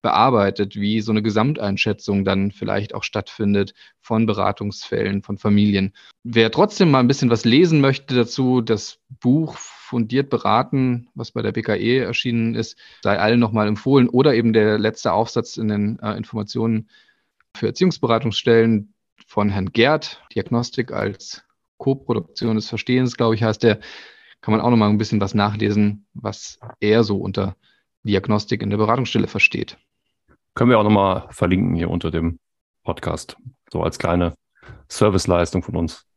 bearbeitet, 0.00 0.76
wie 0.76 1.00
so 1.00 1.10
eine 1.10 1.22
Gesamteinschätzung 1.22 2.24
dann 2.24 2.52
vielleicht 2.52 2.94
auch 2.94 3.02
stattfindet 3.02 3.74
von 4.00 4.26
Beratungsfällen, 4.26 5.22
von 5.22 5.38
Familien. 5.38 5.92
Wer 6.22 6.52
trotzdem 6.52 6.92
mal 6.92 7.00
ein 7.00 7.08
bisschen 7.08 7.30
was 7.30 7.44
lesen 7.44 7.80
möchte 7.80 8.14
dazu, 8.14 8.60
das 8.60 9.00
Buch 9.20 9.56
fundiert 9.88 10.28
beraten, 10.28 11.08
was 11.14 11.30
bei 11.32 11.40
der 11.40 11.52
BKE 11.52 12.04
erschienen 12.04 12.54
ist, 12.54 12.76
sei 13.02 13.18
allen 13.18 13.40
nochmal 13.40 13.66
empfohlen. 13.66 14.08
Oder 14.08 14.34
eben 14.34 14.52
der 14.52 14.78
letzte 14.78 15.12
Aufsatz 15.12 15.56
in 15.56 15.68
den 15.68 15.98
äh, 16.00 16.14
Informationen 16.14 16.90
für 17.56 17.68
Erziehungsberatungsstellen 17.68 18.92
von 19.26 19.48
Herrn 19.48 19.72
Gerd, 19.72 20.22
Diagnostik 20.34 20.92
als 20.92 21.42
Co-Produktion 21.78 22.56
des 22.56 22.68
Verstehens, 22.68 23.16
glaube 23.16 23.34
ich, 23.34 23.42
heißt 23.42 23.62
der. 23.62 23.80
Kann 24.40 24.52
man 24.52 24.60
auch 24.60 24.70
nochmal 24.70 24.90
ein 24.90 24.98
bisschen 24.98 25.20
was 25.20 25.34
nachlesen, 25.34 26.06
was 26.14 26.60
er 26.78 27.02
so 27.02 27.16
unter 27.16 27.56
Diagnostik 28.04 28.62
in 28.62 28.70
der 28.70 28.76
Beratungsstelle 28.76 29.26
versteht. 29.26 29.78
Können 30.54 30.70
wir 30.70 30.78
auch 30.78 30.84
nochmal 30.84 31.26
verlinken 31.30 31.74
hier 31.74 31.90
unter 31.90 32.10
dem 32.10 32.38
Podcast, 32.84 33.36
so 33.72 33.82
als 33.82 33.98
kleine 33.98 34.34
Serviceleistung 34.88 35.62
von 35.62 35.76
uns. 35.76 36.07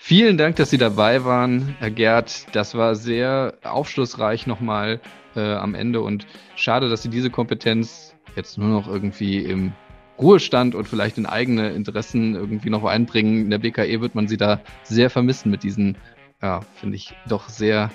Vielen 0.00 0.38
Dank, 0.38 0.54
dass 0.54 0.70
Sie 0.70 0.78
dabei 0.78 1.24
waren, 1.24 1.74
Herr 1.80 1.90
Gerd. 1.90 2.54
Das 2.54 2.76
war 2.76 2.94
sehr 2.94 3.54
aufschlussreich 3.64 4.46
nochmal 4.46 5.00
äh, 5.34 5.40
am 5.40 5.74
Ende 5.74 6.00
und 6.00 6.24
schade, 6.54 6.88
dass 6.88 7.02
Sie 7.02 7.10
diese 7.10 7.30
Kompetenz 7.30 8.14
jetzt 8.36 8.58
nur 8.58 8.68
noch 8.68 8.86
irgendwie 8.86 9.38
im 9.38 9.72
Ruhestand 10.16 10.76
und 10.76 10.86
vielleicht 10.86 11.18
in 11.18 11.26
eigene 11.26 11.70
Interessen 11.70 12.36
irgendwie 12.36 12.70
noch 12.70 12.84
einbringen. 12.84 13.42
In 13.42 13.50
der 13.50 13.58
BKE 13.58 14.00
wird 14.00 14.14
man 14.14 14.28
Sie 14.28 14.36
da 14.36 14.60
sehr 14.84 15.10
vermissen 15.10 15.50
mit 15.50 15.64
diesen, 15.64 15.98
ja, 16.40 16.60
finde 16.76 16.94
ich, 16.94 17.14
doch 17.28 17.48
sehr 17.48 17.90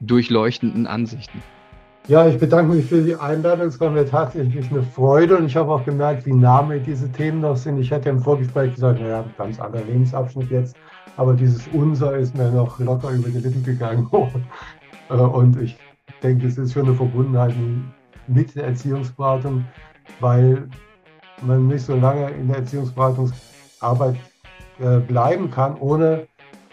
durchleuchtenden 0.00 0.88
Ansichten. 0.88 1.40
Ja, 2.08 2.26
ich 2.26 2.36
bedanke 2.36 2.74
mich 2.74 2.86
für 2.86 3.00
die 3.00 3.14
Einladung. 3.14 3.68
Es 3.68 3.80
war 3.80 3.90
mir 3.90 4.04
tatsächlich 4.04 4.70
eine 4.72 4.82
Freude 4.82 5.38
und 5.38 5.46
ich 5.46 5.56
habe 5.56 5.72
auch 5.72 5.84
gemerkt, 5.84 6.26
wie 6.26 6.32
nah 6.32 6.62
mir 6.62 6.80
diese 6.80 7.10
Themen 7.12 7.40
noch 7.40 7.56
sind. 7.56 7.78
Ich 7.78 7.92
hatte 7.92 8.10
im 8.10 8.20
Vorgespräch 8.20 8.74
gesagt, 8.74 9.00
naja, 9.00 9.24
ganz 9.38 9.60
anderer 9.60 9.84
Lebensabschnitt 9.84 10.50
jetzt 10.50 10.76
aber 11.16 11.34
dieses 11.34 11.66
Unser 11.68 12.16
ist 12.16 12.36
mir 12.36 12.50
noch 12.50 12.78
locker 12.78 13.10
über 13.10 13.28
die 13.28 13.38
Lippen 13.38 13.62
gegangen. 13.62 14.08
Äh, 15.10 15.16
und 15.16 15.60
ich 15.60 15.76
denke, 16.22 16.46
es 16.46 16.56
ist 16.56 16.72
schon 16.72 16.86
eine 16.86 16.94
Verbundenheit 16.94 17.54
mit 18.26 18.54
der 18.54 18.64
Erziehungsberatung, 18.64 19.62
weil 20.18 20.66
man 21.42 21.66
nicht 21.66 21.84
so 21.84 21.94
lange 21.94 22.30
in 22.30 22.48
der 22.48 22.60
Erziehungsberatungsarbeit 22.60 24.16
äh, 24.78 25.00
bleiben 25.00 25.50
kann, 25.50 25.76
ohne 25.76 26.26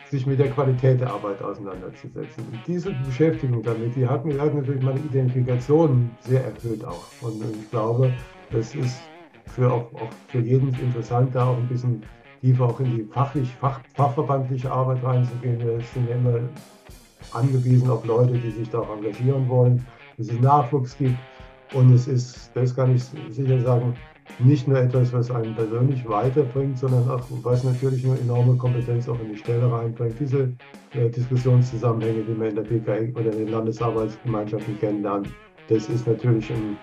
sich 0.10 0.26
mit 0.26 0.40
der 0.40 0.50
Qualität 0.50 1.00
der 1.00 1.10
Arbeit 1.12 1.42
auseinanderzusetzen. 1.42 2.44
Und 2.52 2.60
diese 2.68 2.92
Beschäftigung 3.06 3.64
damit, 3.64 3.96
die 3.96 4.08
hat, 4.08 4.26
mir, 4.26 4.40
hat 4.40 4.54
natürlich 4.54 4.82
meine 4.82 5.00
Identifikation 5.00 6.10
sehr 6.22 6.44
erhöht 6.44 6.84
auch. 6.84 7.06
Und 7.22 7.42
ich 7.44 7.70
glaube, 7.70 8.14
das 8.52 8.76
ist 8.76 9.02
für 9.48 9.72
auch, 9.72 9.94
auch 9.94 10.10
für 10.28 10.40
jeden 10.40 10.70
interessant, 10.76 11.34
da 11.34 11.48
auch 11.48 11.58
ein 11.58 11.68
bisschen 11.68 12.04
tiefer 12.42 12.66
auch 12.66 12.80
in 12.80 12.98
die 12.98 13.04
fachlich, 13.04 13.50
fach, 13.60 13.80
fachverbandliche 13.94 14.72
Arbeit 14.72 15.04
reinzugehen. 15.04 15.60
Wir 15.60 15.80
sind 15.94 16.10
ja 16.10 16.16
immer 16.16 16.40
angewiesen 17.34 17.90
auf 17.90 18.06
Leute, 18.06 18.34
die 18.34 18.52
sich 18.52 18.70
da 18.70 18.80
auch 18.80 18.98
engagieren 18.98 19.48
wollen, 19.48 19.86
dass 20.18 20.28
es 20.28 20.40
Nachwuchs 20.40 20.98
gibt. 20.98 21.18
Und 21.74 21.94
es 21.94 22.08
ist, 22.08 22.52
das 22.54 22.76
kann 22.76 22.96
ich 22.96 23.04
sicher 23.30 23.62
sagen, 23.62 23.94
nicht 24.40 24.68
nur 24.68 24.78
etwas, 24.78 25.14
was 25.14 25.32
einen 25.32 25.56
persönlich 25.56 26.08
weiterbringt, 26.08 26.78
sondern 26.78 27.10
auch, 27.10 27.24
was 27.44 27.64
natürlich 27.64 28.06
eine 28.06 28.20
enorme 28.20 28.56
Kompetenz 28.56 29.08
auch 29.08 29.20
in 29.20 29.30
die 29.30 29.38
Stelle 29.38 29.72
reinbringt. 29.72 30.16
Diese 30.20 30.52
äh, 30.94 31.10
Diskussionszusammenhänge, 31.10 32.24
die 32.24 32.34
man 32.34 32.50
in 32.50 32.56
der 32.56 32.64
BKI 32.64 33.14
oder 33.14 33.32
in 33.32 33.46
den 33.46 33.48
Landesarbeitsgemeinschaften 33.50 34.80
kennenlernt, 34.80 35.30
das 35.70 35.90
ist 35.90 36.08
natürlich 36.08 36.52
ein, 36.52 36.78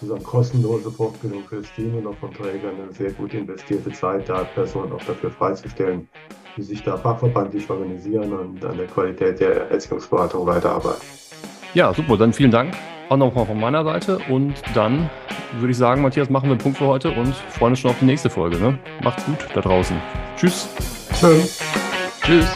sozusagen 0.00 0.22
kostenlose 0.22 0.90
Fortbildung 0.90 1.42
für 1.44 1.56
das 1.56 1.72
Team 1.74 1.96
und 1.96 2.06
auch 2.06 2.16
vom 2.16 2.32
Träger 2.32 2.68
eine 2.68 2.92
sehr 2.92 3.12
gut 3.12 3.34
investierte 3.34 3.92
Zeit, 3.92 4.28
da 4.28 4.44
Personen 4.44 4.92
auch 4.92 5.04
dafür 5.04 5.30
freizustellen, 5.30 6.08
die 6.56 6.62
sich 6.62 6.82
da 6.82 6.96
fachverbandlich 6.96 7.68
organisieren 7.68 8.32
und 8.32 8.64
an 8.64 8.76
der 8.76 8.86
Qualität 8.86 9.40
der 9.40 9.70
Erziehungsberatung 9.70 10.46
weiterarbeiten. 10.46 11.02
Ja, 11.74 11.92
super, 11.92 12.16
dann 12.16 12.32
vielen 12.32 12.50
Dank 12.50 12.74
auch 13.08 13.16
nochmal 13.16 13.46
von 13.46 13.58
meiner 13.58 13.84
Seite 13.84 14.18
und 14.28 14.54
dann 14.74 15.08
würde 15.58 15.70
ich 15.70 15.76
sagen, 15.76 16.02
Matthias, 16.02 16.28
machen 16.28 16.44
wir 16.44 16.52
einen 16.52 16.60
Punkt 16.60 16.78
für 16.78 16.86
heute 16.86 17.10
und 17.10 17.34
freuen 17.34 17.72
uns 17.72 17.80
schon 17.80 17.90
auf 17.90 17.98
die 18.00 18.04
nächste 18.04 18.30
Folge. 18.30 18.58
Ne? 18.58 18.78
Macht's 19.02 19.24
gut 19.24 19.38
da 19.54 19.60
draußen. 19.60 19.96
Tschüss. 20.36 20.68
Tschüss. 21.18 21.58
Tschüss. 22.22 22.46